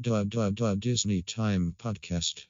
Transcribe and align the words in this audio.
Dub 0.00 0.30
Dub 0.30 0.54
Dub 0.54 0.80
Disney 0.80 1.22
Time 1.22 1.74
Podcast. 1.76 2.46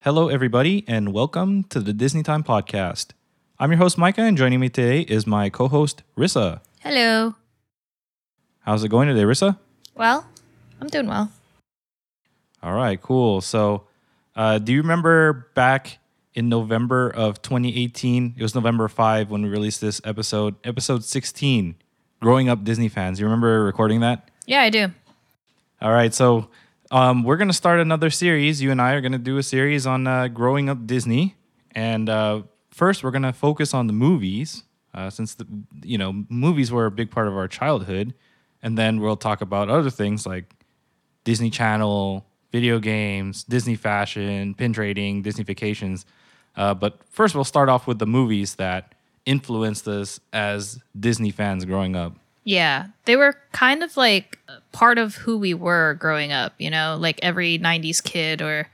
Hello, 0.00 0.28
everybody, 0.28 0.84
and 0.86 1.14
welcome 1.14 1.64
to 1.64 1.80
the 1.80 1.94
Disney 1.94 2.22
Time 2.22 2.42
Podcast. 2.42 3.12
I'm 3.58 3.70
your 3.70 3.78
host, 3.78 3.96
Micah, 3.96 4.22
and 4.22 4.36
joining 4.36 4.60
me 4.60 4.68
today 4.68 5.02
is 5.02 5.26
my 5.26 5.48
co 5.48 5.68
host, 5.68 6.02
Rissa. 6.18 6.60
Hello. 6.80 7.34
How's 8.64 8.84
it 8.84 8.88
going 8.88 9.08
today, 9.08 9.22
Rissa? 9.22 9.58
Well, 9.96 10.24
I'm 10.80 10.86
doing 10.88 11.08
well. 11.08 11.30
All 12.62 12.74
right, 12.74 13.00
cool. 13.00 13.40
So, 13.40 13.84
uh, 14.36 14.58
do 14.58 14.72
you 14.72 14.82
remember 14.82 15.48
back 15.54 15.98
in 16.34 16.48
November 16.48 17.10
of 17.10 17.42
2018? 17.42 18.34
It 18.38 18.42
was 18.42 18.54
November 18.54 18.86
5 18.86 19.30
when 19.30 19.42
we 19.42 19.48
released 19.48 19.80
this 19.80 20.00
episode, 20.04 20.54
episode 20.64 21.02
16, 21.02 21.74
Growing 22.20 22.48
Up 22.48 22.62
Disney 22.62 22.88
Fans. 22.88 23.18
You 23.18 23.26
remember 23.26 23.64
recording 23.64 23.98
that? 24.00 24.30
Yeah, 24.46 24.60
I 24.60 24.70
do. 24.70 24.92
All 25.80 25.92
right, 25.92 26.14
so 26.14 26.48
um, 26.92 27.24
we're 27.24 27.36
gonna 27.36 27.52
start 27.52 27.80
another 27.80 28.10
series. 28.10 28.62
You 28.62 28.70
and 28.70 28.80
I 28.80 28.92
are 28.92 29.00
gonna 29.00 29.18
do 29.18 29.38
a 29.38 29.42
series 29.42 29.88
on 29.88 30.06
uh, 30.06 30.28
growing 30.28 30.68
up 30.68 30.86
Disney, 30.86 31.34
and 31.72 32.08
uh, 32.08 32.42
first 32.70 33.02
we're 33.02 33.10
gonna 33.10 33.32
focus 33.32 33.74
on 33.74 33.88
the 33.88 33.92
movies, 33.92 34.62
uh, 34.94 35.10
since 35.10 35.34
the 35.34 35.46
you 35.82 35.98
know 35.98 36.24
movies 36.28 36.70
were 36.70 36.86
a 36.86 36.92
big 36.92 37.10
part 37.10 37.26
of 37.26 37.36
our 37.36 37.48
childhood, 37.48 38.14
and 38.62 38.78
then 38.78 39.00
we'll 39.00 39.16
talk 39.16 39.40
about 39.40 39.68
other 39.68 39.90
things 39.90 40.26
like 40.26 40.54
Disney 41.24 41.50
Channel, 41.50 42.24
video 42.50 42.78
games, 42.78 43.44
Disney 43.44 43.76
fashion, 43.76 44.54
pin 44.54 44.72
trading, 44.72 45.22
Disney 45.22 45.44
vacations. 45.44 46.04
Uh, 46.56 46.74
but 46.74 47.00
first, 47.10 47.34
we'll 47.34 47.44
start 47.44 47.68
off 47.68 47.86
with 47.86 47.98
the 47.98 48.06
movies 48.06 48.56
that 48.56 48.94
influenced 49.24 49.88
us 49.88 50.20
as 50.32 50.80
Disney 50.98 51.30
fans 51.30 51.64
growing 51.64 51.96
up. 51.96 52.14
Yeah, 52.44 52.88
they 53.04 53.16
were 53.16 53.36
kind 53.52 53.82
of 53.82 53.96
like 53.96 54.38
part 54.72 54.98
of 54.98 55.14
who 55.14 55.38
we 55.38 55.54
were 55.54 55.94
growing 55.94 56.32
up, 56.32 56.54
you 56.58 56.70
know, 56.70 56.96
like 56.98 57.20
every 57.22 57.58
90s 57.58 58.02
kid 58.02 58.42
or 58.42 58.68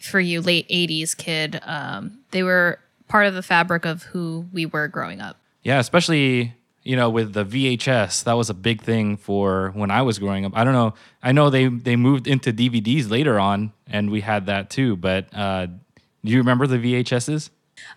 for 0.00 0.18
you 0.18 0.40
late 0.40 0.68
80s 0.68 1.16
kid, 1.16 1.60
um, 1.64 2.18
they 2.30 2.42
were 2.42 2.80
part 3.06 3.26
of 3.26 3.34
the 3.34 3.42
fabric 3.42 3.84
of 3.84 4.04
who 4.04 4.46
we 4.52 4.66
were 4.66 4.88
growing 4.88 5.20
up. 5.20 5.36
Yeah, 5.62 5.78
especially 5.78 6.54
you 6.86 6.94
know 6.94 7.10
with 7.10 7.32
the 7.32 7.44
VHS, 7.44 8.24
that 8.24 8.34
was 8.34 8.48
a 8.48 8.54
big 8.54 8.80
thing 8.80 9.16
for 9.16 9.72
when 9.74 9.90
I 9.90 10.02
was 10.02 10.20
growing 10.20 10.44
up. 10.44 10.52
I 10.54 10.62
don't 10.62 10.72
know. 10.72 10.94
I 11.22 11.32
know 11.32 11.50
they 11.50 11.66
they 11.66 11.96
moved 11.96 12.28
into 12.28 12.52
DVDs 12.52 13.10
later 13.10 13.40
on, 13.40 13.72
and 13.88 14.10
we 14.10 14.20
had 14.20 14.46
that 14.46 14.70
too. 14.70 14.94
But 14.94 15.26
uh, 15.34 15.66
do 15.66 16.32
you 16.32 16.38
remember 16.38 16.66
the 16.68 16.78
VHSs? 16.78 17.50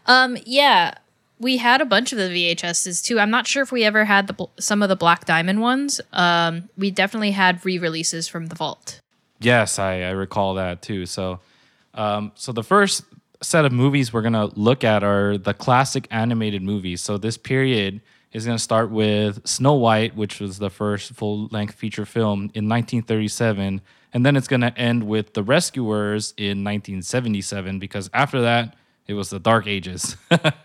Um, 0.07 0.37
yeah, 0.43 0.95
we 1.37 1.57
had 1.57 1.81
a 1.81 1.85
bunch 1.85 2.11
of 2.11 2.17
the 2.17 2.29
VHSs 2.29 3.03
too. 3.05 3.19
I'm 3.19 3.29
not 3.29 3.45
sure 3.45 3.61
if 3.61 3.71
we 3.71 3.83
ever 3.83 4.05
had 4.05 4.25
the 4.25 4.47
some 4.59 4.81
of 4.81 4.89
the 4.89 4.95
Black 4.95 5.25
Diamond 5.25 5.61
ones. 5.61 6.01
Um, 6.11 6.69
we 6.75 6.89
definitely 6.89 7.31
had 7.31 7.63
re-releases 7.63 8.27
from 8.27 8.47
the 8.47 8.55
vault. 8.55 8.99
Yes, 9.39 9.77
I, 9.77 10.01
I 10.01 10.09
recall 10.09 10.55
that 10.55 10.81
too. 10.81 11.05
So, 11.05 11.39
um, 11.93 12.31
so 12.33 12.51
the 12.51 12.63
first 12.63 13.03
set 13.41 13.65
of 13.65 13.71
movies 13.71 14.11
we're 14.11 14.23
gonna 14.23 14.47
look 14.47 14.83
at 14.83 15.03
are 15.03 15.37
the 15.37 15.53
classic 15.53 16.07
animated 16.09 16.63
movies. 16.63 17.01
So 17.01 17.19
this 17.19 17.37
period 17.37 18.01
is 18.31 18.45
gonna 18.45 18.59
start 18.59 18.91
with 18.91 19.45
Snow 19.47 19.73
White, 19.73 20.15
which 20.15 20.39
was 20.39 20.59
the 20.59 20.69
first 20.69 21.13
full-length 21.13 21.75
feature 21.75 22.05
film 22.05 22.51
in 22.53 22.69
1937, 22.69 23.81
and 24.13 24.25
then 24.25 24.35
it's 24.35 24.47
gonna 24.47 24.73
end 24.77 25.07
with 25.07 25.33
The 25.33 25.43
Rescuers 25.43 26.33
in 26.37 26.63
1977 26.63 27.79
because 27.79 28.09
after 28.13 28.41
that 28.41 28.75
it 29.07 29.13
was 29.13 29.29
the 29.29 29.39
Dark 29.39 29.67
Ages. 29.67 30.15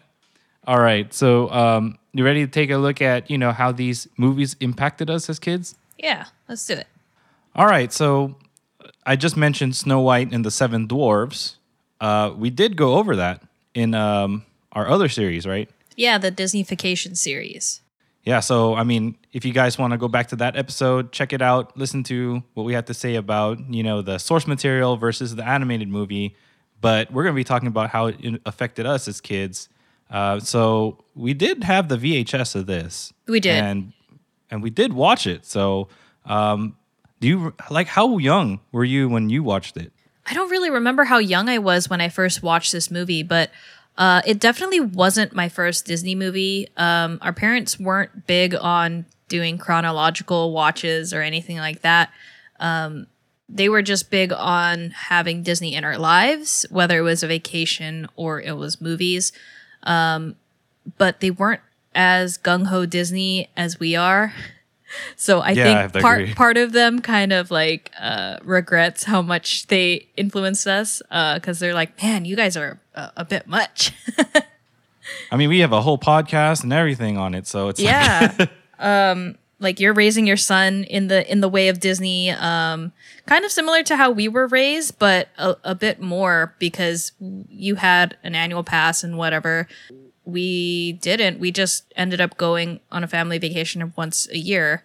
All 0.67 0.81
right, 0.81 1.13
so 1.13 1.51
um, 1.51 1.99
you 2.13 2.25
ready 2.25 2.45
to 2.45 2.51
take 2.51 2.71
a 2.71 2.77
look 2.77 3.03
at 3.03 3.31
you 3.31 3.39
know 3.39 3.53
how 3.53 3.73
these 3.73 4.09
movies 4.17 4.57
impacted 4.61 5.11
us 5.11 5.29
as 5.29 5.39
kids? 5.39 5.75
Yeah, 5.99 6.27
let's 6.49 6.67
do 6.67 6.75
it. 6.75 6.87
All 7.55 7.67
right, 7.67 7.93
so 7.93 8.37
I 9.07 9.17
just 9.17 9.37
mentioned 9.37 9.77
Snow 9.77 10.01
White 10.01 10.33
and 10.33 10.45
the 10.45 10.51
Seven 10.51 10.87
Dwarfs. 10.87 11.57
Uh, 12.01 12.33
we 12.37 12.51
did 12.51 12.77
go 12.77 12.95
over 12.95 13.17
that 13.17 13.43
in 13.75 13.95
um, 13.95 14.45
our 14.73 14.89
other 14.89 15.09
series, 15.09 15.47
right? 15.47 15.69
Yeah, 15.97 16.19
the 16.19 16.33
Disneyfication 16.33 17.17
series. 17.17 17.81
Yeah, 18.25 18.41
so 18.41 18.75
I 18.75 18.85
mean, 18.85 19.17
if 19.33 19.45
you 19.45 19.53
guys 19.53 19.79
want 19.79 19.93
to 19.93 19.99
go 19.99 20.09
back 20.09 20.29
to 20.29 20.37
that 20.37 20.57
episode, 20.57 21.13
check 21.13 21.33
it 21.33 21.43
out, 21.43 21.77
listen 21.77 22.03
to 22.05 22.43
what 22.55 22.65
we 22.65 22.73
have 22.73 22.87
to 22.87 22.95
say 22.95 23.17
about, 23.17 23.59
you 23.73 23.83
know, 23.83 24.01
the 24.01 24.19
source 24.19 24.47
material 24.47 24.97
versus 24.97 25.37
the 25.37 25.47
animated 25.47 25.89
movie. 25.89 26.35
But 26.81 27.11
we're 27.13 27.23
going 27.23 27.35
to 27.35 27.39
be 27.39 27.45
talking 27.45 27.69
about 27.69 27.91
how 27.91 28.07
it 28.07 28.41
affected 28.47 28.87
us 28.87 29.09
as 29.09 29.21
kids. 29.21 29.69
Uh, 30.11 30.41
so 30.41 31.05
we 31.15 31.35
did 31.35 31.65
have 31.65 31.89
the 31.89 31.97
VHS 31.97 32.55
of 32.55 32.67
this. 32.67 33.13
We 33.27 33.41
did. 33.41 33.63
And 33.63 33.93
and 34.51 34.63
we 34.63 34.71
did 34.71 34.93
watch 34.93 35.27
it. 35.27 35.45
So 35.45 35.89
um, 36.25 36.77
do 37.21 37.29
you 37.29 37.55
like 37.71 37.89
how 37.89 38.19
young 38.19 38.61
were 38.73 38.85
you 38.85 39.09
when 39.09 39.29
you 39.29 39.43
watched 39.43 39.77
it? 39.77 39.93
I 40.27 40.33
don't 40.33 40.51
really 40.51 40.71
remember 40.71 41.05
how 41.05 41.19
young 41.19 41.49
I 41.49 41.59
was 41.59 41.91
when 41.91 42.01
I 42.01 42.09
first 42.09 42.43
watched 42.43 42.73
this 42.73 42.91
movie, 42.91 43.23
but 43.23 43.51
uh, 43.97 44.23
it 44.27 44.41
definitely 44.41 44.81
wasn't 44.81 45.35
my 45.35 45.49
first 45.49 45.87
Disney 45.87 46.15
movie. 46.15 46.69
Um, 46.77 47.19
our 47.23 47.33
parents 47.33 47.79
weren't 47.79 48.27
big 48.27 48.55
on 48.55 49.07
doing 49.29 49.59
chronological 49.59 50.53
watches 50.53 51.13
or 51.13 51.23
anything 51.23 51.59
like 51.59 51.83
that. 51.83 52.11
Um, 52.61 53.07
they 53.49 53.69
were 53.69 53.83
just 53.83 54.11
big 54.11 54.33
on 54.33 54.91
having 54.91 55.43
Disney 55.43 55.75
in 55.75 55.85
our 55.85 55.99
lives, 55.99 56.67
whether 56.71 56.99
it 56.99 57.03
was 57.03 57.23
a 57.23 57.29
vacation 57.29 58.09
or 58.17 58.41
it 58.41 58.57
was 58.57 58.81
movies. 58.81 59.33
Um, 59.83 60.37
but 60.99 61.21
they 61.21 61.31
weren't 61.31 61.61
as 61.95 62.37
gung 62.37 62.67
ho 62.67 62.87
Disney 62.87 63.49
as 63.57 63.79
we 63.79 63.95
are. 63.95 64.33
So 65.17 65.41
I 65.41 65.51
Yeah, 65.51 65.85
I 65.85 65.89
think 65.89 66.03
part 66.03 66.21
agree. 66.21 66.35
part 66.35 66.57
of 66.57 66.73
them 66.73 67.01
kind 67.01 67.33
of 67.33 67.51
like 67.51 67.91
uh, 68.01 68.39
regrets 68.43 69.05
how 69.05 69.23
much 69.23 69.67
they 69.69 70.09
influenced 70.17 70.67
us 70.67 71.03
because 71.09 71.59
they're 71.59 71.75
like, 71.75 72.01
man, 72.03 72.25
you 72.25 72.37
guys 72.37 72.57
are 72.57 72.81
a, 72.95 73.13
a 73.19 73.25
bit 73.25 73.47
much. 73.47 73.93
I 75.31 75.37
mean, 75.37 75.49
we 75.51 75.59
have 75.61 75.73
a 75.73 75.83
whole 75.83 75.99
podcast 75.99 76.63
and 76.63 76.73
everything 76.73 77.19
on 77.19 77.35
it, 77.35 77.47
so 77.47 77.69
it's 77.69 77.81
like- 77.81 77.89
yeah. 77.89 78.47
um, 79.13 79.37
like 79.61 79.81
you're 79.81 79.95
raising 79.95 80.27
your 80.27 80.37
son 80.37 80.85
in 80.85 81.07
the 81.09 81.31
in 81.31 81.41
the 81.41 81.49
way 81.49 81.69
of 81.69 81.79
Disney, 81.81 82.31
um, 82.31 82.93
kind 83.27 83.45
of 83.45 83.51
similar 83.53 83.83
to 83.85 83.97
how 83.97 84.11
we 84.11 84.29
were 84.29 84.47
raised, 84.47 84.99
but 84.99 85.29
a, 85.39 85.57
a 85.65 85.75
bit 85.75 86.01
more 86.01 86.55
because 86.59 87.13
you 87.49 87.77
had 87.77 88.17
an 88.23 88.35
annual 88.35 88.65
pass 88.65 89.05
and 89.05 89.17
whatever. 89.17 89.67
We 90.25 90.93
didn't. 90.93 91.39
We 91.39 91.53
just 91.53 91.93
ended 91.97 92.21
up 92.21 92.37
going 92.37 92.81
on 92.91 93.05
a 93.05 93.09
family 93.09 93.39
vacation 93.39 93.93
once 93.97 94.29
a 94.31 94.39
year. 94.39 94.83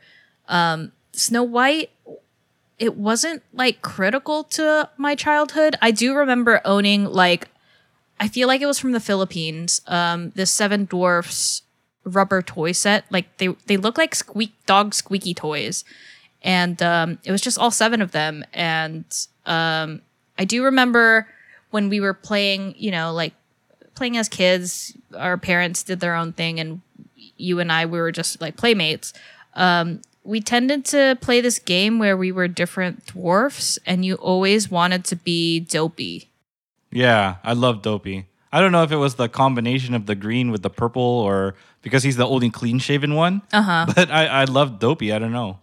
Um, 0.48 0.92
Snow 1.12 1.44
White 1.44 1.92
it 2.80 2.96
wasn't 2.96 3.44
like 3.54 3.82
critical 3.82 4.46
to 4.46 4.90
my 4.98 5.14
childhood. 5.14 5.76
I 5.82 5.92
do 5.92 6.16
remember 6.16 6.62
owning 6.64 7.06
like 7.06 7.50
I 8.20 8.28
feel 8.28 8.48
like 8.48 8.62
it 8.62 8.66
was 8.66 8.80
from 8.80 8.94
the 8.94 9.00
Philippines. 9.00 9.82
Um, 9.88 10.32
the 10.32 10.46
Seven 10.46 10.86
Dwarfs 10.86 11.64
rubber 12.04 12.42
toy 12.42 12.72
set. 12.72 13.06
Like 13.12 13.38
they 13.38 13.50
they 13.68 13.78
look 13.78 13.98
like 13.98 14.16
squeak 14.16 14.54
dog 14.66 14.94
squeaky 14.94 15.34
toys, 15.34 15.84
and 16.42 16.82
um, 16.82 17.20
it 17.24 17.32
was 17.32 17.42
just 17.42 17.60
all 17.60 17.72
seven 17.72 18.02
of 18.02 18.12
them. 18.12 18.44
And 18.54 19.06
um, 19.46 20.02
I 20.38 20.46
do 20.46 20.64
remember 20.64 21.28
when 21.72 21.90
we 21.90 22.00
were 22.00 22.14
playing, 22.14 22.76
you 22.78 22.92
know, 22.92 23.14
like 23.14 23.34
playing 24.00 24.18
as 24.18 24.30
kids. 24.30 24.98
Our 25.16 25.38
parents 25.38 25.84
did 25.84 26.00
their 26.00 26.16
own 26.16 26.34
thing, 26.34 26.60
and 26.60 26.82
you 27.38 27.60
and 27.60 27.72
I 27.72 27.86
we 27.86 28.00
were 28.00 28.12
just 28.12 28.42
like 28.42 28.56
playmates. 28.58 29.14
Um, 29.54 30.02
we 30.24 30.42
tended 30.42 30.86
to 30.86 31.18
play 31.22 31.42
this 31.42 31.60
game 31.60 32.00
where 32.00 32.16
we 32.16 32.32
were 32.32 32.48
different 32.48 33.06
dwarfs, 33.06 33.78
and 33.86 34.06
you 34.06 34.16
always 34.16 34.72
wanted 34.72 35.04
to 35.06 35.16
be 35.16 35.60
dopey. 35.60 36.30
Yeah, 36.92 37.36
I 37.44 37.54
love 37.54 37.84
Dopey. 37.84 38.26
I 38.52 38.62
don't 38.62 38.72
know 38.72 38.82
if 38.82 38.92
it 38.92 38.96
was 38.96 39.16
the 39.16 39.30
combination 39.30 39.94
of 39.94 40.08
the 40.08 40.16
green 40.16 40.50
with 40.50 40.64
the 40.64 40.72
purple 40.72 41.04
or 41.04 41.54
because 41.84 42.02
he's 42.02 42.16
the 42.16 42.26
only 42.26 42.50
clean 42.50 42.80
shaven 42.80 43.14
one. 43.14 43.44
Uh 43.54 43.62
huh. 43.62 43.86
But 43.96 44.10
I, 44.10 44.26
I 44.26 44.44
love 44.46 44.80
Dopey. 44.80 45.14
I 45.14 45.20
don't 45.20 45.32
know. 45.34 45.60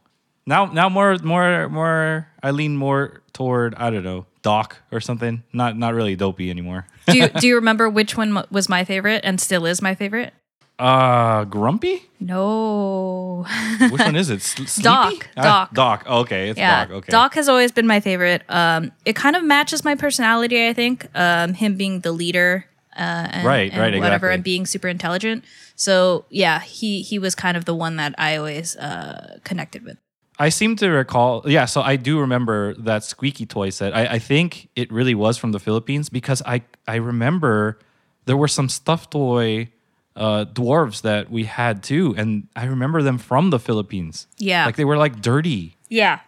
Now 0.46 0.66
now 0.66 0.88
more 0.88 1.16
more 1.24 1.68
more 1.68 2.28
I 2.42 2.52
lean 2.52 2.76
more 2.76 3.22
toward 3.32 3.74
I 3.74 3.90
don't 3.90 4.04
know 4.04 4.26
Doc 4.42 4.76
or 4.92 5.00
something. 5.00 5.42
Not 5.52 5.76
not 5.76 5.94
really 5.94 6.14
Dopey 6.14 6.48
anymore. 6.48 6.86
Do 7.06 7.16
you, 7.18 7.28
do 7.28 7.46
you 7.46 7.54
remember 7.56 7.88
which 7.88 8.16
one 8.16 8.44
was 8.50 8.68
my 8.68 8.84
favorite 8.84 9.22
and 9.24 9.40
still 9.40 9.66
is 9.66 9.80
my 9.82 9.94
favorite? 9.94 10.32
Uh, 10.78 11.44
Grumpy. 11.44 12.02
No. 12.20 13.46
Which 13.90 13.92
one 14.00 14.14
is 14.14 14.28
it? 14.28 14.42
Sl- 14.42 14.64
Sleepy? 14.64 14.82
Doc, 14.84 15.28
Ah, 15.36 15.42
Doc. 15.42 15.72
Doc. 15.74 16.06
Okay, 16.06 16.50
it's 16.50 16.58
yeah, 16.58 16.84
Doc. 16.84 16.94
Okay. 16.96 17.10
Doc 17.10 17.34
has 17.34 17.48
always 17.48 17.72
been 17.72 17.86
my 17.86 18.00
favorite. 18.00 18.42
Um, 18.50 18.92
it 19.06 19.16
kind 19.16 19.36
of 19.36 19.42
matches 19.44 19.84
my 19.84 19.94
personality, 19.94 20.68
I 20.68 20.74
think. 20.74 21.06
Um, 21.14 21.54
him 21.54 21.76
being 21.76 22.00
the 22.00 22.12
leader 22.12 22.66
uh, 22.94 23.00
and, 23.00 23.46
Right, 23.46 23.70
and 23.72 23.80
right, 23.80 23.94
whatever, 23.94 24.26
exactly. 24.26 24.34
and 24.34 24.44
being 24.44 24.66
super 24.66 24.88
intelligent. 24.88 25.44
So 25.76 26.26
yeah, 26.28 26.60
he 26.60 27.00
he 27.02 27.18
was 27.18 27.34
kind 27.34 27.56
of 27.56 27.64
the 27.64 27.74
one 27.74 27.96
that 27.96 28.14
I 28.18 28.36
always 28.36 28.76
uh, 28.76 29.38
connected 29.44 29.82
with. 29.82 29.96
I 30.38 30.50
seem 30.50 30.76
to 30.76 30.88
recall, 30.90 31.42
yeah. 31.46 31.64
So 31.64 31.80
I 31.80 31.96
do 31.96 32.20
remember 32.20 32.74
that 32.74 33.04
squeaky 33.04 33.46
toy 33.46 33.70
set. 33.70 33.94
I, 33.96 34.06
I 34.06 34.18
think 34.18 34.68
it 34.76 34.92
really 34.92 35.14
was 35.14 35.38
from 35.38 35.52
the 35.52 35.58
Philippines 35.58 36.08
because 36.10 36.42
I 36.44 36.62
I 36.86 36.96
remember 36.96 37.78
there 38.26 38.36
were 38.36 38.48
some 38.48 38.68
stuffed 38.68 39.12
toy 39.12 39.70
uh, 40.14 40.44
dwarves 40.52 41.02
that 41.02 41.30
we 41.30 41.44
had 41.44 41.82
too, 41.82 42.14
and 42.18 42.48
I 42.56 42.64
remember 42.66 43.02
them 43.02 43.18
from 43.18 43.50
the 43.50 43.58
Philippines. 43.58 44.26
Yeah. 44.38 44.66
like 44.66 44.76
they 44.76 44.84
were 44.84 44.96
like 44.98 45.20
dirty. 45.22 45.76
Yeah, 45.88 46.20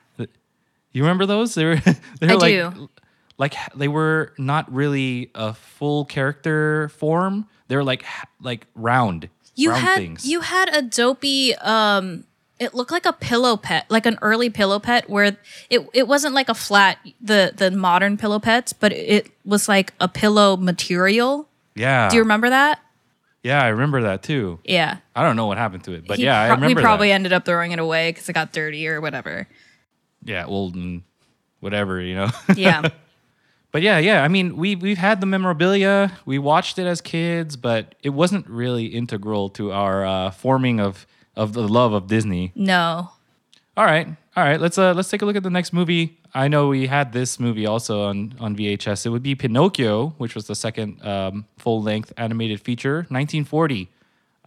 You 0.93 1.03
remember 1.03 1.27
those? 1.27 1.55
They 1.55 1.65
were 1.65 1.77
they 2.21 2.27
were 2.29 2.33
I 2.33 2.35
like 2.37 2.55
do. 2.55 2.89
like 3.37 3.55
they 3.75 3.89
were 3.89 4.33
not 4.39 4.73
really 4.73 5.31
a 5.35 5.53
full 5.55 6.05
character 6.05 6.89
form. 6.91 7.47
They 7.69 7.77
were 7.77 7.85
like 7.85 8.05
like 8.41 8.67
round. 8.75 9.29
you 9.55 9.71
round 9.71 9.83
had 9.85 9.97
things. 9.97 10.25
you 10.25 10.41
had 10.41 10.69
a 10.75 10.81
dopey 10.83 11.55
um 11.57 12.25
it 12.61 12.75
looked 12.75 12.91
like 12.91 13.07
a 13.07 13.13
pillow 13.13 13.57
pet 13.57 13.87
like 13.89 14.07
an 14.07 14.19
early 14.23 14.51
pillow 14.51 14.79
pet 14.79 15.09
where 15.09 15.37
it 15.71 15.89
it 15.93 16.09
wasn't 16.09 16.35
like 16.35 16.49
a 16.49 16.55
flat 16.55 16.99
the 17.21 17.53
the 17.57 17.71
modern 17.71 18.17
pillow 18.17 18.39
pets 18.39 18.73
but 18.73 18.93
it 18.93 19.31
was 19.45 19.69
like 19.69 19.93
a 20.01 20.09
pillow 20.09 20.57
material 20.57 21.49
yeah. 21.75 22.09
do 22.09 22.17
you 22.17 22.23
remember 22.23 22.51
that 22.51 22.81
Yeah, 23.43 23.63
I 23.63 23.69
remember 23.69 24.03
that 24.03 24.23
too. 24.23 24.59
yeah 24.65 24.99
I 25.15 25.23
don't 25.23 25.37
know 25.37 25.47
what 25.47 25.59
happened 25.59 25.85
to 25.85 25.93
it, 25.93 26.07
but 26.07 26.19
He 26.19 26.25
yeah, 26.25 26.41
I 26.41 26.49
remember 26.51 26.67
we 26.67 26.75
probably 26.83 27.09
that. 27.09 27.15
ended 27.15 27.33
up 27.33 27.45
throwing 27.45 27.73
it 27.73 27.79
away 27.79 28.11
because 28.11 28.29
it 28.29 28.33
got 28.33 28.53
dirty 28.53 28.87
or 28.89 29.01
whatever 29.01 29.47
yeah, 30.25 30.45
old 30.47 30.75
and 30.75 31.03
whatever, 31.61 32.01
you 32.01 32.15
know. 32.17 32.29
yeah 32.57 32.83
but 33.73 33.83
yeah, 33.83 33.99
yeah. 33.99 34.25
I 34.25 34.29
mean, 34.29 34.57
we 34.57 34.75
we've 34.77 34.99
had 34.99 35.21
the 35.21 35.27
memorabilia. 35.27 36.11
We 36.27 36.39
watched 36.39 36.79
it 36.79 36.87
as 36.87 37.01
kids, 37.01 37.57
but 37.57 37.95
it 38.03 38.11
wasn't 38.11 38.49
really 38.49 38.87
integral 38.87 39.49
to 39.51 39.71
our 39.73 40.05
uh, 40.05 40.31
forming 40.33 40.81
of 40.81 41.07
of 41.39 41.53
the 41.53 41.67
love 41.67 41.93
of 41.93 42.07
Disney. 42.09 42.53
no 42.55 43.11
All 43.77 43.85
right, 43.85 44.09
all 44.37 44.45
right. 44.45 44.61
Let's 44.61 44.77
uh 44.77 44.93
let's 44.93 45.09
take 45.09 45.23
a 45.23 45.25
look 45.25 45.37
at 45.37 45.45
the 45.45 45.51
next 45.51 45.73
movie. 45.73 46.19
I 46.35 46.49
know 46.49 46.69
we 46.69 46.89
had 46.89 47.13
this 47.13 47.41
movie 47.41 47.65
also 47.65 48.03
on 48.03 48.35
on 48.41 48.57
VHS. 48.57 49.07
It 49.07 49.11
would 49.11 49.23
be 49.23 49.35
Pinocchio, 49.35 50.15
which 50.19 50.35
was 50.35 50.47
the 50.47 50.55
second 50.55 51.05
um, 51.07 51.47
full 51.57 51.81
length 51.81 52.13
animated 52.17 52.61
feature, 52.61 53.07
1940. 53.09 53.89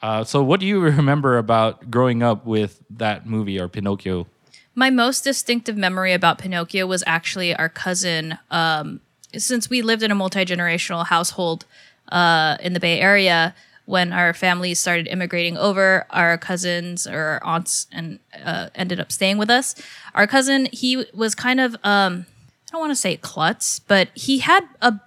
Uh, 0.01 0.23
so, 0.23 0.43
what 0.43 0.59
do 0.59 0.65
you 0.65 0.79
remember 0.97 1.38
about 1.38 1.89
growing 1.89 2.21
up 2.23 2.45
with 2.45 2.83
that 2.89 3.25
movie 3.25 3.59
or 3.59 3.67
Pinocchio? 3.67 4.27
My 4.75 4.89
most 4.89 5.23
distinctive 5.23 5.75
memory 5.77 6.13
about 6.13 6.37
Pinocchio 6.37 6.85
was 6.85 7.03
actually 7.07 7.55
our 7.55 7.69
cousin. 7.69 8.37
Um, 8.49 9.01
since 9.37 9.69
we 9.69 9.81
lived 9.81 10.03
in 10.03 10.11
a 10.11 10.15
multi 10.15 10.45
generational 10.45 11.05
household 11.05 11.65
uh, 12.09 12.57
in 12.61 12.73
the 12.73 12.79
Bay 12.79 12.99
Area, 12.99 13.55
when 13.86 14.13
our 14.13 14.33
families 14.33 14.80
started 14.80 15.07
immigrating 15.07 15.57
over, 15.57 16.06
our 16.10 16.38
cousins 16.38 17.07
or 17.07 17.18
our 17.18 17.44
aunts 17.44 17.88
and 17.92 18.19
uh, 18.44 18.69
ended 18.75 19.00
up 19.00 19.12
staying 19.12 19.38
with 19.38 19.50
us. 19.50 19.75
Our 20.13 20.28
cousin, 20.28 20.68
he 20.72 21.06
was 21.13 21.36
kind 21.36 21.60
of 21.60 21.75
um, 21.83 22.25
I 22.69 22.72
don't 22.72 22.81
want 22.81 22.92
to 22.92 22.95
say 22.95 23.18
klutz, 23.18 23.80
but 23.80 24.10
he 24.13 24.39
had 24.39 24.63
a 24.81 25.00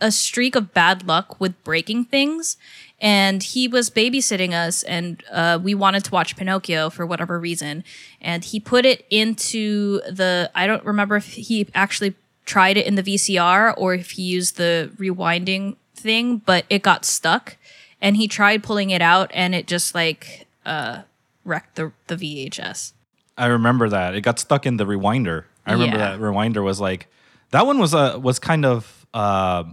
a 0.00 0.10
streak 0.12 0.54
of 0.54 0.74
bad 0.74 1.06
luck 1.06 1.40
with 1.40 1.62
breaking 1.64 2.04
things. 2.04 2.56
And 3.00 3.42
he 3.42 3.68
was 3.68 3.90
babysitting 3.90 4.52
us 4.52 4.82
and 4.82 5.22
uh, 5.30 5.58
we 5.62 5.74
wanted 5.74 6.04
to 6.04 6.10
watch 6.10 6.36
pinocchio 6.36 6.88
for 6.88 7.04
whatever 7.04 7.38
reason. 7.38 7.84
And 8.20 8.44
he 8.44 8.58
put 8.58 8.86
it 8.86 9.06
into 9.10 10.00
the 10.10 10.50
i 10.54 10.66
don't 10.66 10.84
remember 10.84 11.16
if 11.16 11.26
he 11.26 11.68
actually 11.74 12.14
tried 12.44 12.76
it 12.76 12.86
in 12.86 12.94
the 12.94 13.02
vcr 13.02 13.74
or 13.76 13.94
if 13.94 14.12
he 14.12 14.22
used 14.22 14.56
the 14.56 14.90
rewinding 14.96 15.76
thing 15.94 16.38
but 16.38 16.64
it 16.70 16.82
got 16.82 17.04
stuck 17.04 17.56
and 18.00 18.16
he 18.16 18.28
tried 18.28 18.62
pulling 18.62 18.90
it 18.90 19.02
out 19.02 19.30
and 19.34 19.54
it 19.54 19.66
just 19.66 19.94
like 19.94 20.46
uh, 20.64 21.02
wrecked 21.44 21.76
the, 21.76 21.92
the 22.08 22.16
vhs 22.16 22.92
I 23.38 23.46
remember 23.46 23.88
that 23.90 24.14
it 24.14 24.22
got 24.22 24.38
stuck 24.38 24.64
in 24.66 24.78
the 24.78 24.84
rewinder. 24.86 25.44
I 25.66 25.72
remember 25.72 25.98
Yeah. 25.98 26.12
that 26.12 26.20
rewinder 26.20 26.62
was 26.64 26.80
like 26.80 27.06
that 27.50 27.66
one 27.66 27.78
was 27.78 27.94
uh, 27.94 28.18
was 28.20 28.38
kind 28.38 28.64
of 28.64 29.06
uh, 29.14 29.64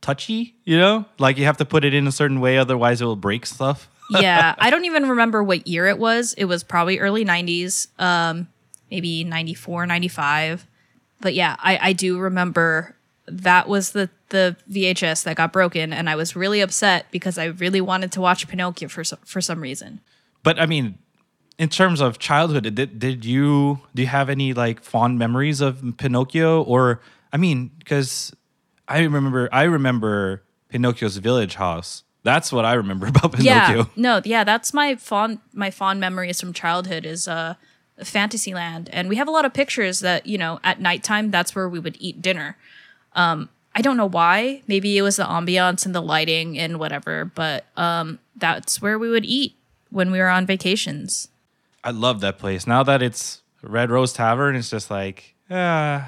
touchy, 0.00 0.54
you 0.64 0.78
know, 0.78 1.04
like 1.18 1.36
you 1.38 1.44
have 1.46 1.56
to 1.58 1.64
put 1.64 1.84
it 1.84 1.94
in 1.94 2.06
a 2.06 2.12
certain 2.12 2.40
way, 2.40 2.58
otherwise 2.58 3.00
it 3.00 3.04
will 3.06 3.16
break 3.16 3.46
stuff. 3.46 3.88
yeah 4.10 4.54
i 4.58 4.70
don't 4.70 4.84
even 4.86 5.08
remember 5.08 5.42
what 5.44 5.66
year 5.66 5.86
it 5.86 5.98
was 5.98 6.32
it 6.38 6.46
was 6.46 6.64
probably 6.64 6.98
early 6.98 7.26
90s 7.26 7.88
um 8.00 8.48
maybe 8.90 9.22
94 9.22 9.84
95 9.84 10.66
but 11.20 11.34
yeah 11.34 11.56
i 11.58 11.78
i 11.88 11.92
do 11.92 12.18
remember 12.18 12.96
that 13.30 13.68
was 13.68 13.92
the 13.92 14.08
the 14.30 14.56
vhs 14.70 15.24
that 15.24 15.36
got 15.36 15.52
broken 15.52 15.92
and 15.92 16.08
i 16.10 16.16
was 16.16 16.34
really 16.36 16.60
upset 16.60 17.06
because 17.10 17.38
i 17.38 17.44
really 17.46 17.80
wanted 17.80 18.10
to 18.12 18.20
watch 18.20 18.46
pinocchio 18.48 18.88
for 18.88 19.04
some, 19.04 19.18
for 19.24 19.40
some 19.40 19.60
reason 19.60 20.00
But 20.42 20.58
I 20.60 20.66
mean, 20.66 20.98
in 21.58 21.68
terms 21.68 22.00
of 22.00 22.18
childhood, 22.18 22.74
did 22.74 22.98
did 22.98 23.24
you 23.24 23.80
do 23.94 24.02
you 24.02 24.08
have 24.08 24.30
any 24.30 24.54
like 24.54 24.82
fond 24.82 25.18
memories 25.18 25.60
of 25.60 25.82
Pinocchio? 25.98 26.62
Or 26.62 27.00
I 27.32 27.36
mean, 27.36 27.70
because 27.78 28.32
I 28.86 29.00
remember 29.00 29.48
I 29.52 29.64
remember 29.64 30.42
Pinocchio's 30.68 31.16
Village 31.18 31.56
Haus. 31.56 32.04
That's 32.22 32.52
what 32.52 32.64
I 32.64 32.74
remember 32.74 33.06
about 33.12 33.32
Pinocchio. 33.32 33.78
yeah 33.78 33.84
no 33.96 34.20
yeah 34.24 34.44
that's 34.44 34.72
my 34.72 34.94
fond 34.96 35.38
my 35.52 35.70
fond 35.70 35.98
memories 36.00 36.40
from 36.40 36.52
childhood 36.52 37.04
is 37.04 37.26
uh 37.26 37.54
fantasyland 38.04 38.88
and 38.92 39.08
we 39.08 39.16
have 39.16 39.28
a 39.28 39.30
lot 39.30 39.44
of 39.44 39.52
pictures 39.52 40.00
that 40.00 40.26
you 40.26 40.38
know 40.38 40.60
at 40.62 40.80
nighttime 40.80 41.30
that's 41.30 41.54
where 41.54 41.68
we 41.68 41.78
would 41.80 41.96
eat 42.00 42.22
dinner 42.22 42.56
um 43.18 43.48
i 43.74 43.82
don't 43.82 43.98
know 43.98 44.08
why 44.08 44.62
maybe 44.66 44.96
it 44.96 45.02
was 45.02 45.16
the 45.16 45.24
ambiance 45.24 45.84
and 45.84 45.94
the 45.94 46.00
lighting 46.00 46.58
and 46.58 46.78
whatever 46.78 47.24
but 47.26 47.66
um 47.76 48.18
that's 48.36 48.80
where 48.80 48.98
we 48.98 49.10
would 49.10 49.24
eat 49.26 49.54
when 49.90 50.10
we 50.10 50.18
were 50.18 50.28
on 50.28 50.46
vacations 50.46 51.28
I 51.84 51.90
love 51.92 52.20
that 52.20 52.38
place. 52.38 52.66
Now 52.66 52.82
that 52.82 53.02
it's 53.02 53.40
Red 53.62 53.88
Rose 53.90 54.12
Tavern, 54.12 54.56
it's 54.56 54.68
just 54.68 54.90
like, 54.90 55.34
uh, 55.48 56.04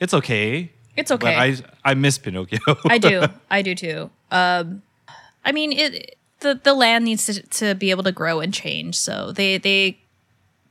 it's 0.00 0.14
okay. 0.14 0.72
it's 0.96 1.10
okay 1.10 1.26
But 1.26 1.36
I 1.36 1.90
I 1.90 1.94
miss 1.94 2.18
Pinocchio. 2.18 2.58
I 2.88 2.98
do. 2.98 3.26
I 3.50 3.62
do 3.62 3.74
too. 3.74 4.10
Um, 4.30 4.82
I 5.44 5.52
mean, 5.52 5.72
it 5.72 6.16
the 6.40 6.58
the 6.60 6.74
land 6.74 7.04
needs 7.04 7.26
to 7.26 7.42
to 7.42 7.74
be 7.74 7.90
able 7.90 8.02
to 8.04 8.10
grow 8.12 8.40
and 8.40 8.52
change. 8.52 8.96
So 8.96 9.32
they 9.32 9.58
they 9.58 9.98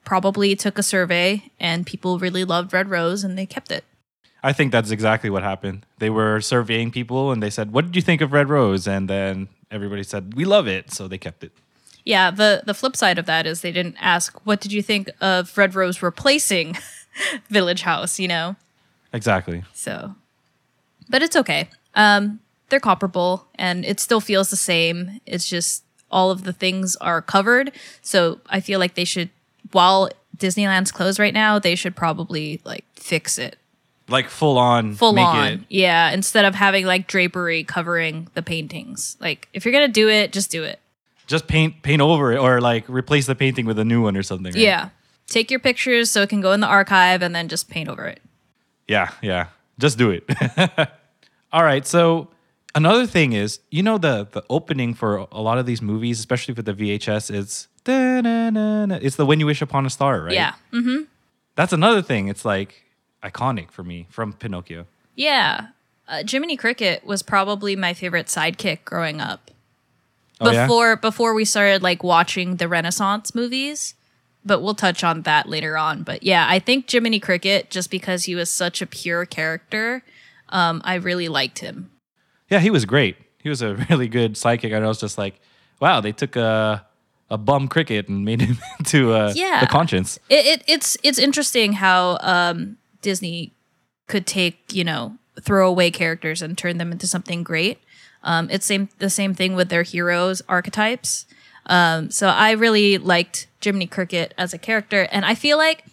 probably 0.04 0.56
took 0.56 0.78
a 0.78 0.84
survey 0.84 1.52
and 1.60 1.86
people 1.86 2.20
really 2.20 2.44
loved 2.44 2.74
Red 2.74 2.90
Rose 2.90 3.24
and 3.24 3.38
they 3.38 3.46
kept 3.46 3.72
it. 3.72 3.86
I 4.44 4.54
think 4.54 4.72
that's 4.72 4.92
exactly 4.92 5.30
what 5.30 5.44
happened. 5.44 5.86
They 6.00 6.10
were 6.10 6.42
surveying 6.42 6.92
people 6.92 7.32
and 7.32 7.44
they 7.44 7.50
said, 7.50 7.72
"What 7.72 7.86
did 7.86 7.96
you 7.96 8.02
think 8.02 8.22
of 8.22 8.32
Red 8.32 8.50
Rose?" 8.50 8.88
And 8.88 9.10
then 9.10 9.50
everybody 9.70 10.04
said, 10.04 10.34
"We 10.34 10.46
love 10.46 10.68
it," 10.68 10.92
so 10.92 11.08
they 11.08 11.18
kept 11.18 11.44
it. 11.44 11.52
Yeah. 12.04 12.32
The 12.32 12.64
the 12.66 12.74
flip 12.74 12.96
side 12.96 13.20
of 13.20 13.26
that 13.28 13.46
is 13.46 13.62
they 13.62 13.72
didn't 13.72 13.98
ask 14.00 14.46
what 14.46 14.60
did 14.60 14.72
you 14.74 14.82
think 14.82 15.10
of 15.22 15.56
Red 15.58 15.76
Rose 15.76 16.02
replacing 16.02 16.78
Village 17.50 17.84
Haus. 17.84 18.20
You 18.20 18.28
know. 18.28 18.56
Exactly. 19.14 19.64
So, 19.74 20.16
but 21.10 21.22
it's 21.22 21.36
okay. 21.36 21.70
Um, 21.96 22.40
they're 22.70 22.80
comparable, 22.80 23.46
and 23.56 23.86
it 23.86 24.00
still 24.00 24.22
feels 24.22 24.50
the 24.50 24.56
same. 24.56 25.20
It's 25.26 25.48
just 25.48 25.84
all 26.10 26.32
of 26.32 26.46
the 26.46 26.54
things 26.54 26.96
are 26.98 27.22
covered. 27.22 27.72
So 28.02 28.40
I 28.50 28.60
feel 28.62 28.80
like 28.80 28.96
they 28.96 29.06
should, 29.06 29.30
while 29.72 30.10
Disneyland's 30.38 30.92
closed 30.92 31.20
right 31.20 31.34
now, 31.34 31.60
they 31.60 31.76
should 31.76 31.96
probably 31.96 32.62
like 32.64 32.86
fix 32.96 33.38
it 33.38 33.58
Like 34.12 34.30
full 34.30 34.58
on, 34.58 34.94
full 34.96 35.18
on. 35.18 35.48
it 35.48 35.60
Yeah, 35.70 36.12
instead 36.12 36.46
of 36.46 36.54
having 36.56 36.86
like 36.86 37.08
drapery 37.08 37.64
covering 37.64 38.28
the 38.34 38.42
paintings. 38.44 39.18
Like 39.20 39.48
if 39.54 39.66
you're 39.66 39.72
gonna 39.72 39.88
do 39.88 40.10
it, 40.10 40.32
just 40.32 40.52
do 40.52 40.64
it. 40.64 40.80
just 41.28 41.48
paint 41.48 41.82
paint 41.82 42.02
over 42.02 42.34
it 42.34 42.38
or 42.40 42.60
like 42.62 42.88
replace 42.90 43.26
the 43.26 43.36
painting 43.36 43.66
with 43.66 43.80
a 43.80 43.86
new 43.86 44.02
one 44.02 44.18
or 44.18 44.24
something. 44.24 44.54
right? 44.54 44.62
Yeah. 44.62 44.90
Take 45.28 45.50
your 45.50 45.62
pictures 45.62 46.12
so 46.12 46.22
it 46.22 46.30
can 46.30 46.42
go 46.42 46.52
in 46.52 46.60
the 46.60 46.68
archive, 46.68 47.22
and 47.22 47.34
then 47.34 47.48
just 47.48 47.70
paint 47.70 47.88
over 47.88 48.06
it. 48.06 48.20
Yeah, 48.88 49.12
yeah. 49.22 49.48
Just 49.80 49.98
do 49.98 50.12
it. 50.12 50.30
All 51.54 51.64
right. 51.64 51.88
So 51.88 52.28
another 52.76 53.08
thing 53.08 53.32
is, 53.34 53.60
you 53.70 53.82
know, 53.82 53.98
the 53.98 54.28
the 54.30 54.44
opening 54.50 54.94
for 54.94 55.28
a 55.32 55.42
lot 55.42 55.58
of 55.58 55.66
these 55.66 55.82
movies, 55.82 56.20
especially 56.20 56.54
for 56.54 56.62
the 56.64 56.74
VHS, 56.74 57.34
is 57.34 57.68
it's 57.86 59.16
the 59.16 59.26
"When 59.26 59.40
You 59.40 59.46
Wish 59.46 59.62
Upon 59.62 59.86
a 59.86 59.90
Star," 59.90 60.22
right? 60.22 60.34
Yeah. 60.34 60.54
Mm-hmm. 60.74 61.04
That's 61.56 61.74
another 61.74 62.02
thing. 62.02 62.28
It's 62.28 62.44
like 62.46 62.84
iconic 63.24 63.72
for 63.72 63.84
me 63.84 64.08
from 64.10 64.34
Pinocchio. 64.34 64.86
Yeah. 65.16 65.68
Uh, 66.08 66.24
Jiminy 66.28 66.58
Cricket 66.58 67.06
was 67.06 67.22
probably 67.24 67.76
my 67.76 67.94
favorite 67.94 68.28
sidekick 68.28 68.84
growing 68.86 69.22
up. 69.22 69.52
Oh, 70.40 70.50
yeah? 70.52 70.66
before 70.66 70.96
before 70.96 71.34
we 71.36 71.46
started 71.46 71.84
like 71.84 72.04
watching 72.04 72.56
the 72.56 72.68
Renaissance 72.68 73.36
movies, 73.36 73.94
but 74.44 74.62
we'll 74.62 74.74
touch 74.74 75.04
on 75.04 75.22
that 75.22 75.48
later 75.48 75.78
on. 75.78 76.02
But 76.04 76.24
yeah, 76.24 76.48
I 76.50 76.58
think 76.58 76.90
Jiminy 76.90 77.20
Cricket 77.20 77.70
just 77.70 77.92
because 77.92 78.24
he 78.24 78.34
was 78.34 78.50
such 78.50 78.82
a 78.82 78.88
pure 78.88 79.26
character, 79.28 80.04
um, 80.50 80.82
I 80.84 80.96
really 80.96 81.28
liked 81.30 81.60
him. 81.60 81.92
Yeah, 82.50 82.60
he 82.60 82.72
was 82.72 82.86
great. 82.86 83.18
He 83.38 83.50
was 83.50 83.62
a 83.62 83.76
really 83.90 84.08
good 84.08 84.34
sidekick. 84.34 84.76
And 84.76 84.84
I 84.84 84.88
was 84.88 85.00
just 85.00 85.18
like, 85.18 85.40
wow, 85.80 86.02
they 86.02 86.12
took 86.12 86.36
a 86.36 86.86
a 87.30 87.38
bum 87.38 87.68
cricket 87.70 88.10
and 88.10 88.26
made 88.26 88.42
him 88.42 88.58
into 88.80 89.14
uh, 89.14 89.32
Yeah. 89.36 89.60
the 89.62 89.68
conscience. 89.68 90.18
It, 90.28 90.46
it 90.46 90.64
it's 90.68 90.98
it's 91.04 91.20
interesting 91.20 91.74
how 91.74 92.18
um, 92.22 92.78
Disney 93.02 93.54
could 94.08 94.28
take 94.28 94.74
you 94.74 94.84
know 94.84 95.18
throwaway 95.42 95.92
characters 95.92 96.42
and 96.42 96.58
turn 96.58 96.78
them 96.78 96.92
into 96.92 97.08
something 97.08 97.44
great. 97.44 97.80
Um, 98.24 98.50
it's 98.52 98.66
same 98.66 98.90
the 99.00 99.10
same 99.10 99.34
thing 99.34 99.56
with 99.56 99.70
their 99.70 99.84
heroes 99.84 100.42
archetypes. 100.48 101.26
Um, 101.68 102.10
so 102.12 102.28
I 102.28 102.52
really 102.52 102.98
liked 102.98 103.48
Jiminy 103.64 103.88
Cricket 103.88 104.34
as 104.38 104.54
a 104.54 104.58
character, 104.58 105.08
and 105.12 105.26
I 105.26 105.36
feel 105.36 105.58
like 105.58 105.86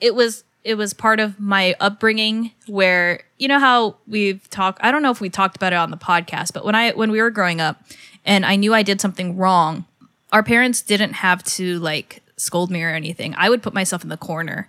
it 0.00 0.14
was 0.14 0.44
it 0.64 0.76
was 0.76 0.92
part 0.92 1.20
of 1.20 1.38
my 1.40 1.74
upbringing 1.80 2.52
where 2.66 3.22
you 3.38 3.48
know 3.48 3.58
how 3.58 3.96
we've 4.06 4.48
talked 4.50 4.78
I 4.82 4.90
don't 4.90 5.02
know 5.02 5.10
if 5.10 5.20
we 5.20 5.30
talked 5.30 5.56
about 5.56 5.72
it 5.72 5.76
on 5.76 5.90
the 5.90 5.96
podcast 5.96 6.52
but 6.52 6.64
when 6.64 6.74
I 6.74 6.92
when 6.92 7.10
we 7.10 7.22
were 7.22 7.30
growing 7.30 7.60
up 7.60 7.82
and 8.24 8.44
I 8.44 8.56
knew 8.56 8.74
I 8.74 8.82
did 8.82 9.00
something 9.00 9.36
wrong 9.36 9.86
our 10.32 10.42
parents 10.42 10.82
didn't 10.82 11.14
have 11.14 11.42
to 11.44 11.78
like 11.78 12.22
scold 12.36 12.70
me 12.70 12.82
or 12.82 12.90
anything 12.90 13.34
I 13.36 13.48
would 13.48 13.62
put 13.62 13.72
myself 13.72 14.02
in 14.02 14.08
the 14.08 14.16
corner 14.16 14.68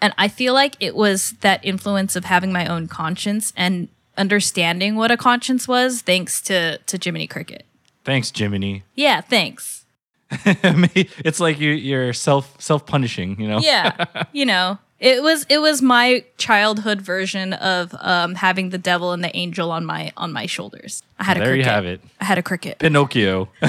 and 0.00 0.12
I 0.18 0.28
feel 0.28 0.52
like 0.54 0.76
it 0.80 0.94
was 0.94 1.32
that 1.40 1.64
influence 1.64 2.16
of 2.16 2.24
having 2.24 2.52
my 2.52 2.66
own 2.66 2.86
conscience 2.88 3.52
and 3.56 3.88
understanding 4.18 4.96
what 4.96 5.10
a 5.10 5.16
conscience 5.16 5.66
was 5.68 6.02
thanks 6.02 6.40
to 6.42 6.78
to 6.78 6.98
Jiminy 7.02 7.26
Cricket 7.26 7.64
Thanks, 8.04 8.30
Jiminy. 8.34 8.82
yeah 8.94 9.20
thanks 9.20 9.84
it's 10.30 11.38
like 11.38 11.60
you, 11.60 11.70
you're 11.70 12.12
self 12.12 12.60
self 12.60 12.84
punishing, 12.86 13.40
you 13.40 13.46
know. 13.48 13.58
yeah 13.60 14.06
you 14.32 14.44
know 14.44 14.78
it 14.98 15.22
was 15.22 15.44
it 15.48 15.58
was 15.58 15.82
my 15.82 16.24
childhood 16.38 17.00
version 17.00 17.52
of 17.52 17.94
um, 18.00 18.34
having 18.34 18.70
the 18.70 18.78
devil 18.78 19.12
and 19.12 19.22
the 19.22 19.34
angel 19.36 19.70
on 19.70 19.84
my 19.84 20.10
on 20.16 20.32
my 20.32 20.46
shoulders 20.46 21.02
i 21.18 21.24
had 21.24 21.36
a 21.36 21.40
There 21.40 21.54
you 21.54 21.62
cricket 21.62 21.72
have 21.72 21.84
it. 21.86 22.00
i 22.20 22.24
had 22.24 22.38
a 22.38 22.42
cricket 22.42 22.78
Pinocchio. 22.78 23.48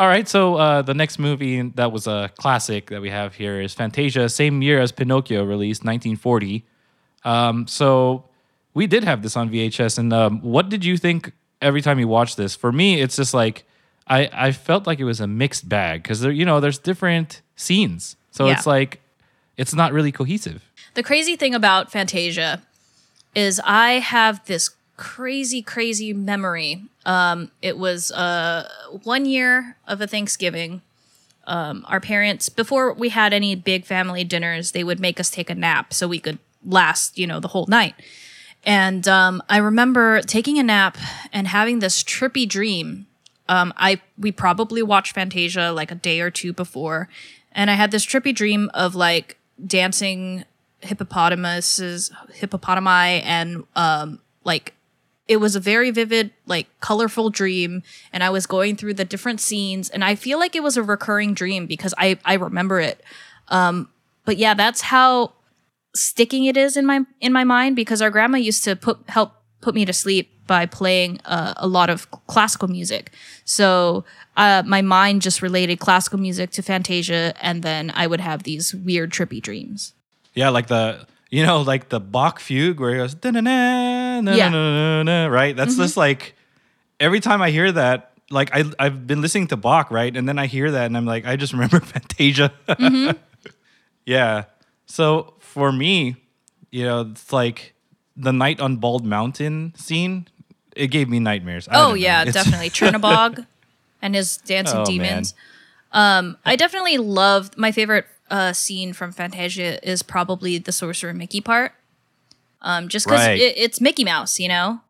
All 0.00 0.08
right, 0.08 0.26
so 0.26 0.54
uh, 0.54 0.80
the 0.80 0.94
next 0.94 1.18
movie 1.18 1.60
that 1.74 1.92
was 1.92 2.06
a 2.06 2.30
classic 2.38 2.88
that 2.88 3.02
we 3.02 3.10
have 3.10 3.34
here 3.34 3.60
is 3.60 3.74
Fantasia, 3.74 4.30
same 4.30 4.62
year 4.62 4.80
as 4.80 4.92
Pinocchio, 4.92 5.44
released 5.44 5.82
1940. 5.84 6.64
Um, 7.22 7.66
so 7.66 8.24
we 8.72 8.86
did 8.86 9.04
have 9.04 9.22
this 9.22 9.36
on 9.36 9.50
VHS, 9.50 9.98
and 9.98 10.10
um, 10.14 10.40
what 10.40 10.70
did 10.70 10.86
you 10.86 10.96
think 10.96 11.32
every 11.60 11.82
time 11.82 11.98
you 11.98 12.08
watched 12.08 12.38
this? 12.38 12.56
For 12.56 12.72
me, 12.72 12.98
it's 13.02 13.14
just 13.14 13.34
like 13.34 13.64
I 14.06 14.30
I 14.32 14.52
felt 14.52 14.86
like 14.86 15.00
it 15.00 15.04
was 15.04 15.20
a 15.20 15.26
mixed 15.26 15.68
bag 15.68 16.02
because 16.02 16.22
there 16.22 16.32
you 16.32 16.46
know 16.46 16.60
there's 16.60 16.78
different 16.78 17.42
scenes, 17.54 18.16
so 18.30 18.46
Yeah. 18.46 18.54
it's 18.54 18.66
like 18.66 19.02
it's 19.58 19.74
not 19.74 19.92
really 19.92 20.12
cohesive. 20.12 20.62
the 20.94 21.02
crazy 21.02 21.36
thing 21.36 21.54
about 21.54 21.92
fantasia 21.92 22.62
is 23.34 23.60
i 23.64 24.00
have 24.00 24.42
this 24.46 24.70
crazy 25.00 25.62
crazy 25.62 26.12
memory. 26.12 26.82
Um, 27.06 27.50
it 27.62 27.78
was 27.78 28.12
uh, 28.12 28.68
one 29.02 29.24
year 29.24 29.76
of 29.88 30.02
a 30.02 30.06
thanksgiving. 30.06 30.82
Um, 31.46 31.86
our 31.88 32.00
parents 32.00 32.50
before 32.50 32.92
we 32.92 33.08
had 33.08 33.32
any 33.32 33.54
big 33.54 33.86
family 33.86 34.24
dinners 34.24 34.72
they 34.72 34.84
would 34.84 35.00
make 35.00 35.18
us 35.18 35.30
take 35.30 35.48
a 35.48 35.54
nap 35.54 35.94
so 35.94 36.06
we 36.06 36.20
could 36.20 36.38
last 36.64 37.18
you 37.18 37.26
know 37.26 37.40
the 37.40 37.48
whole 37.48 37.66
night. 37.66 37.94
And 38.64 39.08
um, 39.08 39.42
i 39.48 39.56
remember 39.56 40.20
taking 40.20 40.58
a 40.58 40.62
nap 40.62 40.98
and 41.32 41.48
having 41.48 41.78
this 41.78 42.04
trippy 42.04 42.46
dream. 42.46 43.06
Um, 43.48 43.72
i 43.78 44.02
we 44.18 44.30
probably 44.30 44.82
watched 44.82 45.14
fantasia 45.14 45.72
like 45.72 45.90
a 45.90 45.96
day 45.96 46.20
or 46.20 46.30
two 46.30 46.52
before 46.52 47.08
and 47.52 47.68
i 47.70 47.74
had 47.74 47.90
this 47.90 48.06
trippy 48.06 48.32
dream 48.34 48.70
of 48.74 48.94
like 48.94 49.38
dancing 49.66 50.44
hippopotamuses 50.82 52.12
hippopotami 52.38 53.22
and 53.24 53.64
um, 53.74 54.20
like 54.44 54.74
it 55.30 55.36
was 55.36 55.54
a 55.54 55.60
very 55.60 55.92
vivid 55.92 56.32
like 56.46 56.66
colorful 56.80 57.30
dream 57.30 57.84
and 58.12 58.24
i 58.24 58.28
was 58.28 58.46
going 58.46 58.74
through 58.74 58.92
the 58.92 59.04
different 59.04 59.40
scenes 59.40 59.88
and 59.88 60.04
i 60.04 60.16
feel 60.16 60.40
like 60.40 60.56
it 60.56 60.62
was 60.62 60.76
a 60.76 60.82
recurring 60.82 61.32
dream 61.34 61.66
because 61.66 61.94
i 61.96 62.18
i 62.24 62.34
remember 62.34 62.80
it. 62.80 63.00
Um 63.48 63.88
but 64.24 64.36
yeah 64.36 64.54
that's 64.54 64.80
how 64.80 65.32
sticking 65.94 66.44
it 66.46 66.56
is 66.56 66.76
in 66.76 66.84
my 66.84 67.00
in 67.20 67.32
my 67.32 67.44
mind 67.44 67.76
because 67.76 68.02
our 68.02 68.10
grandma 68.10 68.38
used 68.38 68.64
to 68.64 68.74
put 68.74 68.98
help 69.08 69.32
put 69.60 69.74
me 69.74 69.84
to 69.84 69.92
sleep 69.92 70.46
by 70.48 70.66
playing 70.66 71.20
uh, 71.26 71.54
a 71.58 71.68
lot 71.68 71.88
of 71.90 72.10
classical 72.26 72.66
music. 72.66 73.12
So 73.44 74.04
uh, 74.36 74.64
my 74.66 74.82
mind 74.82 75.22
just 75.22 75.42
related 75.42 75.78
classical 75.78 76.18
music 76.18 76.50
to 76.52 76.62
fantasia 76.62 77.34
and 77.40 77.62
then 77.62 77.92
i 77.94 78.06
would 78.06 78.20
have 78.20 78.42
these 78.42 78.74
weird 78.74 79.12
trippy 79.12 79.40
dreams. 79.40 79.94
Yeah, 80.34 80.48
like 80.48 80.66
the 80.66 81.06
you 81.30 81.44
know 81.46 81.62
like 81.62 81.88
the 81.88 82.00
Bach 82.00 82.40
fugue 82.40 82.80
where 82.80 82.90
he 82.92 82.96
goes 82.98 83.14
"Da-na-na. 83.14 84.20
Mm-hmm. 84.22 85.32
right. 85.32 85.56
That's 85.56 85.76
just 85.76 85.96
like 85.96 86.34
every 86.98 87.20
time 87.20 87.40
I 87.42 87.50
hear 87.50 87.70
that, 87.72 88.12
like 88.30 88.50
I 88.54 88.64
I've 88.78 89.06
been 89.06 89.20
listening 89.22 89.46
to 89.48 89.56
Bach, 89.56 89.90
right, 89.90 90.14
and 90.14 90.28
then 90.28 90.38
I 90.38 90.46
hear 90.46 90.70
that 90.70 90.86
and 90.86 90.96
I'm 90.96 91.06
like 91.06 91.26
I 91.26 91.36
just 91.36 91.52
remember 91.56 91.80
Fantasia. 91.80 92.52
Mm-hmm. 92.68 93.16
yeah. 94.06 94.44
So 94.86 95.34
for 95.38 95.72
me, 95.72 96.16
you 96.70 96.84
know, 96.84 97.02
it's 97.12 97.32
like 97.32 97.74
the 98.16 98.32
night 98.32 98.60
on 98.60 98.76
Bald 98.76 99.04
Mountain 99.04 99.74
scene. 99.76 100.26
It 100.76 100.88
gave 100.88 101.08
me 101.08 101.18
nightmares. 101.18 101.68
Oh 101.70 101.94
yeah, 101.94 102.22
It's- 102.22 102.34
definitely 102.34 102.70
Chernobog 102.78 103.46
and 104.02 104.14
his 104.14 104.36
dancing 104.38 104.80
Oh, 104.80 104.84
demons. 104.84 105.34
Um, 105.92 106.36
I 106.44 106.54
definitely 106.54 106.98
loved 106.98 107.58
my 107.58 107.72
favorite 107.72 108.06
uh, 108.30 108.52
scene 108.52 108.92
from 108.92 109.12
Fantasia 109.12 109.78
is 109.88 110.02
probably 110.02 110.58
the 110.58 110.72
Sorcerer 110.72 111.12
Mickey 111.12 111.40
part. 111.40 111.72
Um, 112.62 112.88
just 112.88 113.06
because 113.06 113.26
Right. 113.26 113.40
it, 113.40 113.54
it's 113.56 113.80
Mickey 113.80 114.04
Mouse, 114.04 114.38
you 114.38 114.48
know. 114.48 114.80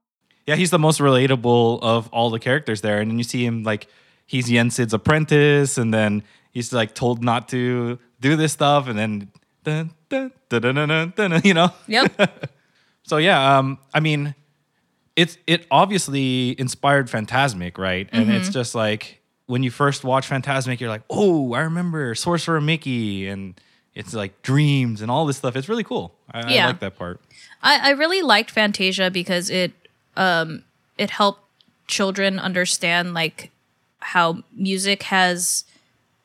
Yeah, 0.47 0.56
he's 0.56 0.70
the 0.70 0.78
most 0.78 1.00
relatable 1.00 1.80
of 1.82 2.09
all 2.12 2.30
the 2.30 2.38
characters 2.40 2.80
there. 2.80 3.00
And 3.00 3.11
then 3.11 3.18
you 3.18 3.25
see 3.25 3.44
him 3.44 3.62
like 3.62 3.87
he's 4.26 4.49
Yensid's 4.49 4.92
apprentice, 4.92 5.78
and 5.78 5.94
then 5.94 6.23
he's 6.50 6.73
like 6.73 6.94
told 6.94 7.23
not 7.23 7.49
to 7.50 7.99
do 8.20 8.37
this 8.37 8.52
stuff, 8.52 8.88
and 8.88 8.99
then 8.99 9.28
dun, 9.64 9.90
dun, 10.09 10.32
dun, 11.14 11.40
you 11.44 11.54
know. 11.54 11.73
Yep. 11.87 12.50
So 13.02 13.16
yeah, 13.16 13.59
um, 13.59 13.78
I 13.92 13.99
mean, 13.99 14.35
it's 15.16 15.37
it 15.47 15.66
obviously 15.70 16.54
inspired 16.61 17.09
Fantasmic, 17.09 17.76
right? 17.76 18.09
And 18.12 18.30
it's 18.30 18.50
just 18.50 18.75
like 18.75 19.19
when 19.50 19.64
you 19.64 19.71
first 19.71 20.04
watch 20.04 20.30
Fantasmic, 20.30 20.78
you're 20.78 20.88
like, 20.88 21.02
oh, 21.11 21.54
I 21.54 21.62
remember 21.62 22.14
Sorcerer 22.14 22.61
Mickey, 22.61 23.26
and 23.26 23.61
it's 23.97 24.14
like 24.14 24.40
dreams 24.42 25.02
and 25.02 25.11
all 25.11 25.26
this 25.26 25.38
stuff. 25.38 25.57
It's 25.57 25.69
really 25.69 25.83
cool. 25.83 26.14
I, 26.30 26.54
I 26.54 26.66
like 26.66 26.78
that 26.78 26.97
part. 26.97 27.21
I, 27.61 27.88
I 27.88 27.90
really 27.90 28.23
liked 28.23 28.50
Fantasia 28.52 29.11
because 29.11 29.50
it 29.50 29.73
um 30.16 30.62
it 30.97 31.11
helped 31.11 31.42
children 31.88 32.38
understand 32.38 33.12
like 33.12 33.50
how 33.99 34.45
music 34.52 35.02
has 35.04 35.64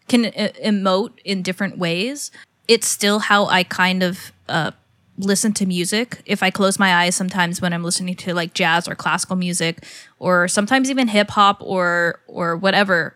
can 0.07 0.25
e- 0.25 0.31
emote 0.63 1.13
in 1.25 1.41
different 1.41 1.79
ways. 1.79 2.31
It's 2.67 2.87
still 2.87 3.19
how 3.19 3.47
I 3.47 3.63
kind 3.63 4.03
of 4.03 4.31
uh 4.47 4.71
listen 5.17 5.53
to 5.53 5.65
music. 5.65 6.21
If 6.25 6.43
I 6.43 6.49
close 6.49 6.77
my 6.77 6.93
eyes 6.93 7.15
sometimes 7.15 7.61
when 7.61 7.73
I'm 7.73 7.83
listening 7.83 8.15
to 8.15 8.33
like 8.33 8.53
jazz 8.53 8.87
or 8.87 8.95
classical 8.95 9.35
music 9.35 9.85
or 10.19 10.47
sometimes 10.47 10.89
even 10.89 11.07
hip 11.07 11.31
hop 11.31 11.61
or 11.61 12.19
or 12.27 12.55
whatever, 12.55 13.15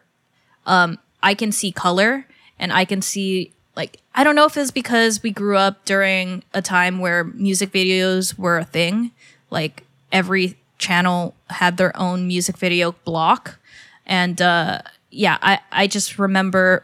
um 0.65 0.97
I 1.21 1.33
can 1.33 1.51
see 1.51 1.71
color 1.71 2.25
and 2.57 2.71
I 2.71 2.85
can 2.85 3.01
see 3.01 3.51
like 3.75 3.97
I 4.15 4.23
don't 4.23 4.35
know 4.35 4.45
if 4.45 4.55
it's 4.57 4.71
because 4.71 5.21
we 5.23 5.31
grew 5.31 5.57
up 5.57 5.85
during 5.85 6.43
a 6.53 6.61
time 6.61 6.99
where 6.99 7.23
music 7.23 7.71
videos 7.71 8.37
were 8.37 8.57
a 8.57 8.65
thing. 8.65 9.11
Like 9.49 9.83
every 10.11 10.57
channel 10.77 11.35
had 11.49 11.77
their 11.77 11.95
own 11.97 12.27
music 12.27 12.57
video 12.57 12.93
block. 13.03 13.59
And 14.05 14.41
uh 14.41 14.81
yeah, 15.11 15.37
I 15.41 15.59
I 15.71 15.87
just 15.87 16.17
remember 16.17 16.83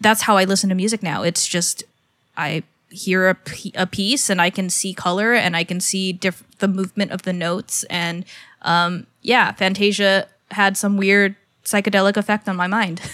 that's 0.00 0.22
how 0.22 0.36
I 0.36 0.44
listen 0.44 0.68
to 0.70 0.74
music 0.74 1.02
now. 1.02 1.22
It's 1.22 1.46
just 1.46 1.84
I 2.36 2.64
hear 2.96 3.28
a, 3.28 3.36
a 3.74 3.86
piece 3.86 4.28
and 4.30 4.40
I 4.40 4.50
can 4.50 4.70
see 4.70 4.92
color 4.94 5.32
and 5.34 5.56
I 5.56 5.64
can 5.64 5.80
see 5.80 6.12
diff- 6.12 6.44
the 6.58 6.68
movement 6.68 7.12
of 7.12 7.22
the 7.22 7.32
notes 7.32 7.84
and 7.90 8.24
um 8.62 9.06
yeah, 9.22 9.52
Fantasia 9.52 10.26
had 10.50 10.76
some 10.76 10.96
weird 10.96 11.36
psychedelic 11.64 12.16
effect 12.16 12.48
on 12.48 12.56
my 12.56 12.66
mind. 12.66 13.00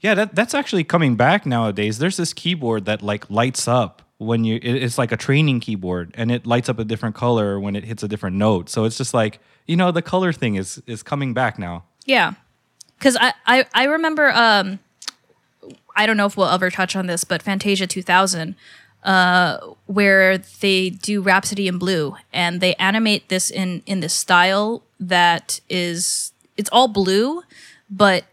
Yeah, 0.00 0.14
that 0.14 0.34
that's 0.36 0.54
actually 0.54 0.84
coming 0.84 1.16
back 1.16 1.46
nowadays. 1.46 1.98
There's 1.98 2.16
this 2.18 2.32
keyboard 2.34 2.84
that 2.84 3.02
like 3.02 3.28
lights 3.30 3.66
up 3.66 4.02
when 4.18 4.44
you 4.44 4.56
it- 4.56 4.82
it's 4.84 4.98
like 4.98 5.10
a 5.10 5.16
training 5.16 5.58
keyboard 5.60 6.12
and 6.14 6.30
it 6.30 6.46
lights 6.46 6.68
up 6.68 6.78
a 6.78 6.84
different 6.84 7.16
color 7.16 7.58
when 7.58 7.74
it 7.74 7.82
hits 7.84 8.02
a 8.02 8.08
different 8.08 8.36
note. 8.36 8.68
So 8.68 8.84
it's 8.84 8.98
just 8.98 9.14
like, 9.14 9.40
you 9.66 9.74
know, 9.74 9.90
the 9.90 10.02
color 10.02 10.32
thing 10.32 10.54
is 10.56 10.80
is 10.86 11.02
coming 11.02 11.34
back 11.34 11.58
now. 11.58 11.84
Yeah. 12.04 12.34
Cause 13.00 13.16
I, 13.18 13.32
I, 13.46 13.64
I 13.74 13.84
remember 13.84 14.30
um 14.32 14.78
I 15.96 16.06
don't 16.06 16.16
know 16.18 16.26
if 16.26 16.36
we'll 16.36 16.48
ever 16.50 16.70
touch 16.70 16.94
on 16.94 17.06
this, 17.06 17.24
but 17.24 17.42
Fantasia 17.42 17.86
2000, 17.86 18.54
uh, 19.06 19.58
where 19.86 20.36
they 20.36 20.90
do 20.90 21.22
Rhapsody 21.22 21.68
in 21.68 21.78
Blue 21.78 22.16
and 22.32 22.60
they 22.60 22.74
animate 22.74 23.28
this 23.28 23.50
in 23.50 23.82
in 23.86 24.00
this 24.00 24.12
style 24.12 24.82
that 24.98 25.60
is 25.70 26.32
it's 26.56 26.68
all 26.70 26.88
blue, 26.88 27.42
but 27.88 28.24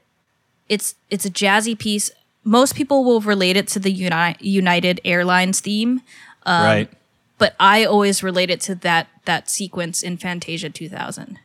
it's 0.67 0.95
it's 1.11 1.25
a 1.25 1.29
jazzy 1.29 1.77
piece. 1.77 2.09
Most 2.43 2.75
people 2.75 3.05
will 3.05 3.21
relate 3.21 3.55
it 3.55 3.67
to 3.69 3.79
the 3.79 3.91
Uni- 3.91 4.35
United 4.39 4.99
Airlines 5.05 5.61
theme, 5.61 6.01
right. 6.45 6.89
but 7.37 7.55
I 7.59 7.85
always 7.85 8.23
relate 8.23 8.49
it 8.49 8.59
to 8.61 8.75
that 8.75 9.07
that 9.25 9.49
sequence 9.49 10.01
in 10.01 10.17
Fantasia 10.17 10.71
2000. 10.71 11.37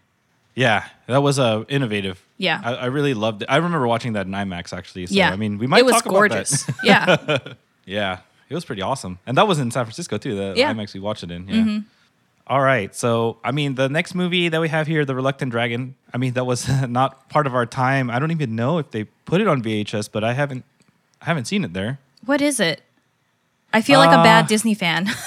Yeah, 0.54 0.86
that 1.06 1.22
was 1.22 1.38
uh, 1.38 1.64
innovative. 1.68 2.24
Yeah. 2.36 2.60
I, 2.64 2.74
I 2.74 2.86
really 2.86 3.14
loved 3.14 3.42
it. 3.42 3.48
I 3.48 3.56
remember 3.56 3.86
watching 3.86 4.14
that 4.14 4.26
in 4.26 4.32
IMAX 4.32 4.76
actually. 4.76 5.06
So, 5.06 5.14
yeah, 5.14 5.30
I 5.30 5.36
mean, 5.36 5.58
we 5.58 5.66
might 5.66 5.80
it 5.80 5.84
was 5.84 6.02
gorgeous. 6.02 6.68
yeah, 6.82 7.38
yeah, 7.84 8.20
it 8.48 8.54
was 8.54 8.64
pretty 8.64 8.82
awesome, 8.82 9.18
and 9.26 9.36
that 9.36 9.46
was 9.46 9.58
in 9.58 9.70
San 9.70 9.84
Francisco 9.84 10.18
too. 10.18 10.34
The 10.34 10.54
Yeah. 10.56 10.70
Mm-hmm. 10.70 10.80
IMAX 10.80 10.94
we 10.94 11.00
watched 11.00 11.22
it 11.22 11.30
in. 11.30 11.48
Yeah. 11.48 11.80
All 12.46 12.62
right. 12.62 12.94
So, 12.94 13.36
I 13.44 13.52
mean, 13.52 13.74
the 13.74 13.90
next 13.90 14.14
movie 14.14 14.48
that 14.48 14.58
we 14.60 14.68
have 14.70 14.86
here, 14.86 15.04
The 15.04 15.14
Reluctant 15.14 15.50
Dragon, 15.52 15.96
I 16.14 16.16
mean, 16.16 16.32
that 16.32 16.46
was 16.46 16.66
not 16.88 17.28
part 17.28 17.46
of 17.46 17.54
our 17.54 17.66
time. 17.66 18.10
I 18.10 18.18
don't 18.18 18.30
even 18.30 18.56
know 18.56 18.78
if 18.78 18.90
they 18.90 19.04
put 19.26 19.42
it 19.42 19.46
on 19.48 19.62
VHS, 19.62 20.08
but 20.10 20.24
I 20.24 20.32
haven't 20.32 20.64
I 21.20 21.26
haven't 21.26 21.44
seen 21.46 21.62
it 21.64 21.72
there. 21.74 21.98
What 22.24 22.40
is 22.40 22.58
it? 22.60 22.80
I 23.72 23.82
feel 23.82 23.98
like 24.00 24.10
a 24.18 24.22
bad 24.22 24.44
Uh, 24.44 24.48
Disney 24.48 24.74
fan. 24.74 25.08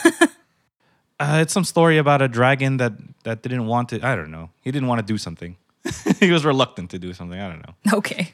Uh, 1.19 1.37
it's 1.39 1.53
some 1.53 1.63
story 1.63 1.99
about 1.99 2.19
a 2.19 2.27
dragon 2.27 2.77
that 2.77 2.93
that 3.25 3.43
didn't 3.43 3.67
want 3.67 3.89
to. 3.89 4.01
I 4.03 4.15
don't 4.15 4.31
know. 4.31 4.49
He 4.63 4.71
didn't 4.71 4.87
want 4.87 5.05
to 5.05 5.13
do 5.13 5.19
something. 5.19 5.55
he 6.19 6.31
was 6.31 6.43
reluctant 6.43 6.89
to 6.91 6.97
do 6.97 7.13
something. 7.13 7.39
I 7.39 7.47
don't 7.47 7.61
know. 7.61 7.97
okay. 7.99 8.33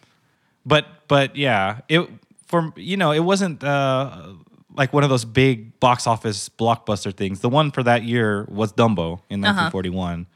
But 0.66 0.86
but 1.10 1.36
yeah, 1.36 1.80
it 1.90 2.08
for 2.48 2.72
you 2.78 2.96
know 2.96 3.12
it 3.12 3.20
wasn't 3.26 3.62
uh, 3.62 4.32
like 4.78 4.94
one 4.94 5.04
of 5.04 5.10
those 5.10 5.26
big 5.26 5.80
box 5.80 6.08
office 6.08 6.50
blockbuster 6.50 7.14
things. 7.16 7.40
The 7.42 7.50
one 7.50 7.72
for 7.72 7.84
that 7.84 8.04
year 8.04 8.46
was 8.50 8.72
Dumbo 8.72 9.22
in 9.30 9.44
Uh-huh. 9.44 9.70
1941. 9.72 10.28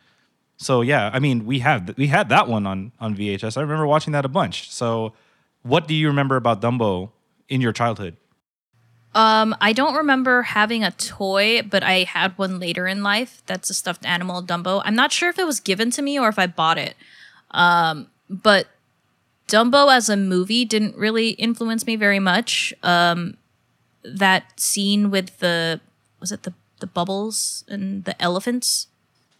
So 0.57 0.81
yeah, 0.81 1.09
I 1.13 1.19
mean 1.19 1.45
we 1.45 1.59
have 1.59 1.95
we 1.97 2.07
had 2.07 2.29
that 2.29 2.47
one 2.47 2.65
on 2.67 2.91
on 2.99 3.15
VHS. 3.15 3.55
I 3.57 3.61
remember 3.61 3.87
watching 3.87 4.13
that 4.13 4.25
a 4.25 4.29
bunch. 4.29 4.69
So 4.71 5.13
what 5.63 5.87
do 5.87 5.93
you 5.93 6.07
remember 6.07 6.35
about 6.35 6.61
Dumbo 6.61 7.11
in 7.49 7.61
your 7.61 7.71
childhood? 7.71 8.17
Um, 9.13 9.53
I 9.59 9.73
don't 9.73 9.95
remember 9.95 10.41
having 10.43 10.83
a 10.85 10.91
toy, 10.91 11.61
but 11.63 11.83
I 11.83 12.03
had 12.03 12.37
one 12.37 12.59
later 12.59 12.87
in 12.87 13.03
life. 13.03 13.43
That's 13.45 13.69
a 13.69 13.73
stuffed 13.73 14.05
animal 14.05 14.41
Dumbo. 14.41 14.81
I'm 14.85 14.95
not 14.95 15.11
sure 15.11 15.29
if 15.29 15.37
it 15.37 15.45
was 15.45 15.59
given 15.59 15.91
to 15.91 16.01
me 16.01 16.17
or 16.17 16.29
if 16.29 16.39
I 16.39 16.47
bought 16.47 16.77
it. 16.77 16.95
Um, 17.51 18.07
but 18.29 18.67
Dumbo 19.49 19.93
as 19.93 20.07
a 20.07 20.15
movie 20.15 20.63
didn't 20.63 20.95
really 20.95 21.31
influence 21.31 21.85
me 21.85 21.97
very 21.97 22.19
much. 22.19 22.73
Um, 22.83 23.35
that 24.03 24.59
scene 24.59 25.09
with 25.11 25.39
the 25.39 25.79
was 26.19 26.31
it 26.31 26.43
the 26.43 26.53
the 26.79 26.87
bubbles 26.87 27.63
and 27.67 28.03
the 28.05 28.19
elephants? 28.21 28.87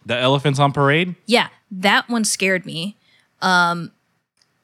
The 0.04 0.16
Elephants 0.16 0.58
on 0.58 0.72
Parade. 0.72 1.14
Yeah, 1.26 1.48
that 1.70 2.08
one 2.08 2.24
scared 2.24 2.66
me. 2.66 2.96
Um, 3.40 3.92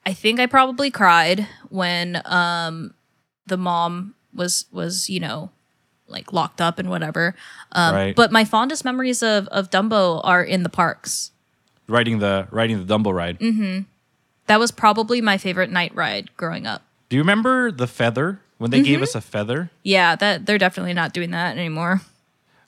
I 0.04 0.12
think 0.12 0.40
I 0.40 0.46
probably 0.46 0.90
cried 0.90 1.46
when 1.68 2.20
um 2.24 2.94
the 3.46 3.56
mom 3.56 4.14
was 4.34 4.66
was 4.72 5.08
you 5.08 5.20
know 5.20 5.50
like 6.08 6.32
locked 6.32 6.60
up 6.60 6.78
and 6.78 6.88
whatever. 6.90 7.34
Um, 7.72 7.94
Right. 7.94 8.16
But 8.16 8.32
my 8.32 8.44
fondest 8.44 8.84
memories 8.84 9.22
of 9.22 9.46
of 9.48 9.70
Dumbo 9.70 10.20
are 10.24 10.42
in 10.42 10.62
the 10.64 10.68
parks. 10.70 11.30
riding 11.86 12.18
the 12.18 12.48
riding 12.50 12.84
the 12.84 12.92
Dumbo 12.98 13.12
ride. 13.14 13.38
That 14.46 14.58
was 14.58 14.70
probably 14.72 15.20
my 15.20 15.36
favorite 15.38 15.70
night 15.70 15.94
ride 15.94 16.34
growing 16.36 16.66
up. 16.66 16.82
Do 17.10 17.16
you 17.16 17.22
remember 17.22 17.70
the 17.70 17.86
feather 17.86 18.40
when 18.58 18.70
they 18.70 18.78
Mm-hmm. 18.78 18.84
gave 18.84 19.02
us 19.02 19.14
a 19.14 19.20
feather? 19.20 19.70
Yeah, 19.82 20.14
that 20.16 20.46
they're 20.46 20.58
definitely 20.58 20.94
not 20.94 21.12
doing 21.12 21.30
that 21.30 21.56
anymore. 21.56 22.02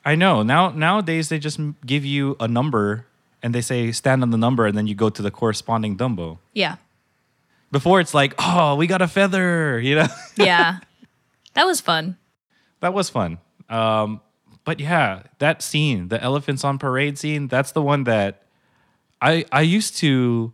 I 0.03 0.15
know. 0.15 0.41
Now 0.43 0.69
nowadays 0.69 1.29
they 1.29 1.37
just 1.37 1.59
give 1.85 2.03
you 2.03 2.35
a 2.39 2.47
number 2.47 3.05
and 3.43 3.53
they 3.53 3.61
say 3.61 3.91
stand 3.91 4.23
on 4.23 4.31
the 4.31 4.37
number 4.37 4.65
and 4.65 4.75
then 4.77 4.87
you 4.87 4.95
go 4.95 5.09
to 5.09 5.21
the 5.21 5.29
corresponding 5.31 5.95
Dumbo. 5.97 6.39
Yeah, 6.53 6.77
Before 7.71 7.99
it's 8.01 8.13
like, 8.13 8.33
"Oh, 8.39 8.75
we 8.75 8.87
got 8.87 9.01
a 9.01 9.07
feather," 9.07 9.79
you 9.83 9.95
know. 9.95 10.07
yeah, 10.35 10.79
that 11.53 11.65
was 11.65 11.81
fun. 11.81 12.17
that 12.81 12.93
was 12.93 13.09
fun. 13.09 13.37
Um 13.69 14.21
but 14.63 14.79
yeah, 14.79 15.23
that 15.39 15.61
scene, 15.61 16.09
the 16.09 16.21
elephants 16.21 16.63
on 16.63 16.77
parade 16.77 17.17
scene, 17.17 17.47
that's 17.47 17.71
the 17.71 17.81
one 17.81 18.03
that 18.05 18.43
I 19.21 19.45
I 19.51 19.61
used 19.61 19.97
to 19.97 20.53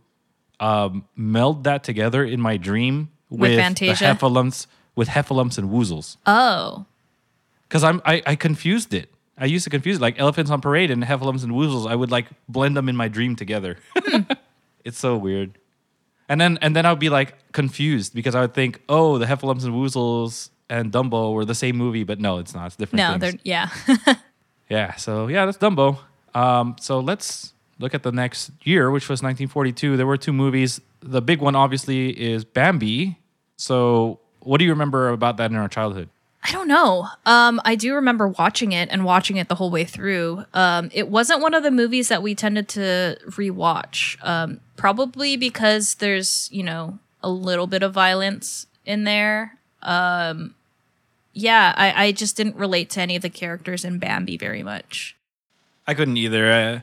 um 0.60 1.04
meld 1.16 1.64
that 1.64 1.84
together 1.84 2.24
in 2.24 2.40
my 2.40 2.56
dream 2.56 3.08
With 3.30 3.40
with, 3.40 3.50
the 3.56 3.62
Fantasia? 3.62 4.04
heffalumps 4.04 4.66
with 4.98 5.08
heffalumps 5.08 5.56
and 5.58 5.70
woozles. 5.70 6.16
Oh, 6.26 6.84
because 7.68 7.84
I'm 7.84 8.02
I, 8.04 8.22
I 8.26 8.34
confused 8.36 8.92
it. 8.92 9.08
I 9.38 9.46
used 9.46 9.64
to 9.64 9.70
confuse 9.70 9.96
it 9.96 10.02
like 10.02 10.18
elephants 10.18 10.50
on 10.50 10.60
parade 10.60 10.90
and 10.90 11.02
heffalumps 11.04 11.44
and 11.44 11.52
woozles. 11.52 11.88
I 11.88 11.94
would 11.94 12.10
like 12.10 12.26
blend 12.48 12.76
them 12.76 12.88
in 12.88 12.96
my 12.96 13.08
dream 13.08 13.36
together. 13.36 13.76
it's 14.84 14.98
so 14.98 15.16
weird. 15.16 15.58
And 16.28 16.40
then 16.40 16.58
and 16.60 16.74
then 16.74 16.84
I 16.84 16.90
would 16.90 16.98
be 16.98 17.08
like 17.08 17.52
confused 17.52 18.14
because 18.14 18.34
I 18.34 18.40
would 18.42 18.54
think, 18.54 18.82
oh, 18.88 19.18
the 19.18 19.26
heffalumps 19.26 19.64
and 19.64 19.74
woozles 19.74 20.50
and 20.68 20.92
Dumbo 20.92 21.32
were 21.32 21.44
the 21.44 21.54
same 21.54 21.76
movie, 21.76 22.04
but 22.04 22.20
no, 22.20 22.38
it's 22.38 22.54
not. 22.54 22.66
It's 22.66 22.76
different. 22.76 22.98
no, 22.98 23.18
things. 23.18 23.20
they're 23.20 23.40
yeah. 23.44 24.14
Yeah, 24.68 24.94
so 24.96 25.28
yeah, 25.28 25.46
that's 25.46 25.58
Dumbo. 25.58 25.98
Um, 26.34 26.76
so 26.78 27.00
let's 27.00 27.54
look 27.78 27.94
at 27.94 28.02
the 28.02 28.12
next 28.12 28.50
year, 28.64 28.90
which 28.90 29.08
was 29.08 29.22
1942. 29.22 29.96
There 29.96 30.06
were 30.06 30.16
two 30.16 30.32
movies. 30.32 30.80
The 31.00 31.22
big 31.22 31.40
one, 31.40 31.56
obviously, 31.56 32.10
is 32.10 32.44
Bambi. 32.44 33.18
So, 33.56 34.20
what 34.40 34.58
do 34.58 34.64
you 34.64 34.70
remember 34.70 35.08
about 35.08 35.36
that 35.38 35.50
in 35.50 35.56
our 35.56 35.68
childhood? 35.68 36.08
I 36.42 36.52
don't 36.52 36.68
know. 36.68 37.08
Um, 37.26 37.60
I 37.64 37.74
do 37.74 37.94
remember 37.94 38.28
watching 38.28 38.72
it 38.72 38.88
and 38.90 39.04
watching 39.04 39.36
it 39.36 39.48
the 39.48 39.56
whole 39.56 39.70
way 39.70 39.84
through. 39.84 40.44
Um, 40.54 40.90
it 40.94 41.08
wasn't 41.08 41.40
one 41.42 41.52
of 41.52 41.62
the 41.62 41.70
movies 41.70 42.08
that 42.08 42.22
we 42.22 42.34
tended 42.34 42.68
to 42.70 43.18
rewatch. 43.26 44.16
Um, 44.24 44.60
probably 44.76 45.36
because 45.36 45.96
there's, 45.96 46.48
you 46.52 46.62
know, 46.62 46.98
a 47.22 47.28
little 47.28 47.66
bit 47.66 47.82
of 47.82 47.92
violence 47.92 48.66
in 48.86 49.04
there. 49.04 49.58
Um, 49.82 50.54
yeah, 51.32 51.74
I, 51.76 52.06
I 52.06 52.12
just 52.12 52.36
didn't 52.36 52.56
relate 52.56 52.90
to 52.90 53.00
any 53.00 53.16
of 53.16 53.22
the 53.22 53.30
characters 53.30 53.84
in 53.84 53.98
Bambi 53.98 54.36
very 54.36 54.62
much. 54.62 55.16
I 55.86 55.94
couldn't 55.94 56.16
either. 56.16 56.50
Uh, 56.50 56.80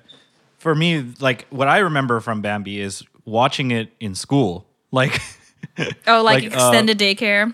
for 0.57 0.75
me, 0.75 1.13
like 1.19 1.45
what 1.49 1.67
I 1.67 1.79
remember 1.79 2.19
from 2.19 2.41
Bambi 2.41 2.79
is 2.79 3.03
watching 3.23 3.71
it 3.71 3.91
in 3.99 4.15
school. 4.15 4.65
Like, 4.91 5.19
Oh, 6.07 6.21
like, 6.23 6.43
Like, 6.43 6.53
uh, 6.53 6.55
extended 6.55 6.97
daycare. 6.99 7.53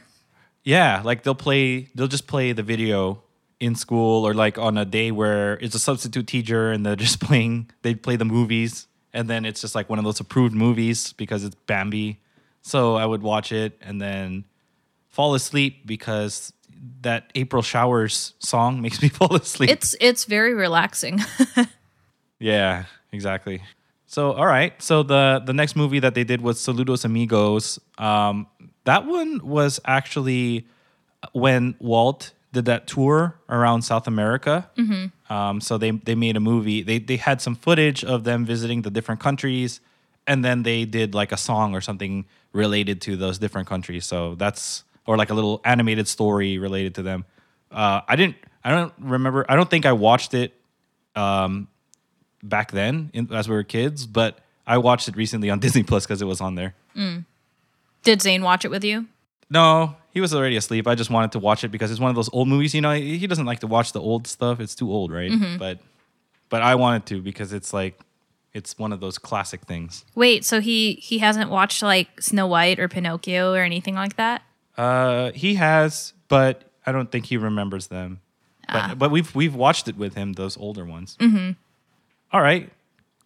yeah, 0.64 1.02
like 1.04 1.24
they'll 1.24 1.36
play, 1.36 1.88
they'll 1.96 2.08
just 2.08 2.28
play 2.28 2.52
the 2.54 2.64
video 2.64 3.22
in 3.60 3.76
school 3.76 4.26
or 4.28 4.34
like 4.34 4.58
on 4.58 4.78
a 4.78 4.86
day 4.86 5.12
where 5.12 5.54
it's 5.60 5.76
a 5.76 5.80
substitute 5.80 6.28
teacher 6.28 6.72
and 6.72 6.86
they're 6.86 6.96
just 7.08 7.20
playing, 7.20 7.70
they 7.84 7.94
play 7.96 8.16
the 8.16 8.26
movies 8.26 8.88
and 9.14 9.30
then 9.30 9.46
it's 9.46 9.62
just 9.62 9.76
like 9.76 9.90
one 9.90 10.00
of 10.00 10.06
those 10.06 10.20
approved 10.20 10.54
movies 10.56 11.14
because 11.14 11.44
it's 11.44 11.56
Bambi. 11.68 12.20
So 12.62 12.96
I 12.96 13.06
would 13.06 13.22
watch 13.24 13.52
it 13.52 13.78
and 13.82 14.00
then 14.02 14.46
fall 15.10 15.34
asleep 15.36 15.86
because 15.86 16.54
that 17.02 17.32
April 17.36 17.62
Showers 17.62 18.34
song 18.40 18.82
makes 18.86 19.02
me 19.02 19.10
fall 19.10 19.36
asleep. 19.36 19.70
It's 19.70 19.96
it's 20.00 20.26
very 20.26 20.54
relaxing. 20.54 21.20
Yeah, 22.40 22.86
exactly. 23.12 23.62
So, 24.12 24.34
all 24.34 24.46
right. 24.46 24.74
So 24.82 25.04
the 25.04 25.42
the 25.46 25.54
next 25.54 25.78
movie 25.78 26.00
that 26.00 26.16
they 26.16 26.26
did 26.26 26.42
was 26.42 26.60
Saludos 26.60 27.06
Amigos. 27.06 27.80
Um, 27.98 28.46
that 28.84 29.06
one 29.06 29.40
was 29.42 29.80
actually 29.86 30.68
when 31.32 31.76
Walt 31.80 32.34
did 32.52 32.66
that 32.66 32.88
tour 32.88 33.40
around 33.48 33.84
South 33.84 34.08
America. 34.08 34.70
Um, 35.30 35.62
so 35.62 35.78
they 35.78 35.92
they 35.92 36.16
made 36.16 36.36
a 36.36 36.42
movie. 36.42 36.82
They 36.84 37.00
they 37.00 37.16
had 37.16 37.42
some 37.42 37.56
footage 37.56 38.04
of 38.04 38.26
them 38.26 38.44
visiting 38.46 38.82
the 38.82 38.92
different 38.92 39.22
countries, 39.22 39.80
and 40.28 40.44
then 40.44 40.64
they 40.64 40.84
did 40.84 41.16
like 41.16 41.32
a 41.32 41.38
song 41.38 41.74
or 41.74 41.80
something 41.80 42.26
related 42.52 43.00
to 43.04 43.16
those 43.16 43.40
different 43.40 43.70
countries. 43.70 44.06
So 44.06 44.36
that's 44.36 44.84
or 45.08 45.16
like 45.16 45.30
a 45.30 45.34
little 45.34 45.62
animated 45.64 46.10
story 46.10 46.58
related 46.58 46.96
to 46.96 47.02
them. 47.02 47.24
Uh, 47.72 48.02
I 48.10 48.18
didn't. 48.18 48.36
I 48.62 48.72
don't 48.72 48.94
remember. 49.00 49.46
I 49.48 49.56
don't 49.56 49.70
think 49.70 49.86
I 49.86 49.94
watched 49.94 50.34
it 50.34 50.52
um, 51.16 51.70
back 52.44 52.72
then 52.72 53.10
in, 53.14 53.32
as 53.34 53.48
we 53.48 53.56
were 53.56 53.64
kids, 53.64 54.06
but 54.06 54.40
I 54.66 54.78
watched 54.78 55.08
it 55.08 55.16
recently 55.16 55.50
on 55.50 55.60
Disney 55.66 55.84
Plus 55.84 56.06
because 56.06 56.22
it 56.22 56.26
was 56.26 56.42
on 56.42 56.56
there. 56.56 56.76
Did 58.04 58.22
Zane 58.22 58.42
watch 58.42 58.66
it 58.66 58.72
with 58.72 58.84
you? 58.84 59.06
No, 59.50 59.96
he 60.12 60.22
was 60.22 60.34
already 60.34 60.56
asleep. 60.56 60.88
I 60.88 60.96
just 60.96 61.10
wanted 61.10 61.34
to 61.34 61.40
watch 61.40 61.64
it 61.64 61.70
because 61.70 61.92
it's 61.92 62.00
one 62.00 62.10
of 62.10 62.16
those 62.16 62.30
old 62.34 62.48
movies. 62.48 62.74
You 62.74 62.82
know, 62.82 62.94
he 62.94 63.26
doesn't 63.28 63.46
like 63.46 63.60
to 63.60 63.68
watch 63.68 63.92
the 63.92 64.02
old 64.02 64.28
stuff. 64.28 64.60
It's 64.60 64.76
too 64.76 64.92
old, 64.92 65.12
right? 65.12 65.32
But 65.60 65.80
but 66.50 66.62
I 66.62 66.76
wanted 66.76 67.06
to 67.08 67.22
because 67.22 67.54
it's 67.54 67.74
like 67.74 68.00
it's 68.54 68.78
one 68.78 68.92
of 68.92 69.00
those 69.00 69.18
classic 69.18 69.62
things. 69.62 70.06
Wait, 70.16 70.44
so 70.46 70.60
he 70.60 70.94
he 70.94 71.20
hasn't 71.20 71.50
watched 71.50 71.82
like 71.82 72.22
Snow 72.22 72.48
White 72.48 72.80
or 72.80 72.88
Pinocchio 72.88 73.54
or 73.54 73.60
anything 73.60 73.96
like 73.96 74.16
that? 74.18 74.44
Uh, 74.78 75.32
he 75.32 75.56
has, 75.56 76.14
but 76.28 76.64
I 76.86 76.92
don't 76.92 77.12
think 77.12 77.26
he 77.26 77.38
remembers 77.38 77.88
them. 77.88 78.22
But 78.72 78.98
but 78.98 79.12
we've 79.12 79.34
we've 79.36 79.56
watched 79.56 79.88
it 79.88 79.98
with 79.98 80.16
him, 80.16 80.34
those 80.34 80.58
older 80.58 80.86
ones. 80.86 81.18
Mm-hmm. 81.20 81.52
Right. 82.40 82.72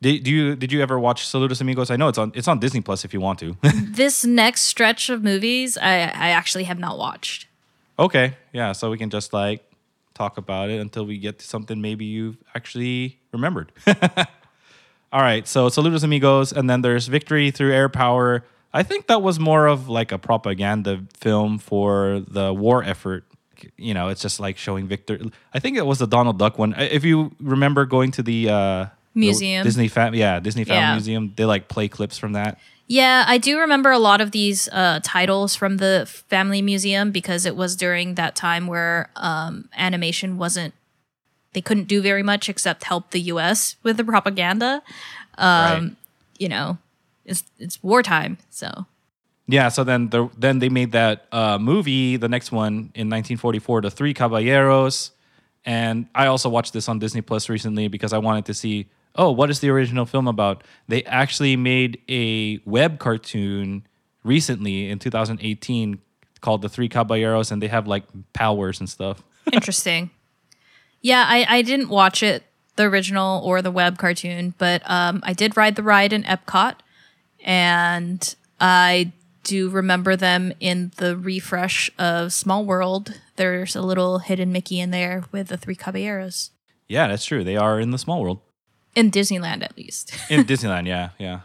Did, 0.02 0.24
do 0.24 0.32
you 0.32 0.56
did 0.56 0.72
you 0.72 0.82
ever 0.82 1.00
watch 1.00 1.28
Saludos 1.28 1.62
Amigos? 1.62 1.92
I 1.92 1.96
know 1.96 2.08
it's 2.08 2.18
on 2.18 2.32
it's 2.36 2.48
on 2.48 2.60
Disney 2.60 2.82
Plus 2.82 3.06
if 3.06 3.14
you 3.14 3.22
want 3.22 3.40
to. 3.40 3.56
this 3.64 4.26
next 4.26 4.62
stretch 4.62 5.10
of 5.10 5.24
movies 5.24 5.78
I, 5.78 5.94
I 5.94 6.30
actually 6.30 6.64
have 6.64 6.80
not 6.80 6.98
watched. 6.98 7.48
Okay, 7.98 8.36
yeah. 8.52 8.72
So 8.72 8.90
we 8.90 8.98
can 8.98 9.10
just 9.10 9.34
like 9.34 9.64
talk 10.14 10.38
about 10.38 10.70
it 10.70 10.80
until 10.80 11.06
we 11.06 11.18
get 11.18 11.40
to 11.40 11.46
something 11.46 11.82
maybe 11.82 12.06
you've 12.06 12.38
actually 12.56 13.20
remembered. 13.32 13.72
All 15.12 15.22
right, 15.22 15.48
so 15.48 15.70
Saludos 15.70 16.04
Amigos, 16.04 16.52
and 16.52 16.70
then 16.70 16.82
there's 16.82 17.08
Victory 17.08 17.50
Through 17.50 17.74
Air 17.74 17.88
Power. 17.88 18.44
I 18.74 18.84
think 18.84 19.08
that 19.08 19.22
was 19.22 19.40
more 19.40 19.68
of 19.68 19.88
like 19.88 20.12
a 20.12 20.18
propaganda 20.18 21.04
film 21.18 21.58
for 21.58 22.22
the 22.28 22.54
war 22.54 22.84
effort. 22.84 23.24
You 23.78 23.94
know, 23.94 24.10
it's 24.10 24.22
just 24.22 24.40
like 24.40 24.58
showing 24.58 24.88
victory. 24.88 25.32
I 25.54 25.60
think 25.60 25.78
it 25.78 25.86
was 25.86 26.00
the 26.00 26.08
Donald 26.08 26.38
Duck 26.38 26.58
one. 26.60 26.76
If 26.78 27.06
you 27.06 27.32
remember 27.40 27.86
going 27.86 28.12
to 28.12 28.24
the 28.24 28.50
uh, 28.50 28.54
the 28.54 28.90
Museum. 29.16 29.64
Disney 29.64 29.88
Fam, 29.88 30.14
yeah, 30.14 30.40
Disney 30.40 30.64
Family 30.66 30.82
Yeah. 30.82 30.94
Museum, 30.94 31.34
they 31.36 31.46
like 31.46 31.68
play 31.68 31.88
clips 31.88 32.18
from 32.18 32.34
that. 32.34 32.60
Yeah, 32.88 33.26
I 33.28 33.40
do 33.40 33.58
remember 33.60 33.90
a 33.90 33.98
lot 33.98 34.22
of 34.22 34.30
these 34.30 34.70
uh, 34.72 35.00
titles 35.02 35.56
from 35.56 35.78
the 35.78 36.06
Family 36.28 36.62
Museum 36.62 37.10
because 37.12 37.46
it 37.48 37.56
was 37.56 37.76
during 37.76 38.14
that 38.16 38.36
time 38.36 38.68
where 38.68 39.10
um, 39.16 39.70
animation 39.76 40.38
wasn't 40.38 40.74
they 41.54 41.62
couldn't 41.62 41.88
do 41.88 42.02
very 42.02 42.22
much 42.22 42.50
except 42.50 42.84
help 42.84 43.12
the 43.12 43.22
U.S. 43.34 43.78
with 43.82 43.96
the 43.98 44.04
propaganda. 44.04 44.84
Um, 45.38 45.96
You 46.38 46.50
know, 46.50 46.78
it's 47.26 47.44
it's 47.58 47.82
wartime, 47.82 48.38
so 48.50 48.86
Yeah, 49.48 49.70
so 49.70 49.84
then 49.86 50.10
the, 50.10 50.30
then 50.38 50.60
they 50.60 50.70
made 50.70 50.92
that 50.92 51.26
uh, 51.32 51.58
movie, 51.58 52.18
the 52.18 52.28
next 52.28 52.52
one 52.52 52.92
in 52.94 53.10
1944, 53.10 53.82
The 53.82 53.90
Three 53.92 54.14
Caballeros, 54.14 55.12
and 55.66 56.08
I 56.14 56.28
also 56.28 56.50
watched 56.50 56.74
this 56.74 56.90
on 56.90 57.00
Disney 57.00 57.22
Plus 57.22 57.48
recently 57.50 57.88
because 57.88 58.12
I 58.14 58.18
wanted 58.18 58.46
to 58.46 58.54
see, 58.54 58.88
oh, 59.16 59.32
what 59.32 59.50
is 59.50 59.60
the 59.60 59.70
original 59.70 60.06
film 60.06 60.28
about? 60.28 60.64
They 60.88 61.04
actually 61.06 61.56
made 61.56 62.02
a 62.10 62.60
web 62.66 63.00
cartoon 63.00 63.88
recently 64.24 64.90
in 64.90 65.00
2018 65.00 66.00
called 66.42 66.62
The 66.62 66.70
Three 66.70 66.90
Caballeros, 66.90 67.52
and 67.52 67.62
they 67.62 67.68
have 67.68 67.88
like 67.88 68.04
powers 68.34 68.80
and 68.80 68.90
stuff. 68.90 69.24
interesting. 69.52 70.12
yeah, 71.02 71.26
I 71.28 71.46
I 71.48 71.62
didn't 71.62 71.90
watch 71.90 72.24
it 72.24 72.44
the 72.76 72.84
original 72.84 73.42
or 73.44 73.62
the 73.62 73.72
web 73.72 73.98
cartoon, 73.98 74.54
but 74.58 74.82
um, 74.90 75.22
I 75.24 75.34
did 75.34 75.56
ride 75.56 75.76
the 75.76 75.84
ride 75.84 76.14
in 76.14 76.24
Epcot, 76.24 76.76
and 77.44 78.36
I 78.60 79.12
do 79.44 79.70
remember 79.70 80.16
them 80.16 80.52
in 80.60 80.92
the 80.98 81.16
refresh 81.16 81.90
of 81.98 82.34
Small 82.34 82.66
World. 82.66 83.22
There's 83.36 83.76
a 83.76 83.82
little 83.82 84.20
hidden 84.20 84.52
Mickey 84.52 84.80
in 84.80 84.92
there 84.92 85.24
with 85.32 85.48
the 85.48 85.58
three 85.58 85.76
caballeros 85.76 86.50
Yeah, 86.88 87.08
that's 87.08 87.26
true. 87.26 87.44
They 87.44 87.56
are 87.56 87.80
in 87.80 87.92
the 87.92 87.98
small 87.98 88.22
world. 88.22 88.42
In 88.96 89.12
Disneyland, 89.12 89.64
at 89.64 89.78
least. 89.78 90.14
in 90.30 90.44
Disneyland, 90.46 90.88
yeah, 90.88 91.10
yeah. 91.20 91.42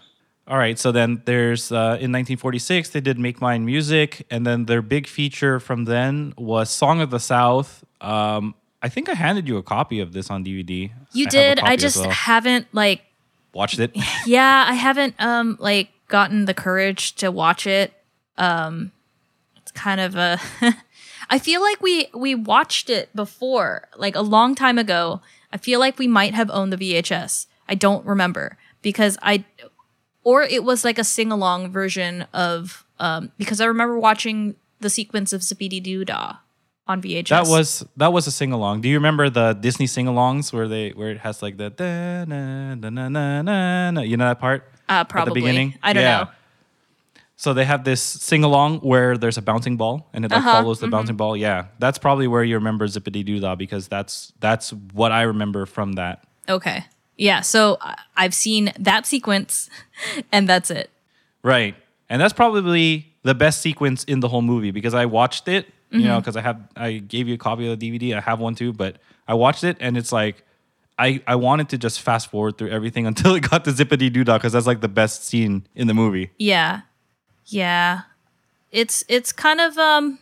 All 0.46 0.58
right, 0.58 0.78
so 0.78 0.90
then 0.90 1.22
there's 1.26 1.70
uh, 1.70 1.98
in 2.00 2.10
1946 2.10 2.90
they 2.90 3.00
did 3.00 3.18
Make 3.18 3.40
Mine 3.40 3.64
Music, 3.64 4.26
and 4.30 4.46
then 4.46 4.64
their 4.64 4.82
big 4.82 5.06
feature 5.06 5.60
from 5.60 5.84
then 5.84 6.34
was 6.36 6.70
Song 6.70 7.00
of 7.00 7.10
the 7.10 7.20
South. 7.20 7.84
Um, 8.00 8.54
I 8.82 8.88
think 8.88 9.08
I 9.08 9.14
handed 9.14 9.46
you 9.46 9.58
a 9.58 9.62
copy 9.62 10.00
of 10.00 10.12
this 10.12 10.30
on 10.30 10.44
DVD. 10.44 10.90
You 11.12 11.26
I 11.26 11.30
did. 11.30 11.60
I 11.60 11.76
just 11.76 11.98
well. 11.98 12.10
haven't 12.10 12.66
like 12.72 13.02
watched 13.52 13.78
it. 13.78 13.92
yeah, 14.26 14.64
I 14.66 14.74
haven't 14.74 15.14
um 15.18 15.56
like 15.60 15.90
gotten 16.08 16.46
the 16.46 16.54
courage 16.54 17.14
to 17.16 17.30
watch 17.30 17.66
it. 17.66 17.92
Um 18.38 18.92
it's 19.56 19.70
kind 19.72 20.00
of 20.00 20.16
a 20.16 20.40
I 21.30 21.38
feel 21.38 21.60
like 21.60 21.80
we 21.80 22.08
we 22.14 22.34
watched 22.34 22.90
it 22.90 23.14
before, 23.14 23.88
like 23.96 24.16
a 24.16 24.22
long 24.22 24.54
time 24.54 24.78
ago. 24.78 25.20
I 25.52 25.56
feel 25.56 25.80
like 25.80 25.98
we 25.98 26.06
might 26.08 26.34
have 26.34 26.50
owned 26.50 26.72
the 26.72 26.76
VHS. 26.76 27.46
I 27.68 27.74
don't 27.74 28.04
remember 28.06 28.56
because 28.82 29.18
I 29.22 29.44
or 30.24 30.42
it 30.42 30.64
was 30.64 30.84
like 30.84 30.98
a 30.98 31.04
sing-along 31.04 31.70
version 31.72 32.26
of 32.32 32.84
um 32.98 33.30
because 33.38 33.60
I 33.60 33.66
remember 33.66 33.98
watching 33.98 34.54
the 34.80 34.90
sequence 34.90 35.32
of 35.32 35.40
Zippity 35.42 35.82
Doo 35.82 36.04
Dah 36.04 36.36
on 36.86 37.00
VHS. 37.02 37.28
that 37.28 37.46
was 37.46 37.86
that 37.96 38.12
was 38.12 38.26
a 38.26 38.30
sing 38.32 38.52
along. 38.52 38.80
Do 38.80 38.88
you 38.88 38.96
remember 38.96 39.30
the 39.30 39.52
Disney 39.52 39.86
sing 39.86 40.06
alongs 40.06 40.52
where 40.52 40.66
they 40.68 40.90
where 40.90 41.10
it 41.10 41.18
has 41.18 41.42
like 41.42 41.56
the 41.56 41.70
da, 41.70 42.24
na, 42.24 42.74
na, 42.74 42.90
na, 43.08 43.42
na, 43.42 43.90
na, 43.90 44.00
you 44.00 44.16
know 44.16 44.26
that 44.26 44.40
part 44.40 44.64
uh, 44.88 45.04
at 45.08 45.24
the 45.26 45.30
beginning? 45.32 45.74
I 45.82 45.92
don't 45.92 46.02
Yeah. 46.02 46.18
know. 46.24 46.30
So 47.40 47.54
they 47.54 47.64
have 47.64 47.84
this 47.84 48.02
sing 48.02 48.44
along 48.44 48.80
where 48.80 49.16
there's 49.16 49.38
a 49.38 49.42
bouncing 49.42 49.78
ball 49.78 50.10
and 50.12 50.26
it 50.26 50.30
like 50.30 50.40
Uh-huh, 50.40 50.50
follows 50.60 50.80
the 50.80 50.88
bouncing 50.88 51.16
ball. 51.16 51.34
Yeah, 51.34 51.68
that's 51.78 51.96
probably 51.96 52.28
where 52.28 52.44
you 52.44 52.56
remember 52.56 52.86
Zippity 52.86 53.24
Doo 53.24 53.40
Dah 53.40 53.54
because 53.54 53.88
that's 53.88 54.32
that's 54.40 54.74
what 54.92 55.10
I 55.10 55.22
remember 55.22 55.64
from 55.64 55.94
that. 55.94 56.16
Okay. 56.50 56.84
Yeah, 57.16 57.40
so 57.40 57.78
I've 58.14 58.34
seen 58.34 58.72
that 58.78 59.06
sequence 59.06 59.70
and 60.32 60.46
that's 60.46 60.70
it. 60.70 60.90
Right, 61.42 61.74
and 62.10 62.20
that's 62.20 62.34
probably 62.34 63.06
the 63.22 63.34
best 63.34 63.62
sequence 63.62 64.04
in 64.04 64.20
the 64.20 64.28
whole 64.28 64.42
movie 64.42 64.70
because 64.70 64.92
I 64.92 65.06
watched 65.06 65.48
it. 65.48 65.64
You 65.66 65.72
Mm-hmm. 66.00 66.08
know, 66.08 66.20
because 66.20 66.36
I 66.36 66.42
have 66.42 66.60
I 66.76 66.92
gave 66.98 67.26
you 67.26 67.34
a 67.34 67.38
copy 67.38 67.66
of 67.72 67.80
the 67.80 67.90
DVD. 67.98 68.14
I 68.16 68.20
have 68.20 68.38
one 68.38 68.54
too, 68.54 68.74
but 68.74 68.96
I 69.26 69.32
watched 69.34 69.64
it 69.64 69.78
and 69.80 69.96
it's 69.96 70.12
like. 70.12 70.44
I, 70.98 71.22
I 71.26 71.36
wanted 71.36 71.70
to 71.70 71.78
just 71.78 72.02
fast 72.02 72.30
forward 72.30 72.58
through 72.58 72.68
everything 72.68 73.06
until 73.12 73.34
it 73.34 73.40
got 73.48 73.64
to 73.64 73.70
Zippity 73.70 74.12
Doo 74.12 74.22
Dah 74.22 74.36
because 74.36 74.52
that's 74.52 74.66
like 74.66 74.82
the 74.82 74.88
best 75.02 75.24
scene 75.24 75.66
in 75.74 75.86
the 75.86 75.94
movie. 75.94 76.28
Yeah. 76.38 76.82
Yeah. 77.50 78.02
It's 78.72 79.04
it's 79.08 79.32
kind 79.32 79.60
of 79.60 79.76
um 79.78 80.18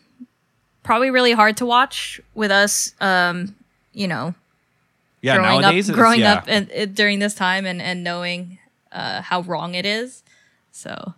probably 0.83 1.11
really 1.11 1.33
hard 1.33 1.57
to 1.59 1.67
watch 1.67 2.21
with 2.35 2.51
us 2.51 2.95
um 3.01 3.55
you 3.93 4.09
know 4.09 4.35
Yeah, 5.21 5.37
growing 5.37 5.61
nowadays 5.61 5.91
up 5.91 5.97
growing 5.97 6.21
yeah. 6.21 6.35
up 6.35 6.45
and, 6.49 6.71
and 6.71 6.95
during 6.95 7.19
this 7.19 7.35
time 7.35 7.67
and 7.67 7.81
and 7.83 8.03
knowing 8.03 8.59
uh 8.93 9.21
how 9.23 9.43
wrong 9.43 9.75
it 9.75 9.85
is. 9.87 10.23
So 10.73 11.15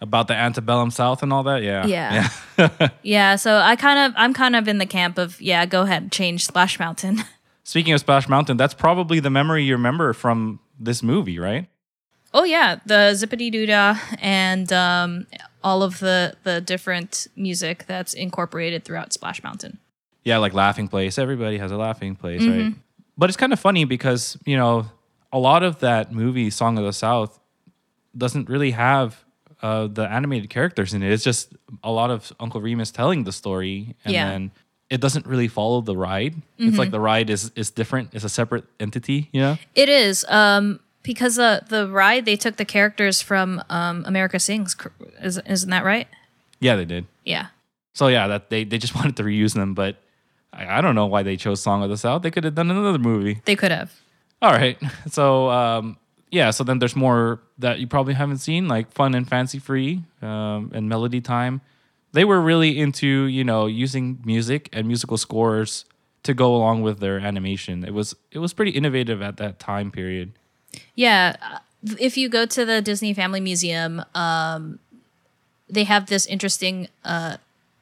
about 0.00 0.28
the 0.28 0.34
antebellum 0.34 0.90
South 0.90 1.22
and 1.22 1.32
all 1.32 1.44
that. 1.44 1.62
Yeah, 1.62 1.86
Yeah. 1.86 2.88
yeah, 3.02 3.36
so 3.44 3.56
I 3.58 3.76
kind 3.76 3.98
of 4.00 4.12
I'm 4.16 4.34
kind 4.34 4.56
of 4.56 4.66
in 4.68 4.78
the 4.78 4.86
camp 4.86 5.16
of 5.18 5.40
yeah, 5.40 5.64
go 5.66 5.82
ahead 5.82 6.10
change 6.12 6.44
Splash 6.46 6.78
Mountain. 6.78 7.22
Speaking 7.64 7.94
of 7.94 8.00
Splash 8.00 8.28
Mountain, 8.28 8.56
that's 8.58 8.74
probably 8.74 9.20
the 9.20 9.30
memory 9.30 9.64
you 9.64 9.72
remember 9.74 10.12
from 10.12 10.60
this 10.78 11.02
movie, 11.02 11.38
right? 11.38 11.66
Oh 12.34 12.44
yeah, 12.44 12.76
the 12.84 13.12
Zippity 13.14 13.50
Doo 13.50 13.64
Dah 13.64 13.96
and 14.20 14.70
um 14.72 15.26
all 15.62 15.82
of 15.82 16.00
the 16.00 16.34
the 16.42 16.60
different 16.60 17.26
music 17.36 17.86
that's 17.86 18.12
incorporated 18.12 18.84
throughout 18.84 19.12
Splash 19.14 19.42
Mountain. 19.42 19.78
Yeah, 20.24 20.38
like 20.38 20.52
laughing 20.52 20.88
place. 20.88 21.18
Everybody 21.18 21.58
has 21.58 21.70
a 21.70 21.76
laughing 21.76 22.16
place, 22.16 22.40
right? 22.42 22.60
Mm-hmm. 22.60 22.78
But 23.16 23.30
it's 23.30 23.36
kind 23.36 23.52
of 23.52 23.60
funny 23.60 23.84
because, 23.84 24.36
you 24.44 24.56
know, 24.56 24.86
a 25.32 25.38
lot 25.38 25.62
of 25.62 25.80
that 25.80 26.12
movie, 26.12 26.50
Song 26.50 26.78
of 26.78 26.84
the 26.84 26.92
South, 26.92 27.38
doesn't 28.16 28.48
really 28.48 28.72
have 28.72 29.22
uh, 29.62 29.86
the 29.86 30.02
animated 30.10 30.50
characters 30.50 30.94
in 30.94 31.02
it. 31.02 31.12
It's 31.12 31.22
just 31.22 31.54
a 31.82 31.90
lot 31.92 32.10
of 32.10 32.32
Uncle 32.40 32.60
Remus 32.60 32.90
telling 32.90 33.24
the 33.24 33.32
story. 33.32 33.94
And 34.04 34.14
Yeah. 34.14 34.28
then 34.30 34.50
it 34.90 35.00
doesn't 35.00 35.26
really 35.26 35.48
follow 35.48 35.80
the 35.80 35.96
ride. 35.96 36.34
It's 36.58 36.78
like 36.78 36.90
the 36.90 37.00
ride 37.00 37.30
is, 37.30 37.52
is 37.54 37.70
different, 37.70 38.10
it's 38.14 38.24
a 38.24 38.28
separate 38.28 38.64
entity, 38.80 39.28
you 39.32 39.40
know? 39.42 39.58
It 39.74 39.88
is 39.88 40.24
um, 40.28 40.80
because 41.04 41.38
uh, 41.38 41.60
the 41.68 41.88
ride 41.88 42.24
they 42.24 42.34
took 42.34 42.56
the 42.56 42.64
characters 42.64 43.22
from 43.22 43.62
um, 43.70 44.02
America 44.06 44.40
Sings. 44.40 44.76
Is, 45.22 45.38
isn't 45.46 45.70
that 45.70 45.84
right? 45.84 46.08
Yeah, 46.58 46.74
they 46.74 46.84
did. 46.84 47.06
Yeah. 47.24 47.48
So 47.92 48.08
yeah, 48.08 48.26
that 48.26 48.50
they, 48.50 48.64
they 48.64 48.78
just 48.78 48.94
wanted 48.96 49.16
to 49.18 49.22
reuse 49.22 49.54
them, 49.54 49.74
but 49.74 49.98
I, 50.52 50.78
I 50.78 50.80
don't 50.80 50.96
know 50.96 51.06
why 51.06 51.22
they 51.22 51.36
chose 51.36 51.62
Song 51.62 51.84
of 51.84 51.90
the 51.90 51.96
South. 51.96 52.22
They 52.22 52.32
could 52.32 52.42
have 52.42 52.56
done 52.56 52.70
another 52.70 52.98
movie. 52.98 53.40
They 53.44 53.54
could 53.54 53.70
have. 53.70 53.92
All 54.42 54.50
right. 54.50 54.76
So 55.10 55.50
um, 55.50 55.98
yeah, 56.30 56.50
so 56.50 56.64
then 56.64 56.80
there's 56.80 56.96
more 56.96 57.40
that 57.58 57.78
you 57.78 57.86
probably 57.86 58.14
haven't 58.14 58.38
seen, 58.38 58.66
like 58.66 58.90
Fun 58.90 59.14
and 59.14 59.28
Fancy 59.28 59.60
Free 59.60 60.02
um, 60.20 60.72
and 60.74 60.88
Melody 60.88 61.20
Time. 61.20 61.60
They 62.12 62.24
were 62.24 62.40
really 62.40 62.80
into 62.80 63.06
you 63.06 63.44
know 63.44 63.66
using 63.66 64.20
music 64.24 64.68
and 64.72 64.88
musical 64.88 65.16
scores 65.16 65.84
to 66.24 66.34
go 66.34 66.54
along 66.56 66.82
with 66.82 66.98
their 66.98 67.18
animation. 67.18 67.84
It 67.84 67.92
was 67.94 68.16
it 68.32 68.38
was 68.38 68.52
pretty 68.52 68.72
innovative 68.72 69.22
at 69.22 69.36
that 69.36 69.58
time 69.60 69.90
period. 69.90 70.32
Yeah. 70.94 71.36
uh, 71.42 71.58
If 71.98 72.16
you 72.16 72.28
go 72.28 72.46
to 72.46 72.64
the 72.64 72.80
Disney 72.80 73.14
Family 73.14 73.40
Museum, 73.40 74.02
um, 74.14 74.78
they 75.68 75.84
have 75.84 76.06
this 76.06 76.26
interesting 76.26 76.88
uh, 77.04 77.36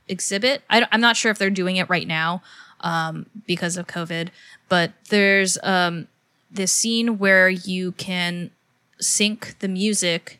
exhibit. 0.08 0.62
I, 0.70 0.86
am 0.90 1.00
not 1.00 1.16
sure 1.16 1.30
if 1.30 1.38
they're 1.38 1.50
doing 1.50 1.76
it 1.76 1.88
right 1.88 2.06
now 2.06 2.42
um, 2.80 3.26
because 3.46 3.76
of 3.76 3.86
COVID, 3.86 4.28
but 4.68 4.92
there's 5.08 5.58
um, 5.62 6.08
this 6.50 6.72
scene 6.72 7.18
where 7.18 7.48
you 7.48 7.92
can 7.92 8.50
sync 9.00 9.58
the 9.58 9.68
music, 9.68 10.38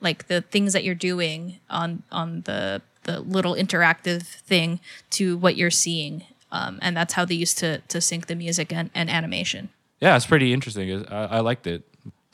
like 0.00 0.28
the 0.28 0.40
things 0.42 0.72
that 0.72 0.84
you're 0.84 0.94
doing 0.94 1.58
on 1.70 2.02
on 2.10 2.42
the 2.42 2.82
the 3.04 3.20
little 3.20 3.54
interactive 3.54 4.22
thing 4.22 4.80
to 5.10 5.36
what 5.36 5.56
you're 5.56 5.70
seeing. 5.70 6.24
Um, 6.50 6.78
and 6.80 6.96
that's 6.96 7.14
how 7.14 7.24
they 7.24 7.34
used 7.34 7.58
to 7.58 7.78
to 7.88 8.00
sync 8.00 8.26
the 8.26 8.34
music 8.34 8.72
and, 8.72 8.90
and 8.94 9.10
animation. 9.10 9.70
Yeah, 10.00 10.16
it's 10.16 10.26
pretty 10.26 10.52
interesting. 10.52 11.06
I, 11.06 11.24
I 11.24 11.40
liked 11.40 11.66
it. 11.66 11.82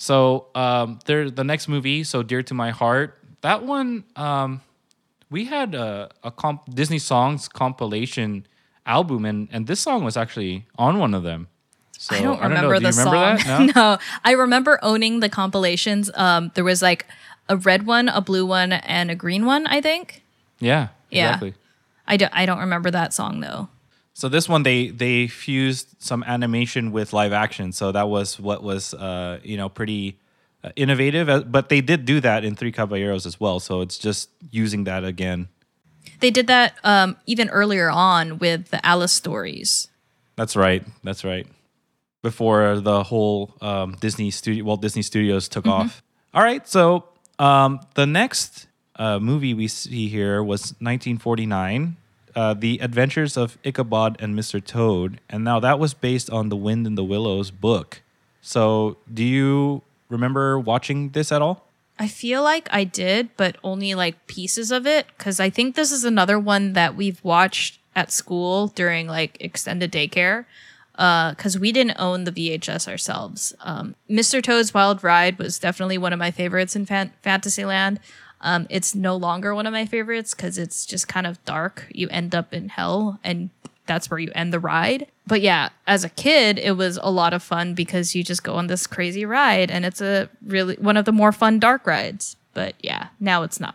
So 0.00 0.46
um, 0.54 0.98
there, 1.04 1.28
the 1.30 1.44
next 1.44 1.68
movie, 1.68 2.04
so 2.04 2.22
dear 2.22 2.42
to 2.44 2.54
my 2.54 2.70
heart. 2.70 3.18
That 3.42 3.64
one, 3.64 4.04
um, 4.16 4.62
we 5.30 5.44
had 5.44 5.74
a, 5.74 6.08
a 6.24 6.30
comp, 6.30 6.74
Disney 6.74 6.98
songs 6.98 7.48
compilation 7.48 8.46
album, 8.86 9.26
and 9.26 9.48
and 9.52 9.66
this 9.66 9.78
song 9.80 10.02
was 10.02 10.16
actually 10.16 10.64
on 10.78 10.98
one 10.98 11.12
of 11.12 11.22
them. 11.22 11.48
So 11.98 12.16
I 12.16 12.22
don't 12.22 12.40
remember 12.40 12.74
Do 12.78 12.80
the 12.80 12.88
remember 12.96 13.12
song. 13.12 13.36
that? 13.36 13.46
No? 13.46 13.72
no, 13.92 13.98
I 14.24 14.32
remember 14.32 14.78
owning 14.82 15.20
the 15.20 15.28
compilations. 15.28 16.10
Um, 16.14 16.50
there 16.54 16.64
was 16.64 16.80
like 16.80 17.04
a 17.50 17.58
red 17.58 17.84
one, 17.84 18.08
a 18.08 18.22
blue 18.22 18.46
one, 18.46 18.72
and 18.72 19.10
a 19.10 19.14
green 19.14 19.44
one. 19.44 19.66
I 19.66 19.82
think. 19.82 20.22
yeah, 20.60 20.88
Yeah. 21.10 21.28
exactly. 21.28 21.54
I 22.08 22.16
don't. 22.16 22.32
I 22.34 22.46
don't 22.46 22.58
remember 22.60 22.90
that 22.90 23.12
song 23.12 23.40
though. 23.40 23.68
So 24.20 24.28
this 24.28 24.50
one 24.50 24.64
they 24.64 24.88
they 24.88 25.28
fused 25.28 25.96
some 25.98 26.22
animation 26.24 26.92
with 26.92 27.14
live 27.14 27.32
action. 27.32 27.72
So 27.72 27.90
that 27.90 28.10
was 28.10 28.38
what 28.38 28.62
was 28.62 28.92
uh, 28.92 29.40
you 29.42 29.56
know 29.56 29.70
pretty 29.70 30.18
uh, 30.62 30.72
innovative. 30.76 31.30
Uh, 31.30 31.40
But 31.40 31.70
they 31.70 31.80
did 31.80 32.04
do 32.04 32.20
that 32.20 32.44
in 32.44 32.54
Three 32.54 32.70
Caballeros 32.70 33.24
as 33.24 33.40
well. 33.40 33.60
So 33.60 33.80
it's 33.80 33.96
just 33.96 34.28
using 34.50 34.84
that 34.84 35.04
again. 35.04 35.48
They 36.20 36.30
did 36.30 36.48
that 36.48 36.74
um, 36.84 37.16
even 37.24 37.48
earlier 37.48 37.88
on 37.88 38.38
with 38.38 38.68
the 38.68 38.84
Alice 38.84 39.12
stories. 39.12 39.88
That's 40.36 40.54
right. 40.54 40.84
That's 41.02 41.24
right. 41.24 41.46
Before 42.22 42.78
the 42.78 43.02
whole 43.02 43.54
um, 43.62 43.96
Disney 44.00 44.30
studio, 44.30 44.64
Walt 44.64 44.82
Disney 44.82 45.00
Studios 45.00 45.48
took 45.48 45.66
off. 45.66 46.02
All 46.34 46.42
right. 46.42 46.68
So 46.68 47.08
um, 47.38 47.80
the 47.94 48.04
next 48.04 48.66
uh, 48.96 49.18
movie 49.18 49.54
we 49.54 49.66
see 49.66 50.08
here 50.08 50.42
was 50.44 50.76
1949, 50.80 51.96
uh, 52.34 52.54
The 52.54 52.78
Adventures 52.80 53.36
of 53.36 53.58
Ichabod 53.64 54.16
and 54.20 54.38
Mr. 54.38 54.64
Toad. 54.64 55.20
And 55.28 55.44
now 55.44 55.60
that 55.60 55.78
was 55.78 55.94
based 55.94 56.30
on 56.30 56.48
the 56.48 56.56
Wind 56.56 56.86
in 56.86 56.94
the 56.94 57.04
Willows 57.04 57.50
book. 57.50 58.02
So 58.40 58.96
do 59.12 59.24
you 59.24 59.82
remember 60.08 60.58
watching 60.58 61.10
this 61.10 61.30
at 61.32 61.42
all? 61.42 61.66
I 61.98 62.08
feel 62.08 62.42
like 62.42 62.66
I 62.72 62.84
did, 62.84 63.28
but 63.36 63.56
only 63.62 63.94
like 63.94 64.26
pieces 64.26 64.72
of 64.72 64.86
it 64.86 65.06
because 65.18 65.38
I 65.38 65.50
think 65.50 65.74
this 65.74 65.92
is 65.92 66.04
another 66.04 66.38
one 66.38 66.72
that 66.72 66.96
we've 66.96 67.22
watched 67.22 67.78
at 67.94 68.10
school 68.10 68.68
during 68.68 69.06
like 69.06 69.36
extended 69.40 69.92
daycare 69.92 70.46
because 70.92 71.58
we 71.58 71.72
didn't 71.72 71.96
own 71.98 72.24
the 72.24 72.32
VHS 72.32 72.88
ourselves. 72.88 73.54
Um, 73.60 73.94
Mr. 74.08 74.42
Toad's 74.42 74.72
Wild 74.74 75.02
Ride 75.02 75.38
was 75.38 75.58
definitely 75.58 75.98
one 75.98 76.12
of 76.12 76.18
my 76.18 76.30
favorites 76.30 76.76
in 76.76 76.86
fan- 76.86 77.12
Fantasyland. 77.22 78.00
Um, 78.42 78.66
it's 78.70 78.94
no 78.94 79.16
longer 79.16 79.54
one 79.54 79.66
of 79.66 79.72
my 79.72 79.86
favorites 79.86 80.34
because 80.34 80.58
it's 80.58 80.86
just 80.86 81.08
kind 81.08 81.26
of 81.26 81.42
dark. 81.44 81.86
You 81.90 82.08
end 82.08 82.34
up 82.34 82.54
in 82.54 82.70
hell, 82.70 83.18
and 83.22 83.50
that's 83.86 84.10
where 84.10 84.18
you 84.18 84.30
end 84.34 84.52
the 84.52 84.60
ride. 84.60 85.06
But 85.26 85.40
yeah, 85.40 85.70
as 85.86 86.04
a 86.04 86.08
kid, 86.08 86.58
it 86.58 86.76
was 86.76 86.98
a 87.02 87.10
lot 87.10 87.32
of 87.34 87.42
fun 87.42 87.74
because 87.74 88.14
you 88.14 88.24
just 88.24 88.42
go 88.42 88.54
on 88.54 88.66
this 88.66 88.86
crazy 88.86 89.24
ride, 89.24 89.70
and 89.70 89.84
it's 89.84 90.00
a 90.00 90.28
really 90.44 90.76
one 90.76 90.96
of 90.96 91.04
the 91.04 91.12
more 91.12 91.32
fun 91.32 91.58
dark 91.58 91.86
rides. 91.86 92.36
But 92.54 92.74
yeah, 92.80 93.08
now 93.18 93.42
it's 93.42 93.60
not. 93.60 93.74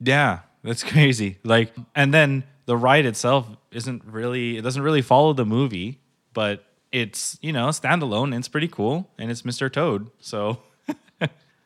Yeah, 0.00 0.40
that's 0.62 0.82
crazy. 0.92 1.38
Like, 1.44 1.72
and 1.94 2.12
then 2.12 2.44
the 2.66 2.76
ride 2.76 3.06
itself 3.06 3.46
isn't 3.70 4.04
really, 4.04 4.58
it 4.58 4.62
doesn't 4.62 4.82
really 4.82 5.02
follow 5.02 5.32
the 5.32 5.44
movie, 5.44 6.00
but 6.32 6.64
it's, 6.90 7.38
you 7.42 7.52
know, 7.52 7.68
standalone 7.68 8.24
and 8.26 8.36
it's 8.36 8.48
pretty 8.48 8.68
cool. 8.68 9.08
And 9.18 9.30
it's 9.30 9.42
Mr. 9.42 9.72
Toad. 9.72 10.10
So, 10.20 10.58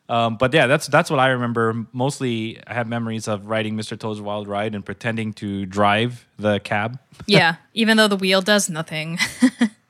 um, 0.09 0.37
but 0.37 0.53
yeah, 0.53 0.67
that's, 0.67 0.87
that's 0.87 1.09
what 1.09 1.19
I 1.19 1.29
remember. 1.29 1.85
Mostly 1.91 2.59
I 2.65 2.73
have 2.73 2.87
memories 2.87 3.27
of 3.27 3.47
riding 3.47 3.75
Mr. 3.75 3.99
Toad's 3.99 4.21
Wild 4.21 4.47
Ride 4.47 4.75
and 4.75 4.85
pretending 4.85 5.33
to 5.33 5.65
drive 5.65 6.25
the 6.37 6.59
cab. 6.59 6.99
yeah, 7.25 7.55
even 7.73 7.97
though 7.97 8.07
the 8.07 8.15
wheel 8.15 8.41
does 8.41 8.69
nothing. 8.69 9.19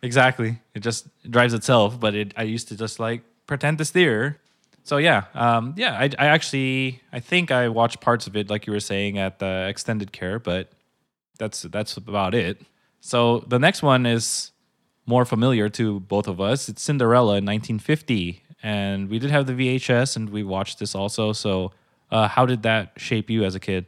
Exactly. 0.01 0.59
It 0.73 0.81
just 0.81 1.07
drives 1.29 1.53
itself, 1.53 1.99
but 1.99 2.15
it 2.15 2.33
I 2.37 2.43
used 2.43 2.67
to 2.69 2.77
just 2.77 2.99
like 2.99 3.21
pretend 3.45 3.77
to 3.79 3.85
steer. 3.85 4.39
So 4.83 4.97
yeah, 4.97 5.25
um, 5.33 5.73
yeah. 5.75 5.97
I, 5.97 6.09
I 6.17 6.27
actually 6.27 7.01
I 7.11 7.19
think 7.19 7.51
I 7.51 7.67
watched 7.69 7.99
parts 7.99 8.27
of 8.27 8.35
it, 8.35 8.49
like 8.49 8.67
you 8.67 8.73
were 8.73 8.79
saying, 8.79 9.17
at 9.17 9.39
the 9.39 9.67
extended 9.67 10.11
care, 10.11 10.39
but 10.39 10.71
that's 11.39 11.63
that's 11.63 11.97
about 11.97 12.35
it. 12.35 12.61
So 13.01 13.39
the 13.47 13.59
next 13.59 13.81
one 13.81 14.05
is 14.05 14.51
more 15.05 15.25
familiar 15.25 15.69
to 15.69 15.99
both 16.01 16.27
of 16.27 16.39
us. 16.39 16.69
It's 16.69 16.81
Cinderella 16.81 17.37
in 17.37 17.45
1950, 17.45 18.43
and 18.63 19.09
we 19.09 19.19
did 19.19 19.31
have 19.31 19.45
the 19.45 19.53
VHS, 19.53 20.15
and 20.15 20.29
we 20.29 20.43
watched 20.43 20.79
this 20.79 20.95
also. 20.95 21.33
So 21.33 21.71
uh, 22.11 22.27
how 22.27 22.45
did 22.45 22.63
that 22.63 22.91
shape 22.97 23.29
you 23.29 23.43
as 23.43 23.55
a 23.55 23.59
kid? 23.59 23.85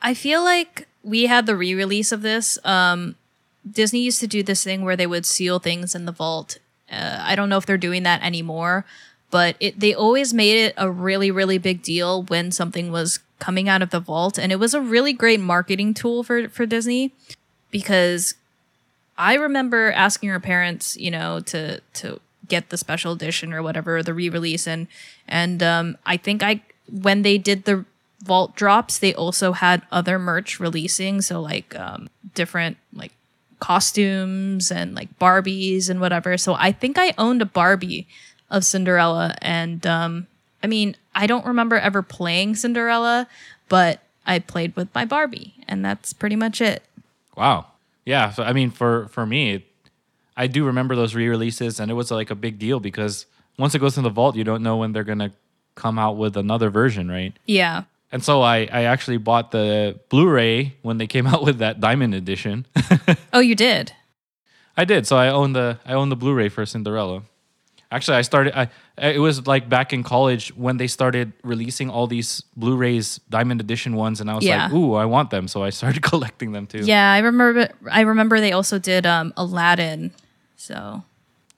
I 0.00 0.14
feel 0.14 0.42
like 0.42 0.88
we 1.02 1.26
had 1.26 1.46
the 1.46 1.56
re-release 1.56 2.12
of 2.12 2.22
this. 2.22 2.58
Um, 2.64 3.16
Disney 3.70 4.00
used 4.00 4.20
to 4.20 4.26
do 4.26 4.42
this 4.42 4.64
thing 4.64 4.84
where 4.84 4.96
they 4.96 5.06
would 5.06 5.26
seal 5.26 5.58
things 5.58 5.94
in 5.94 6.04
the 6.04 6.12
vault. 6.12 6.58
Uh, 6.90 7.18
I 7.20 7.36
don't 7.36 7.48
know 7.48 7.58
if 7.58 7.66
they're 7.66 7.76
doing 7.76 8.02
that 8.04 8.22
anymore, 8.22 8.84
but 9.30 9.56
it 9.60 9.78
they 9.78 9.94
always 9.94 10.32
made 10.32 10.56
it 10.56 10.74
a 10.76 10.90
really 10.90 11.30
really 11.30 11.58
big 11.58 11.82
deal 11.82 12.22
when 12.22 12.50
something 12.50 12.90
was 12.90 13.20
coming 13.38 13.68
out 13.68 13.82
of 13.82 13.90
the 13.90 14.00
vault, 14.00 14.38
and 14.38 14.52
it 14.52 14.56
was 14.56 14.74
a 14.74 14.80
really 14.80 15.12
great 15.12 15.40
marketing 15.40 15.92
tool 15.92 16.22
for 16.22 16.48
for 16.48 16.64
Disney 16.64 17.12
because 17.70 18.34
I 19.18 19.34
remember 19.34 19.92
asking 19.92 20.30
her 20.30 20.40
parents, 20.40 20.96
you 20.96 21.10
know, 21.10 21.40
to 21.40 21.80
to 21.94 22.20
get 22.48 22.70
the 22.70 22.76
special 22.76 23.12
edition 23.12 23.52
or 23.52 23.62
whatever 23.62 24.02
the 24.02 24.14
re-release. 24.14 24.66
And 24.66 24.86
and 25.26 25.62
um, 25.62 25.96
I 26.06 26.16
think 26.16 26.42
I 26.42 26.62
when 26.90 27.22
they 27.22 27.38
did 27.38 27.64
the 27.64 27.84
vault 28.22 28.56
drops 28.56 28.98
they 28.98 29.14
also 29.14 29.52
had 29.52 29.82
other 29.92 30.18
merch 30.18 30.58
releasing. 30.58 31.20
So 31.22 31.40
like 31.40 31.78
um, 31.78 32.08
different 32.34 32.76
like 32.92 33.12
costumes 33.60 34.70
and 34.70 34.94
like 34.94 35.18
barbies 35.18 35.88
and 35.88 36.00
whatever. 36.00 36.36
So 36.38 36.54
i 36.54 36.72
think 36.72 36.96
i 36.98 37.12
owned 37.18 37.42
a 37.42 37.46
barbie 37.46 38.06
of 38.50 38.64
cinderella. 38.64 39.36
And 39.42 39.86
um, 39.86 40.26
i 40.62 40.66
mean 40.66 40.96
i 41.14 41.26
don't 41.26 41.46
remember 41.46 41.76
ever 41.76 42.02
playing 42.02 42.56
cinderella 42.56 43.26
but 43.68 44.00
i 44.26 44.38
played 44.38 44.74
with 44.76 44.94
my 44.94 45.04
barbie. 45.04 45.54
And 45.66 45.84
that's 45.84 46.12
pretty 46.12 46.36
much 46.36 46.60
it. 46.60 46.82
Wow. 47.36 47.66
Yeah. 48.04 48.30
So 48.30 48.42
I 48.42 48.54
mean, 48.54 48.70
for 48.70 49.08
for 49.08 49.26
me, 49.26 49.64
I 50.38 50.46
do 50.46 50.64
remember 50.64 50.94
those 50.96 51.14
re-releases, 51.14 51.80
and 51.80 51.90
it 51.90 51.94
was 51.94 52.10
like 52.10 52.30
a 52.30 52.34
big 52.36 52.58
deal 52.58 52.78
because 52.80 53.26
once 53.58 53.74
it 53.74 53.80
goes 53.80 53.96
in 53.98 54.04
the 54.04 54.10
vault, 54.20 54.36
you 54.36 54.44
don't 54.44 54.62
know 54.62 54.76
when 54.76 54.92
they're 54.92 55.04
gonna 55.12 55.32
come 55.74 55.98
out 55.98 56.16
with 56.16 56.36
another 56.36 56.70
version, 56.70 57.10
right? 57.10 57.34
yeah 57.46 57.82
And 58.12 58.22
so 58.24 58.40
I 58.42 58.56
I 58.80 58.82
actually 58.92 59.18
bought 59.18 59.50
the 59.50 59.98
Blu-ray 60.10 60.74
when 60.82 60.96
they 60.98 61.06
came 61.06 61.26
out 61.32 61.42
with 61.44 61.58
that 61.58 61.80
Diamond 61.80 62.14
edition. 62.14 62.66
oh 63.32 63.40
you 63.40 63.54
did 63.54 63.92
I 64.76 64.84
did. 64.84 65.06
So 65.10 65.16
I 65.16 65.28
own 65.28 65.52
the 65.54 65.78
I 65.84 65.92
own 65.94 66.08
the 66.08 66.16
Blu-ray 66.16 66.48
for 66.50 66.64
Cinderella. 66.64 67.22
Actually, 67.90 68.18
I 68.18 68.22
started. 68.22 68.52
I 68.60 68.68
it 69.16 69.18
was 69.20 69.46
like 69.46 69.68
back 69.68 69.92
in 69.92 70.02
college 70.04 70.54
when 70.56 70.76
they 70.76 70.86
started 70.86 71.32
releasing 71.42 71.88
all 71.90 72.06
these 72.06 72.42
Blu-rays, 72.56 73.18
Diamond 73.30 73.60
Edition 73.60 73.96
ones, 73.96 74.20
and 74.20 74.30
I 74.30 74.34
was 74.34 74.44
Yeah. 74.44 74.64
like, 74.64 74.72
"Ooh, 74.72 74.94
I 74.94 75.06
want 75.06 75.30
them!" 75.30 75.48
So 75.48 75.62
I 75.64 75.70
started 75.70 76.02
collecting 76.12 76.52
them 76.52 76.66
too. 76.66 76.84
yeah 76.84 77.10
i 77.12 77.18
remember 77.18 77.68
i 77.90 78.02
remember 78.02 78.40
they 78.40 78.52
also 78.52 78.78
did 78.78 79.06
um 79.06 79.32
aladdin 79.36 80.12
so 80.58 81.04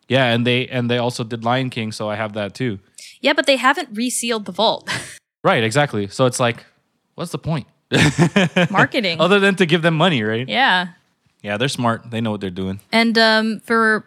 yeah, 0.08 0.26
and 0.32 0.46
they 0.46 0.68
and 0.68 0.88
they 0.90 0.98
also 0.98 1.24
did 1.24 1.44
Lion 1.44 1.70
King, 1.70 1.90
so 1.92 2.08
I 2.08 2.14
have 2.16 2.32
that 2.34 2.54
too. 2.54 2.78
yeah 3.20 3.32
but 3.32 3.46
they 3.46 3.56
haven't 3.56 3.92
resealed 3.94 4.44
the 4.44 4.52
vault 4.52 4.88
Right, 5.42 5.64
exactly. 5.64 6.06
So 6.08 6.26
it's 6.26 6.38
like, 6.38 6.66
what's 7.14 7.32
the 7.32 7.38
point? 7.38 7.66
marketing 8.70 9.18
Other 9.20 9.40
than 9.40 9.56
to 9.56 9.64
give 9.66 9.80
them 9.82 9.94
money, 9.96 10.22
right? 10.22 10.46
yeah 10.48 10.88
Yeah, 11.42 11.56
they're 11.56 11.68
smart. 11.72 12.10
They 12.10 12.20
know 12.20 12.30
what 12.30 12.40
they're 12.40 12.50
doing. 12.50 12.80
And 12.92 13.16
um, 13.18 13.60
for 13.60 14.04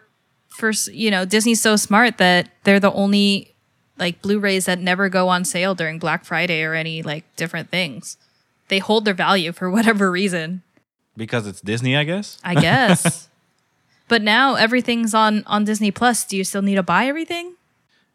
for 0.48 0.70
you 0.92 1.10
know, 1.10 1.24
Disney's 1.24 1.60
so 1.60 1.74
smart 1.76 2.18
that 2.18 2.48
they're 2.62 2.78
the 2.80 2.92
only 2.92 3.50
like 3.98 4.22
Blu-rays 4.22 4.66
that 4.66 4.78
never 4.78 5.08
go 5.08 5.28
on 5.28 5.44
sale 5.44 5.74
during 5.74 5.98
Black 5.98 6.24
Friday 6.24 6.62
or 6.62 6.74
any 6.74 7.02
like 7.02 7.24
different 7.36 7.70
things. 7.70 8.16
They 8.68 8.78
hold 8.78 9.04
their 9.04 9.14
value 9.14 9.52
for 9.52 9.68
whatever 9.76 10.10
reason, 10.10 10.62
Because 11.16 11.46
it's 11.46 11.60
Disney, 11.60 11.96
I 11.96 12.04
guess. 12.04 12.38
I 12.44 12.54
guess. 12.54 13.28
But 14.14 14.22
now 14.22 14.54
everything's 14.54 15.12
on 15.12 15.42
on 15.44 15.64
Disney 15.64 15.90
Plus. 15.90 16.24
Do 16.24 16.36
you 16.36 16.44
still 16.44 16.62
need 16.62 16.76
to 16.76 16.84
buy 16.84 17.06
everything? 17.06 17.56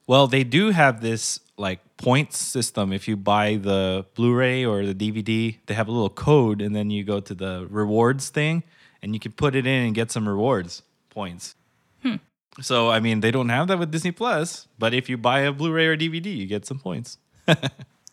Well, 0.07 0.27
they 0.27 0.45
do 0.45 0.71
have 0.71 1.01
this 1.01 1.41
like 1.57 1.81
points 1.97 2.37
system. 2.37 2.93
If 2.93 3.09
you 3.09 3.17
buy 3.17 3.57
the 3.57 4.05
Blu-ray 4.15 4.63
or 4.63 4.85
the 4.85 4.95
DVD, 4.95 5.57
they 5.65 5.73
have 5.73 5.89
a 5.89 5.91
little 5.91 6.09
code, 6.09 6.61
and 6.61 6.73
then 6.73 6.89
you 6.89 7.03
go 7.03 7.19
to 7.19 7.35
the 7.35 7.67
rewards 7.69 8.29
thing, 8.29 8.63
and 9.01 9.13
you 9.13 9.19
can 9.19 9.33
put 9.33 9.55
it 9.55 9.67
in 9.67 9.87
and 9.87 9.93
get 9.93 10.09
some 10.09 10.25
rewards 10.25 10.83
points. 11.09 11.55
Hmm. 12.01 12.23
So 12.61 12.89
I 12.89 13.01
mean, 13.01 13.19
they 13.19 13.29
don't 13.29 13.49
have 13.49 13.67
that 13.67 13.77
with 13.77 13.91
Disney 13.91 14.11
Plus, 14.13 14.67
but 14.79 14.93
if 14.93 15.09
you 15.09 15.17
buy 15.17 15.41
a 15.41 15.51
Blu-ray 15.51 15.85
or 15.85 15.97
DVD, 15.97 16.33
you 16.33 16.45
get 16.45 16.65
some 16.65 16.79
points. 16.79 17.17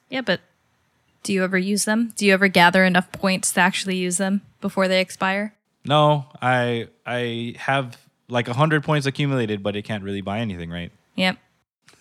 Yeah, 0.09 0.23
but 0.23 0.41
do 1.25 1.33
you 1.33 1.43
ever 1.43 1.59
use 1.59 1.85
them? 1.85 2.13
Do 2.17 2.27
you 2.27 2.33
ever 2.33 2.47
gather 2.47 2.85
enough 2.85 3.11
points 3.11 3.51
to 3.53 3.61
actually 3.61 3.97
use 3.97 4.19
them 4.19 4.43
before 4.61 4.87
they 4.87 5.01
expire? 5.01 5.55
No, 5.87 6.27
I 6.41 6.89
I 7.05 7.55
have 7.59 7.97
like 8.29 8.49
hundred 8.49 8.83
points 8.85 9.07
accumulated, 9.07 9.63
but 9.63 9.77
it 9.77 9.83
can't 9.83 10.03
really 10.03 10.21
buy 10.21 10.41
anything, 10.41 10.71
right? 10.71 10.93
Yep. 11.17 11.39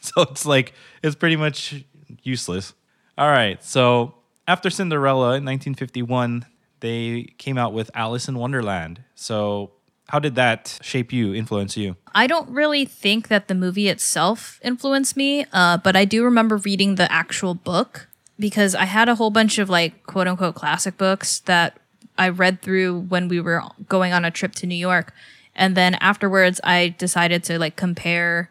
So 0.02 0.22
it's 0.22 0.46
like 0.46 0.74
it's 1.02 1.16
pretty 1.16 1.36
much 1.36 1.84
useless. 2.22 2.76
All 3.18 3.28
right. 3.28 3.64
So 3.64 4.14
after 4.48 4.70
Cinderella 4.70 5.38
in 5.38 5.46
1951, 5.46 6.46
they 6.82 7.34
came 7.40 7.58
out 7.58 7.74
with 7.74 7.90
Alice 7.96 8.28
in 8.28 8.38
Wonderland. 8.38 9.02
So 9.16 9.72
how 10.10 10.20
did 10.20 10.36
that 10.36 10.78
shape 10.84 11.12
you, 11.12 11.34
influence 11.34 11.76
you? 11.76 11.96
I 12.14 12.28
don't 12.28 12.50
really 12.50 12.86
think 12.86 13.30
that 13.30 13.48
the 13.48 13.56
movie 13.56 13.88
itself 13.88 14.60
influenced 14.64 15.18
me, 15.18 15.46
uh, 15.52 15.78
but 15.78 15.96
I 15.96 16.06
do 16.06 16.24
remember 16.24 16.58
reading 16.58 16.96
the 16.96 17.12
actual 17.12 17.56
book 17.56 18.08
because 18.38 18.76
I 18.76 18.86
had 18.86 19.10
a 19.10 19.16
whole 19.16 19.32
bunch 19.32 19.58
of 19.58 19.70
like 19.70 20.06
quote 20.06 20.28
unquote 20.28 20.56
classic 20.56 20.98
books 20.98 21.40
that 21.42 21.80
I 22.18 22.30
read 22.30 22.62
through 22.62 23.02
when 23.02 23.28
we 23.28 23.40
were 23.40 23.64
going 23.88 24.14
on 24.14 24.26
a 24.26 24.32
trip 24.32 24.54
to 24.56 24.68
New 24.68 24.76
York. 24.76 25.14
And 25.56 25.76
then 25.76 25.96
afterwards, 25.96 26.60
I 26.64 26.96
decided 26.98 27.44
to 27.46 27.60
like 27.60 27.76
compare 27.76 28.50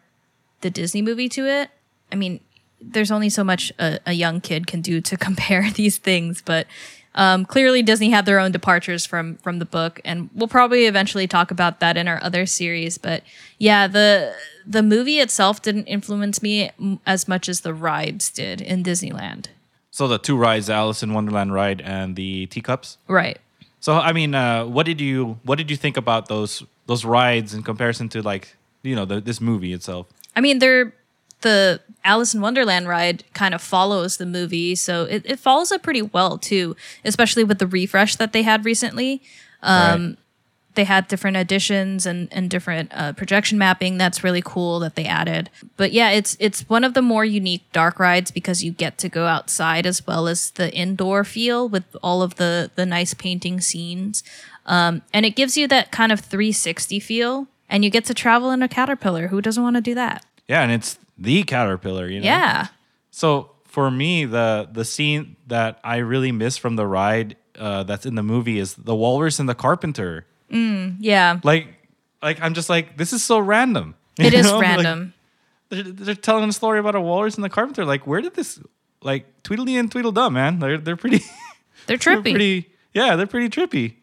the 0.61 0.69
Disney 0.69 1.01
movie 1.01 1.29
to 1.29 1.45
it. 1.47 1.69
I 2.11 2.15
mean, 2.15 2.39
there's 2.81 3.11
only 3.11 3.29
so 3.29 3.43
much 3.43 3.71
a, 3.79 3.99
a 4.05 4.13
young 4.13 4.41
kid 4.41 4.67
can 4.67 4.81
do 4.81 5.01
to 5.01 5.17
compare 5.27 5.69
these 5.71 5.97
things, 5.97 6.41
but 6.41 6.67
um, 7.15 7.45
clearly 7.45 7.81
Disney 7.81 8.09
had 8.09 8.25
their 8.25 8.39
own 8.39 8.51
departures 8.51 9.05
from 9.05 9.37
from 9.37 9.59
the 9.59 9.65
book, 9.65 10.01
and 10.03 10.29
we'll 10.35 10.49
probably 10.49 10.85
eventually 10.85 11.27
talk 11.27 11.49
about 11.49 11.79
that 11.79 11.95
in 11.95 12.09
our 12.09 12.21
other 12.21 12.45
series. 12.45 12.97
But 12.97 13.23
yeah, 13.57 13.87
the 13.87 14.35
the 14.67 14.83
movie 14.83 15.19
itself 15.19 15.61
didn't 15.61 15.85
influence 15.85 16.41
me 16.41 16.71
m- 16.79 16.99
as 17.05 17.27
much 17.27 17.47
as 17.47 17.61
the 17.61 17.73
rides 17.73 18.29
did 18.29 18.59
in 18.59 18.83
Disneyland. 18.83 19.47
So 19.91 20.09
the 20.09 20.17
two 20.17 20.35
rides, 20.35 20.69
Alice 20.69 21.03
in 21.03 21.13
Wonderland 21.13 21.53
ride 21.53 21.79
and 21.79 22.17
the 22.17 22.47
teacups. 22.47 22.97
Right. 23.07 23.39
So 23.85 23.93
I 23.93 24.13
mean, 24.13 24.33
uh, 24.33 24.65
what 24.65 24.87
did 24.87 24.99
you 24.99 25.37
what 25.43 25.59
did 25.59 25.69
you 25.69 25.77
think 25.77 25.95
about 25.95 26.27
those 26.27 26.63
those 26.87 27.05
rides 27.05 27.53
in 27.53 27.61
comparison 27.61 28.09
to 28.09 28.23
like 28.23 28.55
you 28.81 28.95
know 28.95 29.05
the, 29.05 29.21
this 29.21 29.39
movie 29.39 29.73
itself? 29.73 30.07
I 30.35 30.41
mean, 30.41 30.57
they're 30.57 30.91
the 31.41 31.79
Alice 32.03 32.33
in 32.33 32.41
Wonderland 32.41 32.87
ride 32.87 33.23
kind 33.33 33.53
of 33.53 33.61
follows 33.61 34.17
the 34.17 34.25
movie, 34.25 34.73
so 34.73 35.03
it, 35.03 35.21
it 35.23 35.37
follows 35.37 35.71
it 35.71 35.83
pretty 35.83 36.01
well 36.01 36.39
too, 36.39 36.75
especially 37.03 37.43
with 37.43 37.59
the 37.59 37.67
refresh 37.67 38.15
that 38.15 38.33
they 38.33 38.41
had 38.41 38.65
recently. 38.65 39.21
Um, 39.61 40.07
Right. 40.07 40.17
They 40.75 40.83
had 40.83 41.07
different 41.07 41.37
additions 41.37 42.05
and, 42.05 42.27
and 42.31 42.49
different 42.49 42.91
uh, 42.93 43.13
projection 43.13 43.57
mapping. 43.57 43.97
That's 43.97 44.23
really 44.23 44.41
cool 44.43 44.79
that 44.79 44.95
they 44.95 45.05
added. 45.05 45.49
But 45.77 45.91
yeah, 45.91 46.11
it's 46.11 46.37
it's 46.39 46.67
one 46.69 46.83
of 46.83 46.93
the 46.93 47.01
more 47.01 47.25
unique 47.25 47.63
dark 47.71 47.99
rides 47.99 48.31
because 48.31 48.63
you 48.63 48.71
get 48.71 48.97
to 48.99 49.09
go 49.09 49.25
outside 49.25 49.85
as 49.85 50.05
well 50.05 50.27
as 50.27 50.51
the 50.51 50.73
indoor 50.73 51.23
feel 51.23 51.67
with 51.67 51.83
all 52.03 52.21
of 52.21 52.35
the 52.35 52.71
the 52.75 52.85
nice 52.85 53.13
painting 53.13 53.61
scenes, 53.61 54.23
um, 54.65 55.01
and 55.13 55.25
it 55.25 55.35
gives 55.35 55.57
you 55.57 55.67
that 55.67 55.91
kind 55.91 56.11
of 56.11 56.19
360 56.19 56.99
feel. 56.99 57.47
And 57.67 57.83
you 57.83 57.89
get 57.89 58.05
to 58.05 58.13
travel 58.13 58.51
in 58.51 58.61
a 58.61 58.67
caterpillar. 58.67 59.27
Who 59.29 59.41
doesn't 59.41 59.61
want 59.61 59.75
to 59.75 59.81
do 59.81 59.95
that? 59.95 60.23
Yeah, 60.47 60.61
and 60.61 60.71
it's 60.71 60.99
the 61.17 61.41
caterpillar, 61.43 62.07
you 62.07 62.19
know. 62.19 62.25
Yeah. 62.25 62.67
So 63.09 63.51
for 63.63 63.89
me, 63.89 64.25
the 64.25 64.69
the 64.71 64.85
scene 64.85 65.35
that 65.47 65.79
I 65.83 65.97
really 65.97 66.31
miss 66.31 66.57
from 66.57 66.75
the 66.75 66.85
ride 66.85 67.35
uh, 67.59 67.83
that's 67.83 68.05
in 68.05 68.15
the 68.15 68.23
movie 68.23 68.59
is 68.59 68.75
the 68.75 68.95
walrus 68.95 69.39
and 69.39 69.49
the 69.49 69.55
carpenter. 69.55 70.25
Yeah. 70.49 71.39
Like, 71.43 71.67
like 72.21 72.41
I'm 72.41 72.53
just 72.53 72.69
like, 72.69 72.97
this 72.97 73.13
is 73.13 73.23
so 73.23 73.39
random. 73.39 73.95
It 74.17 74.31
You 74.33 74.39
is 74.39 74.45
know? 74.45 74.57
Like, 74.59 74.61
random. 74.77 75.13
they're, 75.69 75.83
they're 75.83 76.15
telling 76.15 76.47
a 76.49 76.53
story 76.53 76.79
about 76.79 76.95
a 76.95 77.01
walrus 77.01 77.35
and 77.35 77.43
the 77.43 77.49
carpenter. 77.49 77.83
Like, 77.83 78.07
where 78.07 78.21
did 78.21 78.33
this 78.33 78.59
like 79.01 79.25
Tweedledee 79.43 79.75
and 79.77 79.91
Tweedledum, 79.91 80.33
man? 80.33 80.59
They're 80.59 80.77
they're 80.77 80.95
pretty. 80.95 81.19
They're 81.87 81.97
they're 81.97 82.17
trippy. 82.17 82.31
pretty 82.31 82.69
yeah 82.95 83.15
they're 83.15 83.27
pretty 83.27 83.49
trippy 83.49 83.95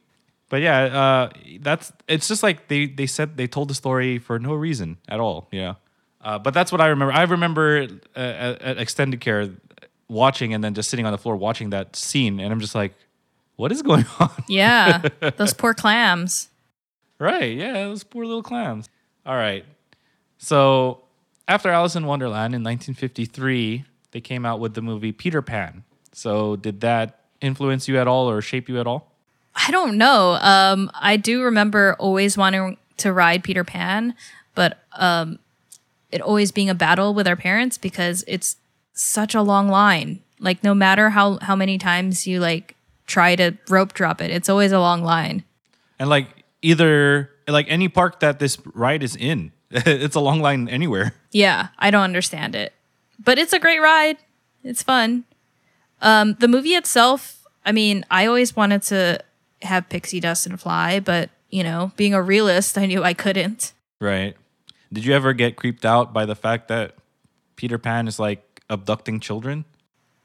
but 0.51 0.61
yeah 0.61 0.83
uh 0.85 1.31
that's 1.61 1.91
it's 2.07 2.29
just 2.29 2.43
like 2.45 2.69
they 2.69 2.87
they 2.87 3.07
said 3.07 3.37
they 3.37 3.49
told 3.49 3.67
the 3.69 3.75
story 3.75 4.19
for 4.19 4.39
no 4.39 4.55
reason 4.55 4.99
at 5.09 5.19
all 5.19 5.49
yeah 5.51 5.75
uh, 6.21 6.39
but 6.39 6.55
that's 6.55 6.71
what 6.71 6.81
i 6.81 6.87
remember 6.89 7.13
i 7.13 7.23
remember 7.23 7.89
uh, 8.15 8.19
at, 8.21 8.63
at 8.63 8.79
extended 8.79 9.21
care 9.21 9.49
watching 10.09 10.55
and 10.55 10.63
then 10.63 10.75
just 10.75 10.91
sitting 10.91 11.07
on 11.07 11.11
the 11.13 11.19
floor 11.19 11.35
watching 11.35 11.71
that 11.71 11.97
scene 11.97 12.39
and 12.39 12.53
i'm 12.53 12.61
just 12.61 12.75
like 12.77 12.95
what 13.57 13.71
is 13.73 13.83
going 13.83 14.05
on 14.21 14.31
yeah. 14.49 15.03
Those 15.37 15.55
poor 15.55 15.75
clams. 15.75 16.49
right 17.19 17.57
yeah 17.57 17.73
those 17.85 18.03
poor 18.05 18.25
little 18.25 18.43
clams 18.43 18.89
all 19.25 19.37
right 19.37 19.65
so 20.39 21.01
after 21.47 21.69
alice 21.69 21.95
in 21.95 22.07
wonderland 22.07 22.55
in 22.55 22.63
1953 22.65 23.85
they 24.11 24.21
came 24.21 24.45
out 24.45 24.59
with 24.61 24.75
the 24.75 24.83
movie 24.83 25.13
peter 25.13 25.41
pan 25.43 25.85
so 26.13 26.57
did 26.57 26.81
that 26.81 27.21
influence 27.41 27.87
you 27.89 27.99
at 27.99 28.09
all 28.09 28.29
or 28.29 28.41
shape 28.41 28.69
you 28.69 28.79
at 28.81 28.87
all 28.87 29.09
I 29.55 29.71
don't 29.71 29.99
know. 29.99 30.39
Um, 30.41 30.91
I 30.95 31.19
do 31.19 31.43
remember 31.43 31.95
always 31.99 32.39
wanting 32.39 32.79
to 32.97 33.13
ride 33.13 33.45
Peter 33.45 33.65
Pan, 33.65 34.15
but 34.55 34.79
um, 34.97 35.39
it 36.11 36.23
always 36.23 36.51
being 36.53 36.71
a 36.71 36.75
battle 36.75 37.13
with 37.13 37.29
our 37.29 37.37
parents 37.37 37.77
because 37.77 38.25
it's 38.27 38.57
such 38.95 39.35
a 39.35 39.43
long 39.43 39.69
line. 39.69 40.21
Like 40.41 40.65
no 40.65 40.75
matter 40.75 41.11
how 41.11 41.39
how 41.43 41.55
many 41.55 41.77
times 41.77 42.27
you 42.27 42.41
like 42.41 42.77
try 43.07 43.37
to 43.37 43.53
rope 43.69 43.93
drop 43.93 44.21
it, 44.21 44.31
it's 44.31 44.49
always 44.49 44.73
a 44.73 44.81
long 44.81 45.03
line. 45.03 45.45
And 45.99 46.09
like 46.09 46.29
either 46.63 47.31
like 47.49 47.67
any 47.69 47.89
park 47.89 48.21
that 48.21 48.39
this 48.39 48.59
ride 48.75 49.03
is 49.03 49.17
in, 49.17 49.53
it's 49.71 50.17
a 50.17 50.21
long 50.21 50.41
line 50.41 50.69
anywhere. 50.69 51.15
Yeah, 51.31 51.69
I 51.79 51.91
don't 51.91 52.03
understand 52.03 52.55
it. 52.55 52.73
But 53.19 53.39
it's 53.39 53.53
a 53.53 53.59
great 53.59 53.81
ride. 53.81 54.19
It's 54.65 54.83
fun. 54.83 55.25
Um, 56.01 56.37
the 56.41 56.49
movie 56.49 56.75
itself, 56.75 57.47
I 57.65 57.73
mean, 57.73 58.05
I 58.11 58.27
always 58.27 58.57
wanted 58.57 58.83
to 58.85 59.21
have 59.63 59.89
pixie 59.89 60.21
dust 60.21 60.47
and 60.47 60.61
fly, 60.61 60.99
but 60.99 61.31
you 61.51 61.63
know, 61.63 61.93
being 61.97 62.15
a 62.15 62.23
realist, 62.23 62.77
I 62.79 62.87
knew 62.87 63.05
I 63.05 63.15
couldn't. 63.15 63.73
Right. 64.01 64.35
Did 64.93 65.05
you 65.05 65.15
ever 65.15 65.33
get 65.33 65.57
creeped 65.57 65.85
out 65.85 66.13
by 66.13 66.27
the 66.27 66.35
fact 66.35 66.69
that 66.69 66.97
Peter 67.57 67.79
Pan 67.79 68.09
is 68.09 68.19
like 68.19 68.63
abducting 68.69 69.21
children? 69.21 69.65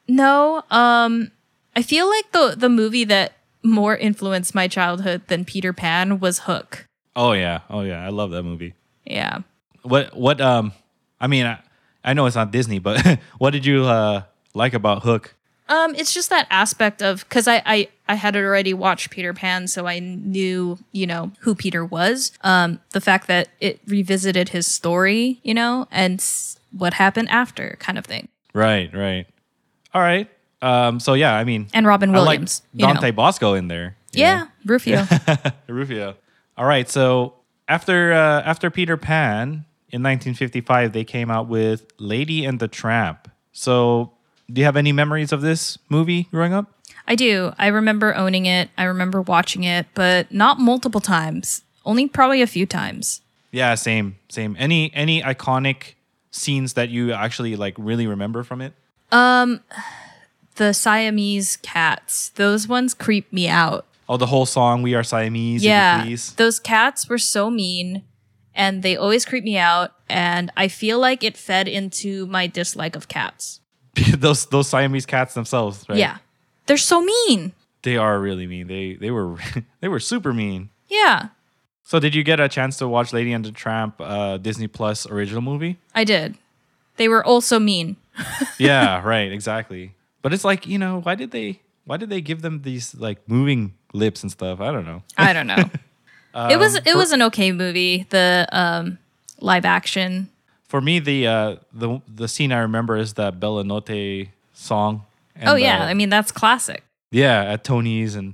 No, 0.07 0.63
um, 0.71 1.31
I 1.77 1.83
feel 1.83 2.09
like 2.09 2.31
the 2.31 2.55
the 2.57 2.69
movie 2.69 3.03
that 3.03 3.33
more 3.61 3.95
influenced 3.95 4.55
my 4.55 4.67
childhood 4.67 5.21
than 5.27 5.45
Peter 5.45 5.73
Pan 5.73 6.19
was 6.19 6.39
Hook. 6.39 6.87
Oh 7.15 7.33
yeah. 7.33 7.59
Oh 7.69 7.81
yeah. 7.81 8.03
I 8.03 8.09
love 8.09 8.31
that 8.31 8.41
movie. 8.41 8.73
Yeah. 9.05 9.41
What 9.83 10.17
what 10.17 10.41
um 10.41 10.73
I 11.21 11.27
mean 11.27 11.45
I, 11.45 11.59
I 12.03 12.13
know 12.13 12.25
it's 12.25 12.35
not 12.35 12.49
Disney, 12.51 12.79
but 12.79 13.19
what 13.37 13.51
did 13.51 13.63
you 13.63 13.85
uh 13.85 14.23
like 14.55 14.73
about 14.73 15.03
Hook? 15.03 15.35
Um, 15.69 15.93
it's 15.95 16.13
just 16.13 16.29
that 16.31 16.47
aspect 16.49 17.03
of 17.03 17.25
because 17.29 17.47
I, 17.47 17.61
I 17.65 17.89
I 18.07 18.15
had 18.15 18.35
already 18.35 18.73
watched 18.73 19.11
Peter 19.11 19.33
Pan, 19.33 19.67
so 19.67 19.85
I 19.85 19.99
knew 19.99 20.79
you 20.93 21.05
know 21.05 21.31
who 21.41 21.53
Peter 21.53 21.85
was. 21.85 22.31
Um, 22.41 22.79
the 22.93 23.01
fact 23.01 23.27
that 23.27 23.49
it 23.59 23.81
revisited 23.85 24.49
his 24.49 24.65
story, 24.65 25.39
you 25.43 25.53
know, 25.53 25.87
and 25.91 26.19
s- 26.21 26.57
what 26.71 26.93
happened 26.95 27.29
after, 27.29 27.75
kind 27.79 27.97
of 27.99 28.05
thing. 28.05 28.29
Right, 28.53 28.89
right. 28.95 29.27
All 29.93 30.01
right. 30.01 30.27
Um 30.61 30.99
so 30.99 31.13
yeah, 31.13 31.35
I 31.35 31.43
mean 31.43 31.67
And 31.73 31.85
Robin 31.85 32.13
I 32.13 32.19
like 32.19 32.25
Williams, 32.27 32.61
you 32.73 32.85
know. 32.85 32.93
Dante 32.93 33.11
Basco 33.11 33.53
in 33.53 33.67
there. 33.67 33.95
Yeah, 34.11 34.37
know? 34.37 34.47
Rufio. 34.65 35.07
Rufio. 35.67 36.15
All 36.57 36.65
right. 36.65 36.89
So 36.89 37.33
after 37.67 38.13
uh, 38.13 38.41
after 38.41 38.69
Peter 38.69 38.97
Pan 38.97 39.65
in 39.89 40.03
1955, 40.03 40.93
they 40.93 41.03
came 41.03 41.29
out 41.29 41.47
with 41.47 41.85
Lady 41.99 42.45
and 42.45 42.59
the 42.59 42.67
Tramp. 42.67 43.29
So 43.51 44.13
do 44.51 44.61
you 44.61 44.65
have 44.65 44.77
any 44.77 44.91
memories 44.91 45.31
of 45.31 45.41
this 45.41 45.77
movie 45.89 46.23
growing 46.31 46.53
up? 46.53 46.71
I 47.07 47.15
do. 47.15 47.53
I 47.57 47.67
remember 47.67 48.15
owning 48.15 48.45
it. 48.45 48.69
I 48.77 48.83
remember 48.83 49.21
watching 49.21 49.63
it, 49.63 49.85
but 49.93 50.31
not 50.31 50.59
multiple 50.59 51.01
times. 51.01 51.61
Only 51.85 52.07
probably 52.07 52.41
a 52.41 52.47
few 52.47 52.65
times. 52.65 53.21
Yeah, 53.51 53.75
same, 53.75 54.17
same. 54.29 54.55
Any 54.59 54.93
any 54.93 55.21
iconic 55.21 55.93
scenes 56.31 56.73
that 56.73 56.89
you 56.89 57.13
actually 57.13 57.55
like 57.55 57.75
really 57.77 58.07
remember 58.07 58.43
from 58.43 58.61
it? 58.61 58.73
The 60.57 60.73
Siamese 60.73 61.57
cats. 61.57 62.29
Those 62.35 62.67
ones 62.67 62.93
creep 62.93 63.31
me 63.31 63.47
out. 63.47 63.85
Oh, 64.09 64.17
the 64.17 64.27
whole 64.27 64.45
song 64.45 64.81
"We 64.81 64.95
Are 64.95 65.03
Siamese." 65.03 65.63
Yeah, 65.63 66.05
those 66.35 66.59
cats 66.59 67.09
were 67.09 67.17
so 67.17 67.49
mean, 67.49 68.03
and 68.55 68.81
they 68.83 68.95
always 68.95 69.25
creep 69.25 69.43
me 69.43 69.57
out. 69.57 69.91
And 70.09 70.51
I 70.57 70.67
feel 70.67 70.99
like 70.99 71.23
it 71.23 71.37
fed 71.37 71.67
into 71.67 72.25
my 72.27 72.47
dislike 72.47 72.95
of 72.95 73.07
cats. 73.07 73.59
those 74.17 74.45
those 74.47 74.67
Siamese 74.69 75.05
cats 75.05 75.33
themselves, 75.33 75.85
right? 75.89 75.97
Yeah, 75.97 76.17
they're 76.65 76.77
so 76.77 77.01
mean. 77.01 77.53
they 77.83 77.97
are 77.97 78.19
really 78.19 78.47
mean. 78.47 78.67
They 78.67 78.95
they 78.95 79.11
were 79.11 79.37
they 79.81 79.87
were 79.87 79.99
super 79.99 80.33
mean. 80.33 80.69
Yeah, 80.89 81.29
So, 81.83 81.99
did 81.99 82.15
you 82.15 82.23
get 82.23 82.39
a 82.39 82.47
chance 82.47 82.77
to 82.77 82.87
watch 82.87 83.11
Lady 83.11 83.33
and 83.33 83.43
the 83.43 83.51
Tramp 83.51 83.99
uh, 83.99 84.37
Disney 84.37 84.67
Plus 84.67 85.05
original 85.05 85.41
movie? 85.41 85.77
I 85.93 86.05
did. 86.05 86.37
They 86.95 87.09
were 87.09 87.23
also 87.23 87.59
mean. 87.59 87.97
yeah, 88.57 89.03
right, 89.03 89.29
exactly. 89.31 89.93
But 90.21 90.33
it's 90.33 90.43
like, 90.43 90.67
you 90.67 90.77
know, 90.77 90.99
why 91.01 91.15
did 91.15 91.31
they 91.31 91.61
why 91.85 91.97
did 91.97 92.09
they 92.09 92.21
give 92.21 92.41
them 92.41 92.61
these 92.63 92.93
like 92.95 93.19
moving 93.29 93.73
lips 93.93 94.23
and 94.23 94.31
stuff? 94.31 94.59
I 94.59 94.71
don't 94.71 94.85
know. 94.85 95.03
I 95.17 95.33
don't 95.33 95.47
know. 95.47 95.55
it 96.49 96.57
was 96.57 96.75
Um, 96.75 96.81
it 96.85 96.91
for- 96.91 96.97
was 96.97 97.11
an 97.11 97.21
okay 97.23 97.51
movie. 97.51 98.05
The 98.09 98.47
um, 98.51 98.97
live 99.39 99.65
action. 99.65 100.29
For 100.67 100.81
me 100.81 100.99
the 100.99 101.27
uh 101.27 101.55
the 101.71 102.01
the 102.13 102.27
scene 102.27 102.51
I 102.51 102.59
remember 102.59 102.97
is 102.97 103.13
that 103.13 103.39
Bella 103.39 103.63
Notte 103.63 104.27
song. 104.53 105.03
And 105.35 105.49
oh 105.49 105.55
yeah, 105.55 105.79
the- 105.79 105.85
I 105.85 105.93
mean 105.93 106.09
that's 106.09 106.31
classic. 106.31 106.83
yeah, 107.11 107.43
at 107.43 107.63
Tony's 107.63 108.15
and 108.15 108.33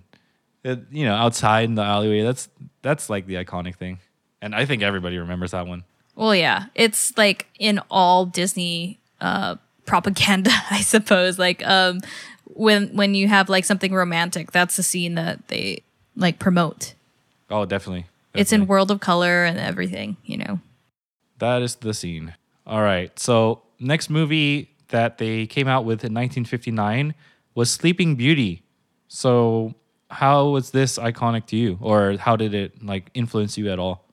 it, 0.64 0.80
you 0.92 1.06
know, 1.06 1.14
outside 1.14 1.66
in 1.66 1.76
the 1.76 1.84
alleyway. 1.84 2.22
That's 2.24 2.50
that's 2.82 3.10
like 3.10 3.28
the 3.28 3.36
iconic 3.36 3.76
thing. 3.76 4.00
And 4.42 4.56
I 4.56 4.66
think 4.66 4.82
everybody 4.82 5.18
remembers 5.18 5.52
that 5.52 5.68
one. 5.68 5.84
Well, 6.16 6.34
yeah, 6.36 6.66
it's 6.76 7.16
like 7.18 7.48
in 7.60 7.80
all 7.92 8.26
Disney 8.26 9.00
uh, 9.22 9.56
propaganda, 9.86 10.52
I 10.72 10.82
suppose. 10.82 11.40
Like 11.40 11.66
um, 11.68 12.00
when 12.46 12.96
when 12.96 13.16
you 13.16 13.28
have 13.28 13.50
like 13.50 13.66
something 13.66 13.94
romantic, 13.94 14.52
that's 14.52 14.76
the 14.76 14.84
scene 14.84 15.16
that 15.16 15.48
they 15.48 15.84
like 16.16 16.40
promote. 16.40 16.94
Oh, 17.50 17.66
definitely. 17.66 18.06
It's 18.34 18.52
in. 18.52 18.66
World 18.66 18.90
of 18.90 19.00
Color 19.00 19.46
and 19.46 19.60
everything, 19.60 20.18
you 20.26 20.38
know. 20.38 20.60
That 21.38 21.62
is 21.62 21.76
the 21.76 21.94
scene. 21.94 22.34
All 22.66 22.82
right. 22.82 23.18
So 23.20 23.62
next 23.80 24.10
movie 24.10 24.70
that 24.90 25.18
they 25.18 25.46
came 25.46 25.68
out 25.68 25.86
with 25.86 26.04
in 26.04 26.14
1959 26.14 27.14
was 27.54 27.70
Sleeping 27.70 28.16
Beauty. 28.16 28.64
So 29.08 29.76
how 30.10 30.48
was 30.50 30.72
this 30.72 30.98
iconic 30.98 31.46
to 31.48 31.56
you, 31.56 31.78
or 31.82 32.18
how 32.18 32.36
did 32.36 32.54
it 32.54 32.84
like 32.84 33.10
influence 33.14 33.58
you 33.58 33.70
at 33.72 33.80
all? 33.80 34.06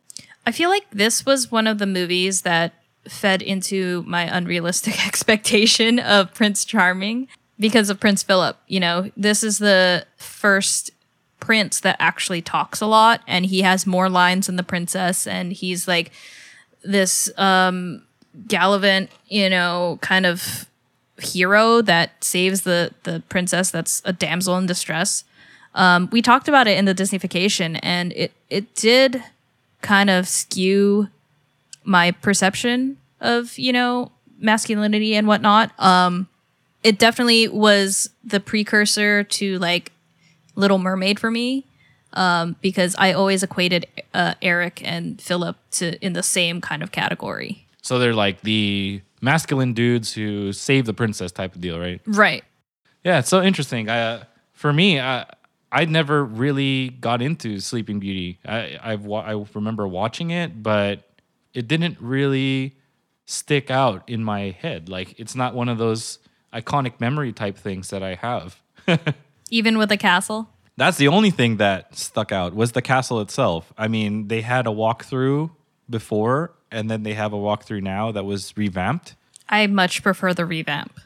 I 0.46 0.52
feel 0.52 0.70
like 0.70 0.90
this 0.90 1.24
was 1.24 1.52
one 1.52 1.66
of 1.66 1.78
the 1.78 1.86
movies 1.86 2.42
that 2.42 2.74
fed 3.08 3.42
into 3.42 4.04
my 4.06 4.22
unrealistic 4.22 5.06
expectation 5.06 5.98
of 5.98 6.32
Prince 6.34 6.64
Charming 6.64 7.28
because 7.58 7.90
of 7.90 8.00
Prince 8.00 8.22
Philip. 8.22 8.56
You 8.66 8.80
know, 8.80 9.10
this 9.16 9.42
is 9.42 9.58
the 9.58 10.06
first 10.16 10.90
prince 11.38 11.80
that 11.80 11.96
actually 11.98 12.42
talks 12.42 12.80
a 12.82 12.86
lot 12.86 13.22
and 13.26 13.46
he 13.46 13.62
has 13.62 13.86
more 13.86 14.10
lines 14.10 14.46
than 14.46 14.56
the 14.56 14.62
princess 14.62 15.26
and 15.26 15.54
he's 15.54 15.88
like 15.88 16.10
this 16.84 17.30
um 17.38 18.02
gallivant, 18.46 19.10
you 19.28 19.48
know, 19.48 19.98
kind 20.02 20.26
of 20.26 20.66
hero 21.18 21.82
that 21.82 22.22
saves 22.22 22.62
the 22.62 22.92
the 23.04 23.22
princess 23.28 23.70
that's 23.70 24.02
a 24.04 24.12
damsel 24.12 24.56
in 24.58 24.66
distress. 24.66 25.24
Um, 25.74 26.08
we 26.10 26.20
talked 26.22 26.48
about 26.48 26.66
it 26.66 26.76
in 26.78 26.84
the 26.84 26.94
Disneyfication, 26.94 27.78
and 27.82 28.12
it 28.14 28.32
it 28.48 28.74
did 28.74 29.22
kind 29.82 30.10
of 30.10 30.28
skew 30.28 31.08
my 31.84 32.10
perception 32.12 32.96
of 33.20 33.58
you 33.58 33.72
know 33.72 34.12
masculinity 34.38 35.14
and 35.14 35.26
whatnot. 35.26 35.72
Um, 35.78 36.28
it 36.82 36.98
definitely 36.98 37.48
was 37.48 38.10
the 38.24 38.40
precursor 38.40 39.24
to 39.24 39.58
like 39.58 39.92
Little 40.56 40.78
Mermaid 40.78 41.20
for 41.20 41.30
me. 41.30 41.64
Um, 42.12 42.56
because 42.60 42.96
I 42.98 43.12
always 43.12 43.44
equated 43.44 43.86
uh, 44.14 44.34
Eric 44.42 44.82
and 44.84 45.22
Philip 45.22 45.56
to 45.72 45.96
in 46.04 46.12
the 46.12 46.24
same 46.24 46.60
kind 46.60 46.82
of 46.82 46.90
category. 46.90 47.66
So 47.82 48.00
they're 48.00 48.14
like 48.14 48.40
the 48.40 49.00
masculine 49.20 49.74
dudes 49.74 50.12
who 50.14 50.52
save 50.52 50.86
the 50.86 50.92
princess 50.94 51.30
type 51.30 51.54
of 51.54 51.60
deal, 51.60 51.78
right? 51.78 52.00
Right. 52.06 52.42
Yeah, 53.04 53.20
it's 53.20 53.28
so 53.28 53.40
interesting. 53.42 53.88
I, 53.88 54.00
uh, 54.00 54.24
for 54.54 54.72
me, 54.72 54.98
I, 54.98 55.24
I 55.70 55.84
never 55.84 56.24
really 56.24 56.88
got 56.88 57.22
into 57.22 57.60
Sleeping 57.60 58.00
Beauty. 58.00 58.40
I 58.44 58.76
I've, 58.82 59.04
wa- 59.04 59.20
I 59.22 59.44
remember 59.54 59.86
watching 59.86 60.30
it, 60.30 60.62
but 60.64 61.04
it 61.54 61.68
didn't 61.68 61.98
really 62.00 62.76
stick 63.26 63.70
out 63.70 64.08
in 64.08 64.24
my 64.24 64.56
head. 64.60 64.88
Like 64.88 65.18
it's 65.18 65.34
not 65.34 65.54
one 65.54 65.68
of 65.68 65.78
those 65.78 66.18
iconic 66.52 67.00
memory 67.00 67.32
type 67.32 67.56
things 67.56 67.90
that 67.90 68.02
I 68.02 68.14
have. 68.16 68.60
Even 69.50 69.78
with 69.78 69.88
the 69.88 69.96
castle. 69.96 70.48
That's 70.76 70.96
the 70.96 71.08
only 71.08 71.30
thing 71.30 71.58
that 71.58 71.94
stuck 71.96 72.32
out 72.32 72.54
was 72.54 72.72
the 72.72 72.82
castle 72.82 73.20
itself. 73.20 73.72
I 73.76 73.88
mean, 73.88 74.28
they 74.28 74.40
had 74.40 74.66
a 74.66 74.70
walkthrough 74.70 75.50
before, 75.90 76.52
and 76.70 76.90
then 76.90 77.02
they 77.02 77.14
have 77.14 77.32
a 77.32 77.36
walkthrough 77.36 77.82
now 77.82 78.12
that 78.12 78.24
was 78.24 78.56
revamped. 78.56 79.14
I 79.48 79.66
much 79.66 80.02
prefer 80.02 80.32
the 80.32 80.46
revamp, 80.46 80.98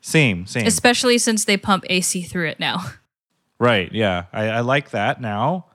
Same, 0.00 0.44
same. 0.46 0.66
especially 0.66 1.16
since 1.18 1.44
they 1.44 1.56
pump 1.56 1.84
AC 1.88 2.22
through 2.22 2.48
it 2.48 2.60
now. 2.60 2.84
Right. 3.58 3.92
Yeah. 3.92 4.24
I, 4.32 4.48
I 4.48 4.60
like 4.62 4.90
that 4.90 5.20
now, 5.20 5.66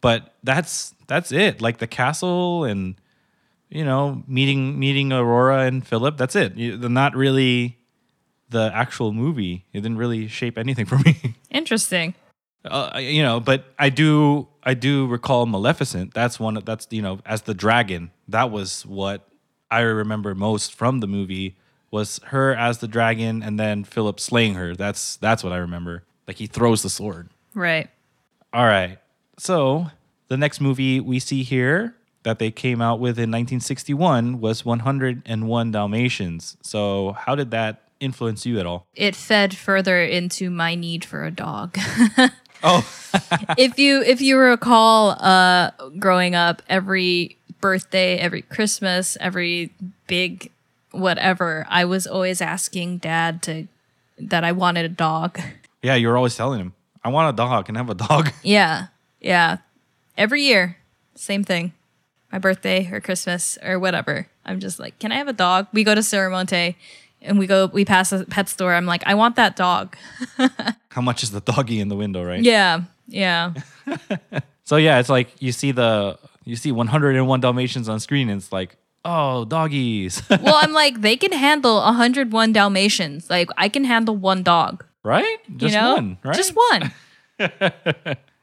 but 0.00 0.34
that's 0.42 0.92
that's 1.06 1.30
it. 1.30 1.60
Like 1.62 1.78
the 1.78 1.86
castle 1.86 2.64
and 2.64 2.96
you 3.70 3.84
know 3.84 4.22
meeting 4.26 4.78
meeting 4.78 5.12
Aurora 5.12 5.66
and 5.66 5.86
Philip. 5.86 6.16
That's 6.16 6.36
it. 6.36 6.56
You, 6.56 6.76
they're 6.76 6.90
not 6.90 7.14
really 7.14 7.78
the 8.50 8.70
actual 8.74 9.12
movie. 9.12 9.66
It 9.72 9.80
didn't 9.80 9.98
really 9.98 10.28
shape 10.28 10.56
anything 10.58 10.86
for 10.86 10.98
me. 10.98 11.36
Interesting. 11.50 12.14
uh, 12.64 12.98
you 12.98 13.22
know, 13.22 13.40
but 13.40 13.64
I 13.78 13.88
do 13.90 14.48
I 14.62 14.74
do 14.74 15.06
recall 15.06 15.46
Maleficent. 15.46 16.14
That's 16.14 16.40
one. 16.40 16.60
That's 16.64 16.86
you 16.90 17.02
know 17.02 17.20
as 17.26 17.42
the 17.42 17.54
dragon. 17.54 18.10
That 18.28 18.50
was 18.50 18.84
what 18.86 19.28
I 19.70 19.80
remember 19.80 20.34
most 20.34 20.74
from 20.74 21.00
the 21.00 21.06
movie 21.06 21.56
was 21.90 22.20
her 22.26 22.54
as 22.54 22.78
the 22.78 22.88
dragon 22.88 23.42
and 23.42 23.58
then 23.58 23.84
Philip 23.84 24.20
slaying 24.20 24.54
her. 24.54 24.74
That's 24.74 25.16
that's 25.16 25.42
what 25.44 25.52
I 25.52 25.58
remember. 25.58 26.04
Like 26.26 26.36
he 26.36 26.46
throws 26.46 26.82
the 26.82 26.90
sword. 26.90 27.30
Right. 27.54 27.88
All 28.52 28.66
right. 28.66 28.98
So 29.38 29.86
the 30.28 30.36
next 30.36 30.60
movie 30.60 31.00
we 31.00 31.18
see 31.18 31.42
here 31.42 31.94
that 32.22 32.38
they 32.38 32.50
came 32.50 32.80
out 32.80 33.00
with 33.00 33.18
in 33.18 33.30
1961 33.30 34.40
was 34.40 34.64
101 34.64 35.70
Dalmatians. 35.70 36.56
So 36.62 37.12
how 37.12 37.34
did 37.34 37.50
that 37.52 37.82
influence 38.00 38.44
you 38.44 38.58
at 38.58 38.66
all? 38.66 38.86
It 38.94 39.16
fed 39.16 39.56
further 39.56 40.02
into 40.02 40.50
my 40.50 40.74
need 40.74 41.04
for 41.04 41.24
a 41.24 41.30
dog. 41.30 41.78
Oh, 42.62 42.78
if 43.56 43.78
you 43.78 44.02
if 44.02 44.20
you 44.20 44.36
recall 44.36 45.10
uh 45.10 45.70
growing 45.98 46.34
up 46.34 46.62
every 46.68 47.36
birthday, 47.60 48.18
every 48.18 48.42
Christmas, 48.42 49.16
every 49.20 49.72
big 50.06 50.50
whatever, 50.90 51.66
I 51.68 51.84
was 51.84 52.06
always 52.06 52.40
asking 52.40 52.98
dad 52.98 53.42
to 53.42 53.68
that 54.18 54.44
I 54.44 54.52
wanted 54.52 54.84
a 54.86 54.88
dog. 54.88 55.40
yeah. 55.82 55.94
You 55.94 56.08
were 56.08 56.16
always 56.16 56.36
telling 56.36 56.60
him, 56.60 56.74
"I 57.04 57.10
want 57.10 57.32
a 57.32 57.36
dog. 57.36 57.66
Can 57.66 57.76
I 57.76 57.78
have 57.80 57.90
a 57.90 57.94
dog?" 57.94 58.32
Yeah. 58.42 58.88
Yeah. 59.20 59.58
Every 60.16 60.42
year, 60.42 60.78
same 61.14 61.44
thing. 61.44 61.72
My 62.32 62.38
birthday 62.38 62.88
or 62.92 63.00
Christmas 63.00 63.58
or 63.64 63.78
whatever. 63.78 64.26
I'm 64.44 64.60
just 64.60 64.78
like, 64.78 64.98
can 64.98 65.12
I 65.12 65.16
have 65.16 65.28
a 65.28 65.32
dog? 65.32 65.66
We 65.72 65.84
go 65.84 65.94
to 65.94 66.02
Serramonte 66.02 66.74
and 67.22 67.38
we 67.38 67.46
go, 67.46 67.66
we 67.66 67.84
pass 67.84 68.12
a 68.12 68.24
pet 68.24 68.48
store. 68.48 68.74
I'm 68.74 68.86
like, 68.86 69.02
I 69.06 69.14
want 69.14 69.36
that 69.36 69.56
dog. 69.56 69.96
How 70.90 71.00
much 71.00 71.22
is 71.22 71.30
the 71.30 71.40
doggy 71.40 71.80
in 71.80 71.88
the 71.88 71.96
window, 71.96 72.22
right? 72.22 72.42
Yeah. 72.42 72.82
Yeah. 73.06 73.54
So 74.68 74.76
yeah, 74.76 74.98
it's 75.00 75.08
like 75.08 75.28
you 75.40 75.50
see 75.52 75.72
the 75.72 76.18
you 76.44 76.54
see 76.54 76.72
101 76.72 77.40
Dalmatians 77.40 77.88
on 77.88 78.00
screen, 78.00 78.28
and 78.28 78.38
it's 78.38 78.52
like, 78.52 78.76
oh, 79.02 79.46
doggies, 79.46 80.22
well, 80.30 80.56
I'm 80.56 80.74
like, 80.74 81.00
they 81.00 81.16
can 81.16 81.32
handle 81.32 81.76
101 81.76 82.52
Dalmatians. 82.52 83.30
Like, 83.30 83.48
I 83.56 83.70
can 83.70 83.84
handle 83.84 84.14
one 84.14 84.42
dog. 84.42 84.84
right? 85.02 85.38
Just 85.56 85.74
you 85.74 85.80
know? 85.80 85.94
one, 85.94 86.18
right? 86.22 86.36
Just 86.36 86.54
one. 86.54 86.92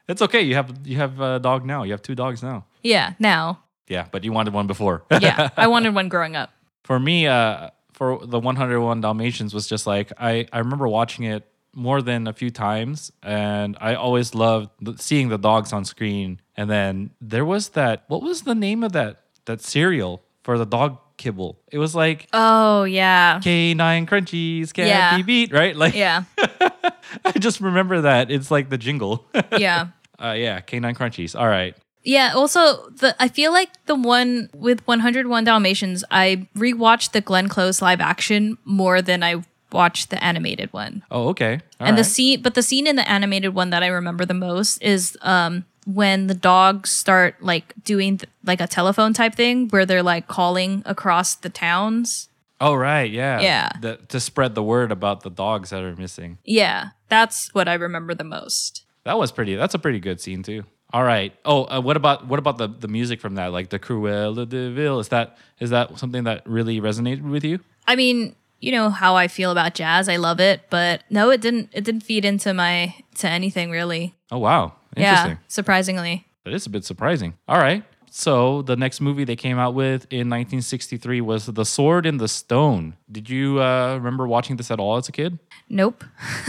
It's 0.08 0.20
okay. 0.22 0.40
You 0.40 0.54
have 0.54 0.74
you 0.84 0.96
have 0.96 1.20
a 1.20 1.38
dog 1.38 1.64
now. 1.64 1.84
You 1.84 1.92
have 1.92 2.02
two 2.02 2.16
dogs 2.16 2.42
now. 2.42 2.64
Yeah. 2.82 3.14
Now. 3.20 3.60
Yeah, 3.88 4.06
but 4.10 4.24
you 4.24 4.32
wanted 4.32 4.52
one 4.54 4.66
before. 4.66 5.04
Yeah. 5.20 5.50
I 5.56 5.66
wanted 5.74 5.94
one 5.94 6.08
growing 6.08 6.34
up. 6.36 6.50
for 6.84 6.98
me, 6.98 7.26
uh, 7.26 7.70
for 7.92 8.24
the 8.26 8.38
101 8.38 9.00
Dalmatians 9.00 9.54
was 9.54 9.66
just 9.66 9.86
like 9.86 10.12
I 10.18 10.46
I 10.52 10.58
remember 10.58 10.86
watching 10.88 11.24
it 11.24 11.44
more 11.74 12.00
than 12.02 12.26
a 12.26 12.32
few 12.32 12.50
times, 12.50 13.12
and 13.22 13.76
I 13.80 13.94
always 13.94 14.34
loved 14.34 14.70
seeing 15.00 15.28
the 15.28 15.38
dogs 15.38 15.72
on 15.72 15.84
screen. 15.84 16.40
And 16.56 16.70
then 16.70 17.10
there 17.20 17.44
was 17.44 17.70
that. 17.70 18.04
What 18.08 18.22
was 18.22 18.42
the 18.42 18.54
name 18.54 18.82
of 18.84 18.92
that 18.92 19.22
that 19.44 19.60
cereal 19.62 20.22
for 20.42 20.58
the 20.58 20.64
dog 20.66 20.98
kibble? 21.16 21.58
It 21.70 21.78
was 21.78 21.94
like 21.94 22.28
Oh, 22.32 22.84
yeah. 22.84 23.40
Kanine 23.40 24.06
Krunchies 24.06 24.72
can't 24.72 24.88
Yeah. 24.88 25.16
be 25.18 25.22
beat, 25.22 25.52
right? 25.52 25.76
Like 25.76 25.94
Yeah. 25.94 26.24
I 27.24 27.32
just 27.38 27.60
remember 27.60 28.00
that. 28.02 28.30
It's 28.30 28.50
like 28.50 28.68
the 28.70 28.78
jingle. 28.78 29.26
Yeah. 29.58 29.88
uh, 30.18 30.32
yeah, 30.36 30.60
Kanine 30.60 30.96
Krunchies. 30.96 31.38
All 31.38 31.48
right. 31.48 31.74
Yeah, 32.06 32.32
also 32.34 32.88
the 32.90 33.14
I 33.20 33.28
feel 33.28 33.52
like 33.52 33.70
the 33.86 33.96
one 33.96 34.48
with 34.54 34.86
101 34.86 35.44
Dalmatians, 35.44 36.04
I 36.10 36.46
rewatched 36.56 37.10
the 37.12 37.20
Glenn 37.20 37.48
Close 37.48 37.82
live 37.82 38.00
action 38.00 38.58
more 38.64 39.02
than 39.02 39.24
I 39.24 39.42
watched 39.72 40.10
the 40.10 40.22
animated 40.22 40.72
one. 40.72 41.02
Oh, 41.10 41.28
okay. 41.30 41.60
All 41.80 41.88
and 41.88 41.98
the 41.98 42.04
scene 42.04 42.42
but 42.42 42.54
the 42.54 42.62
scene 42.62 42.86
in 42.86 42.94
the 42.94 43.08
animated 43.10 43.54
one 43.54 43.70
that 43.70 43.82
I 43.82 43.88
remember 43.88 44.24
the 44.24 44.34
most 44.34 44.80
is 44.80 45.18
um 45.22 45.64
when 45.84 46.28
the 46.28 46.34
dogs 46.34 46.90
start 46.90 47.42
like 47.42 47.74
doing 47.82 48.18
th- 48.18 48.30
like 48.44 48.60
a 48.60 48.68
telephone 48.68 49.12
type 49.12 49.34
thing 49.34 49.68
where 49.68 49.84
they're 49.84 50.02
like 50.02 50.28
calling 50.28 50.82
across 50.86 51.34
the 51.34 51.48
towns. 51.50 52.28
Oh, 52.60 52.74
right. 52.74 53.10
Yeah. 53.10 53.40
Yeah. 53.40 53.68
The, 53.80 53.96
to 54.08 54.18
spread 54.18 54.54
the 54.54 54.62
word 54.62 54.90
about 54.90 55.22
the 55.22 55.30
dogs 55.30 55.70
that 55.70 55.82
are 55.82 55.94
missing. 55.94 56.38
Yeah, 56.44 56.90
that's 57.08 57.52
what 57.52 57.68
I 57.68 57.74
remember 57.74 58.14
the 58.14 58.24
most. 58.24 58.84
That 59.04 59.18
was 59.18 59.30
pretty. 59.30 59.56
That's 59.56 59.74
a 59.74 59.78
pretty 59.78 60.00
good 60.00 60.20
scene 60.20 60.42
too. 60.42 60.64
All 60.92 61.02
right. 61.02 61.32
Oh, 61.44 61.64
uh, 61.64 61.80
what 61.80 61.96
about 61.96 62.26
what 62.26 62.38
about 62.38 62.58
the 62.58 62.68
the 62.68 62.88
music 62.88 63.20
from 63.20 63.34
that? 63.34 63.52
Like 63.52 63.70
the 63.70 63.78
Cruella 63.78 64.48
de 64.48 64.70
Vil. 64.70 64.98
Is 65.00 65.08
that 65.08 65.36
is 65.58 65.70
that 65.70 65.98
something 65.98 66.24
that 66.24 66.48
really 66.48 66.80
resonated 66.80 67.22
with 67.22 67.44
you? 67.44 67.60
I 67.86 67.96
mean, 67.96 68.34
you 68.60 68.72
know 68.72 68.90
how 68.90 69.16
I 69.16 69.28
feel 69.28 69.50
about 69.50 69.74
jazz. 69.74 70.08
I 70.08 70.16
love 70.16 70.40
it, 70.40 70.62
but 70.70 71.02
no, 71.10 71.30
it 71.30 71.40
didn't. 71.40 71.70
It 71.72 71.84
didn't 71.84 72.02
feed 72.02 72.24
into 72.24 72.54
my 72.54 72.94
to 73.16 73.28
anything 73.28 73.70
really. 73.70 74.14
Oh 74.30 74.38
wow. 74.38 74.74
Interesting. 74.96 75.32
Yeah, 75.32 75.38
surprisingly. 75.48 76.26
That 76.44 76.54
is 76.54 76.66
a 76.66 76.70
bit 76.70 76.84
surprising. 76.84 77.34
All 77.48 77.58
right. 77.58 77.84
So 78.08 78.62
the 78.62 78.76
next 78.76 79.02
movie 79.02 79.24
they 79.24 79.36
came 79.36 79.58
out 79.58 79.74
with 79.74 80.06
in 80.10 80.30
1963 80.30 81.20
was 81.20 81.44
The 81.46 81.66
Sword 81.66 82.06
in 82.06 82.16
the 82.16 82.28
Stone. 82.28 82.96
Did 83.12 83.28
you 83.28 83.60
uh, 83.60 83.96
remember 83.96 84.26
watching 84.26 84.56
this 84.56 84.70
at 84.70 84.80
all 84.80 84.96
as 84.96 85.06
a 85.06 85.12
kid? 85.12 85.38
Nope. 85.68 86.02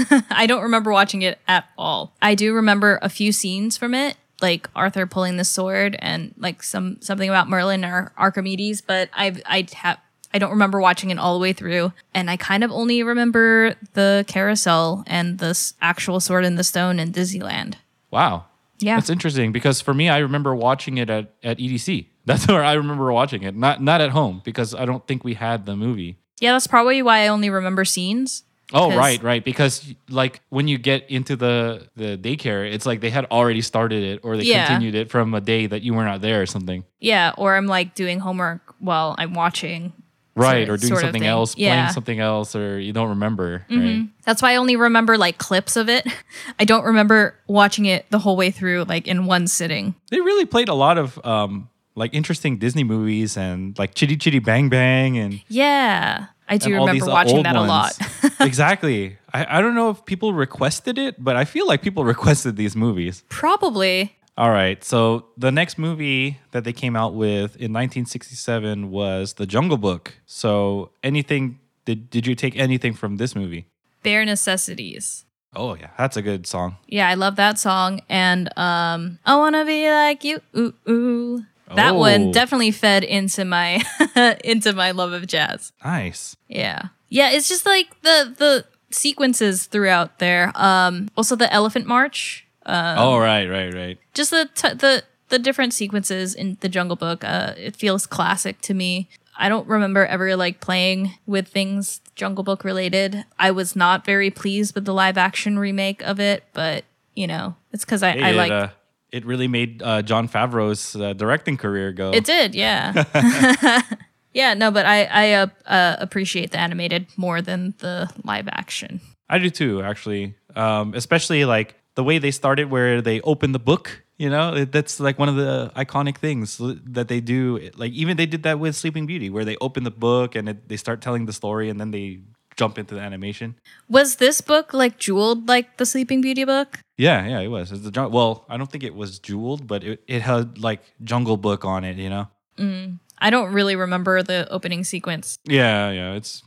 I 0.30 0.46
don't 0.48 0.64
remember 0.64 0.94
watching 0.94 1.24
it 1.24 1.40
at 1.46 1.66
all. 1.78 2.16
I 2.22 2.36
do 2.36 2.54
remember 2.54 3.00
a 3.02 3.10
few 3.10 3.34
scenes 3.34 3.76
from 3.76 3.94
it, 3.94 4.16
like 4.42 4.70
Arthur 4.76 5.06
pulling 5.08 5.38
the 5.38 5.44
sword 5.44 5.96
and 6.00 6.34
like 6.38 6.62
some 6.64 6.98
something 7.02 7.30
about 7.30 7.50
Merlin 7.50 7.84
or 7.86 8.12
Archimedes, 8.18 8.82
but 8.82 9.10
I've 9.14 9.42
I 9.46 9.68
have 9.74 9.98
I 10.34 10.40
don't 10.40 10.52
remember 10.52 10.80
watching 10.82 11.10
it 11.10 11.18
all 11.18 11.34
the 11.34 11.42
way 11.42 11.54
through, 11.54 11.94
and 12.14 12.30
I 12.30 12.38
kind 12.38 12.64
of 12.64 12.72
only 12.72 13.02
remember 13.02 13.76
the 13.94 14.26
carousel 14.28 15.04
and 15.08 15.40
the 15.40 15.48
s- 15.48 15.74
actual 15.82 16.20
sword 16.20 16.46
in 16.46 16.56
the 16.56 16.64
stone 16.64 17.00
in 17.00 17.12
Disneyland. 17.12 17.76
Wow. 18.12 18.46
Yeah. 18.80 18.96
That's 18.98 19.10
interesting 19.10 19.52
because 19.52 19.82
for 19.82 19.94
me, 19.94 20.08
I 20.10 20.20
remember 20.20 20.54
watching 20.56 20.98
it 21.00 21.10
at, 21.10 21.34
at 21.44 21.58
EDC. 21.58 22.06
That's 22.26 22.48
where 22.48 22.64
I 22.64 22.74
remember 22.74 23.12
watching 23.12 23.44
it, 23.44 23.56
not 23.56 23.82
not 23.82 24.02
at 24.02 24.10
home 24.12 24.42
because 24.44 24.76
I 24.76 24.86
don't 24.86 25.08
think 25.08 25.24
we 25.24 25.34
had 25.36 25.66
the 25.66 25.76
movie. 25.78 26.18
Yeah, 26.40 26.52
that's 26.52 26.68
probably 26.68 27.02
why 27.02 27.22
I 27.22 27.30
only 27.30 27.50
remember 27.50 27.84
scenes. 27.86 28.44
Oh, 28.74 28.90
'Cause- 28.90 28.98
right, 28.98 29.24
right. 29.24 29.44
Because 29.46 29.94
like 30.10 30.42
when 30.50 30.68
you 30.68 30.78
get 30.78 31.10
into 31.10 31.36
the 31.36 31.88
the 31.96 32.18
daycare, 32.18 32.70
it's 32.72 32.86
like 32.86 33.00
they 33.02 33.10
had 33.10 33.26
already 33.32 33.62
started 33.62 34.04
it 34.04 34.20
or 34.24 34.36
they 34.38 34.44
Yeah. 34.44 34.68
continued 34.68 34.96
it 34.96 35.10
from 35.10 35.34
a 35.34 35.42
day 35.42 35.68
that 35.68 35.82
you 35.84 35.94
were 35.94 36.04
not 36.04 36.22
there 36.22 36.42
or 36.42 36.46
something. 36.46 36.84
Yeah, 37.00 37.32
or 37.38 37.56
I'm 37.56 37.68
like 37.68 37.96
doing 37.96 38.20
homework 38.20 38.76
while 38.80 39.16
I'm 39.18 39.34
watching. 39.34 39.94
Right, 40.36 40.68
sort 40.68 40.70
or 40.70 40.88
doing 40.88 41.00
something 41.00 41.26
else, 41.26 41.58
Yeah. 41.58 41.74
playing 41.74 41.94
something 41.94 42.20
else, 42.20 42.56
or 42.56 42.80
you 42.80 42.94
don't 42.94 43.10
remember. 43.10 43.66
Right? 43.72 44.06
That's 44.24 44.40
why 44.44 44.52
I 44.52 44.58
only 44.58 44.76
remember 44.76 45.18
like 45.18 45.40
clips 45.40 45.76
of 45.76 45.90
it. 45.90 46.06
I 46.60 46.64
don't 46.64 46.84
remember 46.86 47.34
watching 47.48 47.86
it 47.86 48.06
the 48.12 48.20
whole 48.20 48.36
way 48.38 48.52
through, 48.52 48.84
like 48.88 49.08
in 49.08 49.26
one 49.26 49.48
sitting. 49.48 49.96
They 50.12 50.20
really 50.22 50.46
played 50.46 50.70
a 50.70 50.76
lot 50.76 51.00
of 51.00 51.18
um 51.26 51.70
like 51.96 52.14
interesting 52.14 52.58
Disney 52.60 52.84
movies 52.84 53.36
and 53.36 53.76
like 53.80 53.96
Chitty 53.96 54.16
Chitty 54.18 54.38
Bang 54.38 54.70
Bang 54.70 55.18
and 55.18 55.42
Yeah, 55.48 56.28
I 56.50 56.58
do 56.58 56.74
remember 56.74 57.06
watching 57.06 57.44
that 57.44 57.56
a 57.56 57.62
lot. 57.62 57.98
exactly. 58.40 59.18
I, 59.34 59.58
I 59.58 59.62
don't 59.62 59.76
know 59.76 59.90
if 59.90 60.06
people 60.06 60.34
requested 60.34 60.98
it, 60.98 61.22
but 61.24 61.36
I 61.36 61.46
feel 61.46 61.68
like 61.68 61.82
people 61.82 62.04
requested 62.16 62.56
these 62.56 62.76
movies. 62.76 63.24
Probably. 63.30 64.16
All 64.38 64.52
right. 64.52 64.84
So 64.84 65.26
the 65.36 65.52
next 65.52 65.78
movie 65.78 66.40
that 66.52 66.64
they 66.64 66.74
came 66.74 66.96
out 66.96 67.16
with 67.16 67.56
in 67.56 67.74
1967 67.74 68.92
was 68.92 69.34
The 69.34 69.48
Jungle 69.48 69.78
Book. 69.78 70.20
So 70.26 70.92
anything 71.04 71.60
did 71.86 72.10
did 72.10 72.28
you 72.28 72.36
take 72.36 72.56
anything 72.58 72.94
from 72.94 73.18
this 73.18 73.36
movie? 73.36 73.66
Bare 74.04 74.26
necessities. 74.26 75.26
Oh 75.56 75.74
yeah, 75.76 75.90
that's 75.98 76.18
a 76.18 76.22
good 76.22 76.46
song. 76.46 76.78
Yeah, 76.88 77.10
I 77.10 77.16
love 77.16 77.36
that 77.38 77.58
song. 77.58 78.02
And 78.10 78.50
um 78.58 79.18
I 79.26 79.38
wanna 79.38 79.66
be 79.66 79.90
like 79.90 80.24
you. 80.24 80.42
Ooh 80.56 80.74
ooh. 80.88 81.46
That 81.76 81.92
Oh. 81.94 81.98
one 82.00 82.32
definitely 82.32 82.72
fed 82.72 83.04
into 83.04 83.44
my 83.46 83.82
into 84.44 84.74
my 84.74 84.92
love 84.92 85.14
of 85.14 85.28
jazz. 85.28 85.72
Nice. 85.84 86.36
Yeah. 86.48 86.84
Yeah, 87.10 87.32
it's 87.32 87.50
just 87.50 87.66
like 87.66 87.90
the 88.02 88.34
the 88.38 88.66
sequences 88.90 89.66
throughout 89.66 90.20
there. 90.20 90.52
Um 90.56 91.10
also 91.18 91.36
the 91.36 91.52
elephant 91.54 91.86
march. 91.88 92.46
oh 92.66 93.18
right, 93.18 93.48
right, 93.50 93.74
right. 93.74 93.98
Just 94.14 94.32
the 94.32 94.50
t- 94.56 94.74
the 94.74 95.04
the 95.30 95.40
different 95.40 95.74
sequences 95.74 96.34
in 96.34 96.58
the 96.62 96.70
Jungle 96.70 96.96
Book. 96.96 97.24
Uh 97.24 97.54
it 97.58 97.76
feels 97.76 98.06
classic 98.06 98.62
to 98.62 98.74
me. 98.74 99.10
I 99.40 99.50
don't 99.50 99.68
remember 99.68 100.06
ever 100.06 100.36
like 100.36 100.62
playing 100.62 101.14
with 101.28 101.48
things 101.48 102.02
Jungle 102.16 102.44
Book 102.44 102.64
related. 102.64 103.24
I 103.38 103.52
was 103.52 103.76
not 103.76 104.04
very 104.06 104.32
pleased 104.32 104.74
with 104.74 104.86
the 104.86 104.94
live 104.94 105.18
action 105.18 105.60
remake 105.60 106.02
of 106.02 106.20
it, 106.20 106.44
but 106.54 106.86
you 107.16 107.28
know, 107.28 107.56
it's 107.72 107.86
cuz 107.86 108.02
I, 108.04 108.14
I 108.18 108.32
like 108.32 108.52
uh, 108.52 108.70
it 109.12 109.26
really 109.26 109.48
made 109.48 109.82
uh, 109.82 110.02
Jon 110.02 110.28
Favreau's 110.28 110.96
uh, 110.96 111.14
directing 111.14 111.58
career 111.58 111.92
go. 111.92 112.12
It 112.12 112.26
did, 112.26 112.56
yeah. 112.56 113.04
yeah, 114.34 114.54
no, 114.54 114.72
but 114.72 114.86
I 114.86 115.06
I 115.06 115.34
uh, 115.34 115.48
uh, 115.66 115.96
appreciate 116.00 116.52
the 116.52 116.60
animated 116.60 117.08
more 117.18 117.42
than 117.42 117.74
the 117.80 118.10
live 118.24 118.48
action. 118.48 119.02
I 119.30 119.40
do 119.40 119.50
too, 119.50 119.82
actually. 119.82 120.36
Um, 120.56 120.94
especially 120.94 121.46
like 121.46 121.76
the 121.96 122.04
way 122.04 122.18
they 122.18 122.32
started, 122.32 122.70
where 122.70 123.02
they 123.02 123.22
open 123.22 123.52
the 123.52 123.60
book. 123.60 124.04
You 124.18 124.32
know, 124.32 124.56
it, 124.56 124.72
that's 124.72 125.00
like 125.00 125.20
one 125.20 125.30
of 125.30 125.36
the 125.36 125.72
iconic 125.76 126.18
things 126.18 126.60
that 126.60 127.08
they 127.08 127.20
do. 127.20 127.70
Like 127.76 127.94
even 127.94 128.18
they 128.18 128.26
did 128.26 128.44
that 128.44 128.60
with 128.60 128.76
Sleeping 128.76 129.06
Beauty, 129.06 129.30
where 129.30 129.46
they 129.46 129.58
open 129.62 129.84
the 129.84 129.92
book 129.92 130.36
and 130.36 130.50
it, 130.50 130.68
they 130.70 130.78
start 130.78 131.02
telling 131.02 131.26
the 131.26 131.34
story, 131.34 131.70
and 131.70 131.80
then 131.80 131.92
they 131.92 132.22
jump 132.58 132.78
into 132.78 132.96
the 132.96 133.02
animation. 133.02 133.56
Was 133.88 134.18
this 134.18 134.42
book 134.42 134.74
like 134.74 134.98
jeweled 134.98 135.48
like 135.48 135.78
the 135.78 135.86
Sleeping 135.86 136.22
Beauty 136.22 136.44
book? 136.44 136.80
Yeah, 136.98 137.26
yeah, 137.26 137.40
it 137.40 137.48
was. 137.48 137.72
It's 137.72 137.88
the 137.88 138.10
well, 138.10 138.46
I 138.50 138.58
don't 138.58 138.70
think 138.70 138.84
it 138.84 138.96
was 138.96 139.20
jeweled, 139.20 139.68
but 139.68 139.84
it, 139.84 140.04
it 140.08 140.22
had 140.24 140.58
like 140.58 140.82
Jungle 141.04 141.38
Book 141.38 141.64
on 141.64 141.84
it. 141.84 141.98
You 141.98 142.10
know. 142.10 142.28
Mm. 142.58 143.00
I 143.20 143.30
don't 143.30 143.54
really 143.54 143.76
remember 143.76 144.22
the 144.24 144.48
opening 144.52 144.84
sequence. 144.84 145.38
Yeah, 145.46 145.92
yeah, 145.92 146.14
it's 146.14 146.44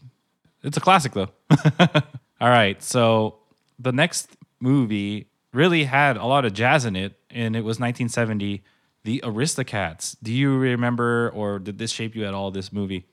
it's 0.63 0.77
a 0.77 0.81
classic 0.81 1.13
though. 1.13 1.31
All 2.41 2.49
right, 2.49 2.83
so 2.83 3.39
the 3.79 3.93
next 3.93 4.37
movie 4.61 5.27
really 5.53 5.85
had 5.85 6.17
a 6.17 6.27
lot 6.27 6.45
of 6.45 6.53
jazz 6.53 6.85
in 6.85 6.97
it, 6.97 7.15
and 7.31 7.57
it 7.57 7.61
was 7.61 7.79
1970, 7.79 8.63
The 9.05 9.21
Aristocats. 9.25 10.17
Do 10.23 10.33
you 10.33 10.57
remember, 10.57 11.31
or 11.35 11.59
did 11.59 11.79
this 11.79 11.91
shape 11.91 12.15
you 12.15 12.25
at 12.25 12.35
all? 12.35 12.51
This 12.51 12.73
movie? 12.73 13.07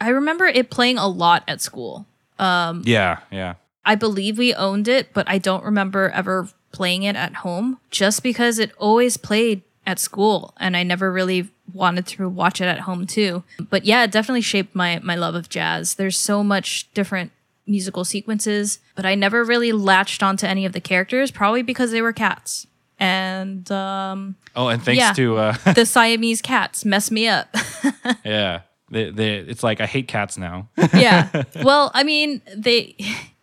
I 0.00 0.08
remember 0.08 0.46
it 0.46 0.70
playing 0.70 0.98
a 0.98 1.06
lot 1.06 1.44
at 1.46 1.60
school. 1.60 2.06
Um, 2.42 2.82
Yeah, 2.84 3.20
yeah. 3.30 3.54
I 3.84 3.94
believe 3.96 4.38
we 4.38 4.54
owned 4.54 4.88
it, 4.88 5.12
but 5.12 5.28
I 5.28 5.38
don't 5.38 5.64
remember 5.64 6.10
ever 6.10 6.48
playing 6.72 7.02
it 7.02 7.16
at 7.16 7.36
home 7.36 7.78
just 7.90 8.22
because 8.22 8.58
it 8.58 8.72
always 8.78 9.16
played 9.16 9.62
at 9.86 9.98
school 9.98 10.54
and 10.58 10.76
I 10.76 10.84
never 10.84 11.12
really 11.12 11.48
wanted 11.74 12.06
to 12.06 12.28
watch 12.28 12.60
it 12.60 12.66
at 12.66 12.80
home 12.80 13.06
too. 13.06 13.42
But 13.70 13.84
yeah, 13.84 14.04
it 14.04 14.12
definitely 14.12 14.40
shaped 14.42 14.74
my 14.74 15.00
my 15.02 15.16
love 15.16 15.34
of 15.34 15.48
jazz. 15.48 15.94
There's 15.96 16.16
so 16.18 16.44
much 16.44 16.92
different 16.94 17.32
musical 17.66 18.04
sequences, 18.04 18.78
but 18.94 19.04
I 19.04 19.14
never 19.16 19.42
really 19.44 19.72
latched 19.72 20.22
onto 20.22 20.46
any 20.46 20.64
of 20.64 20.72
the 20.72 20.80
characters 20.80 21.30
probably 21.30 21.62
because 21.62 21.90
they 21.90 22.02
were 22.02 22.12
cats. 22.12 22.66
And 23.00 23.70
um 23.72 24.36
Oh, 24.54 24.68
and 24.68 24.82
thanks 24.82 25.00
Yeah. 25.00 25.12
to 25.14 25.36
uh, 25.38 25.52
the 25.74 25.84
Siamese 25.94 26.40
cats 26.42 26.84
mess 26.84 27.10
me 27.10 27.26
up. 27.26 27.48
yeah, 28.24 28.60
they, 28.92 29.10
they, 29.10 29.36
it's 29.36 29.62
like 29.62 29.80
I 29.80 29.86
hate 29.86 30.06
cats 30.06 30.38
now. 30.38 30.68
yeah. 30.94 31.44
Well, 31.62 31.90
I 31.94 32.04
mean, 32.04 32.42
they 32.54 32.94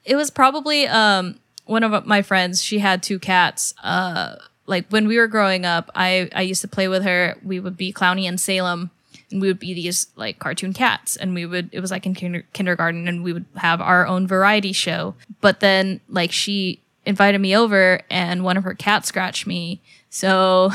it 0.06 0.16
was 0.16 0.30
probably 0.30 0.88
um 0.88 1.40
one 1.66 1.84
of 1.84 2.06
my 2.06 2.22
friends, 2.22 2.64
she 2.64 2.80
had 2.80 3.04
two 3.04 3.20
cats. 3.20 3.74
Uh 3.84 4.36
like 4.66 4.88
when 4.90 5.08
we 5.08 5.18
were 5.18 5.28
growing 5.28 5.66
up, 5.66 5.90
I 5.96 6.30
I 6.34 6.44
used 6.44 6.62
to 6.62 6.68
play 6.68 6.88
with 6.88 7.04
her. 7.04 7.36
We 7.44 7.60
would 7.60 7.76
be 7.76 7.92
Clowny 7.92 8.28
and 8.28 8.40
Salem 8.40 8.92
and 9.32 9.42
we 9.42 9.48
would 9.48 9.60
be 9.60 9.74
these 9.74 10.08
like 10.16 10.40
cartoon 10.40 10.74
cats 10.74 11.16
and 11.16 11.34
we 11.34 11.46
would 11.46 11.70
it 11.72 11.80
was 11.80 11.92
like 11.92 12.06
in 12.06 12.14
kinder, 12.14 12.44
kindergarten 12.54 13.08
and 13.08 13.24
we 13.24 13.34
would 13.34 13.46
have 13.58 13.82
our 13.82 14.06
own 14.06 14.28
variety 14.28 14.72
show. 14.72 15.16
But 15.42 15.60
then 15.60 16.00
like 16.08 16.32
she 16.32 16.82
invited 17.06 17.40
me 17.40 17.56
over 17.56 18.02
and 18.12 18.44
one 18.44 18.58
of 18.58 18.64
her 18.64 18.76
cats 18.76 19.08
scratched 19.08 19.48
me. 19.48 19.82
So 20.10 20.72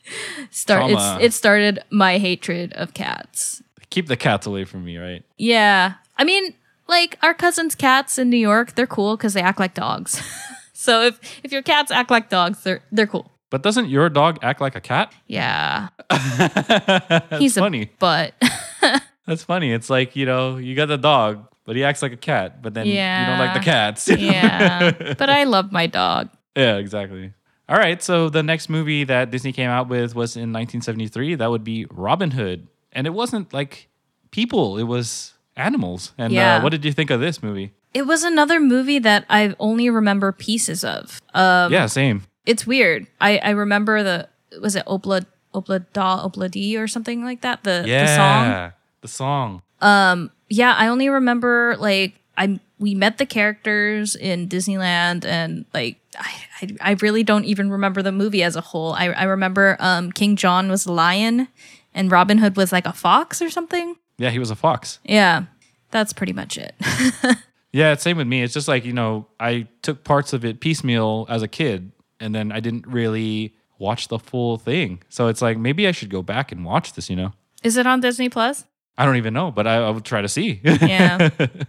start 0.50 0.90
it's, 0.90 1.24
it 1.24 1.32
started 1.32 1.80
my 1.90 2.18
hatred 2.18 2.72
of 2.74 2.92
cats. 2.92 3.62
Keep 3.90 4.06
the 4.06 4.16
cats 4.16 4.46
away 4.46 4.64
from 4.64 4.84
me, 4.84 4.98
right? 4.98 5.24
Yeah. 5.36 5.94
I 6.16 6.24
mean, 6.24 6.54
like 6.88 7.18
our 7.22 7.34
cousins' 7.34 7.74
cats 7.74 8.18
in 8.18 8.30
New 8.30 8.36
York, 8.38 8.74
they're 8.74 8.86
cool 8.86 9.16
because 9.16 9.34
they 9.34 9.42
act 9.42 9.58
like 9.58 9.74
dogs. 9.74 10.22
so 10.72 11.02
if 11.02 11.20
if 11.44 11.52
your 11.52 11.62
cats 11.62 11.90
act 11.90 12.10
like 12.10 12.28
dogs, 12.28 12.62
they're 12.62 12.82
they're 12.92 13.06
cool. 13.06 13.32
But 13.50 13.62
doesn't 13.62 13.88
your 13.88 14.08
dog 14.10 14.38
act 14.42 14.60
like 14.60 14.74
a 14.76 14.80
cat? 14.80 15.12
Yeah. 15.26 15.88
He's 17.38 17.54
funny. 17.54 17.90
But. 17.98 18.34
That's 19.26 19.42
funny. 19.42 19.72
It's 19.72 19.90
like, 19.90 20.16
you 20.16 20.24
know, 20.26 20.56
you 20.56 20.74
got 20.74 20.86
the 20.86 20.96
dog, 20.96 21.46
but 21.64 21.76
he 21.76 21.84
acts 21.84 22.00
like 22.00 22.12
a 22.12 22.16
cat, 22.16 22.62
but 22.62 22.72
then 22.74 22.86
you 22.86 22.94
don't 22.94 23.38
like 23.38 23.54
the 23.54 23.60
cats. 23.60 24.08
yeah. 24.08 25.14
But 25.18 25.28
I 25.28 25.44
love 25.44 25.70
my 25.72 25.86
dog. 25.86 26.30
yeah, 26.56 26.76
exactly. 26.76 27.32
All 27.68 27.76
right. 27.76 28.02
So 28.02 28.30
the 28.30 28.42
next 28.42 28.70
movie 28.70 29.04
that 29.04 29.30
Disney 29.30 29.52
came 29.52 29.68
out 29.68 29.88
with 29.88 30.14
was 30.14 30.36
in 30.36 30.52
1973. 30.52 31.34
That 31.36 31.50
would 31.50 31.64
be 31.64 31.86
Robin 31.90 32.30
Hood. 32.30 32.68
And 32.92 33.06
it 33.06 33.10
wasn't 33.10 33.52
like 33.52 33.88
people, 34.30 34.78
it 34.78 34.84
was 34.84 35.34
animals. 35.56 36.12
And 36.18 36.32
Yeah. 36.32 36.56
uh, 36.56 36.62
what 36.62 36.70
did 36.70 36.84
you 36.84 36.92
think 36.92 37.10
of 37.10 37.20
this 37.20 37.42
movie? 37.42 37.72
It 37.94 38.06
was 38.06 38.22
another 38.22 38.60
movie 38.60 38.98
that 39.00 39.24
I 39.30 39.54
only 39.58 39.88
remember 39.90 40.30
pieces 40.32 40.84
of. 40.84 41.20
Um 41.34 41.72
yeah, 41.72 41.86
same. 41.86 42.22
it's 42.46 42.66
weird. 42.66 43.06
I 43.20 43.38
I 43.38 43.50
remember 43.50 44.02
the 44.02 44.28
was 44.60 44.76
it 44.76 44.84
Opla 44.86 45.26
Opla 45.54 45.84
Da 45.92 46.26
Opla 46.28 46.50
D 46.50 46.76
or 46.76 46.86
something 46.86 47.24
like 47.24 47.40
that? 47.40 47.64
The 47.64 47.84
Yeah. 47.86 48.04
the 48.04 48.16
song. 48.16 48.72
The 49.00 49.08
song. 49.08 49.62
Um. 49.80 50.30
yeah, 50.48 50.74
I 50.76 50.88
only 50.88 51.08
remember 51.08 51.76
like 51.78 52.14
I 52.36 52.60
we 52.78 52.94
met 52.94 53.18
the 53.18 53.26
characters 53.26 54.14
in 54.14 54.48
Disneyland 54.48 55.24
and 55.24 55.64
like 55.74 55.96
I, 56.18 56.30
I 56.62 56.92
I 56.92 56.96
really 57.00 57.24
don't 57.24 57.44
even 57.44 57.70
remember 57.70 58.02
the 58.02 58.12
movie 58.12 58.42
as 58.44 58.54
a 58.56 58.60
whole. 58.60 58.92
I 58.92 59.06
I 59.08 59.24
remember 59.24 59.76
um 59.80 60.12
King 60.12 60.36
John 60.36 60.68
was 60.68 60.86
a 60.86 60.92
lion 60.92 61.48
and 61.94 62.10
Robin 62.12 62.38
Hood 62.38 62.56
was 62.56 62.72
like 62.72 62.86
a 62.86 62.92
fox 62.92 63.40
or 63.42 63.50
something. 63.50 63.96
Yeah, 64.18 64.30
he 64.30 64.38
was 64.38 64.50
a 64.50 64.56
fox. 64.56 64.98
Yeah. 65.04 65.44
That's 65.90 66.12
pretty 66.12 66.32
much 66.32 66.58
it. 66.58 66.74
Yeah, 67.70 67.92
it's 67.92 68.02
same 68.02 68.16
with 68.16 68.26
me. 68.26 68.42
It's 68.42 68.54
just 68.54 68.66
like, 68.66 68.86
you 68.86 68.94
know, 68.94 69.26
I 69.38 69.68
took 69.82 70.02
parts 70.02 70.32
of 70.32 70.42
it 70.42 70.58
piecemeal 70.58 71.26
as 71.28 71.42
a 71.42 71.48
kid 71.48 71.92
and 72.18 72.34
then 72.34 72.50
I 72.50 72.60
didn't 72.60 72.86
really 72.86 73.54
watch 73.78 74.08
the 74.08 74.18
full 74.18 74.56
thing. 74.56 75.02
So 75.10 75.28
it's 75.28 75.42
like 75.42 75.58
maybe 75.58 75.86
I 75.86 75.92
should 75.92 76.08
go 76.08 76.22
back 76.22 76.50
and 76.50 76.64
watch 76.64 76.94
this, 76.94 77.10
you 77.10 77.14
know. 77.14 77.34
Is 77.62 77.76
it 77.76 77.86
on 77.86 78.00
Disney 78.00 78.30
Plus? 78.30 78.64
I 78.96 79.04
don't 79.04 79.16
even 79.16 79.34
know, 79.34 79.50
but 79.50 79.66
I, 79.66 79.76
I 79.76 79.90
would 79.90 80.06
try 80.06 80.22
to 80.22 80.28
see. 80.28 80.60
Yeah. 80.64 81.28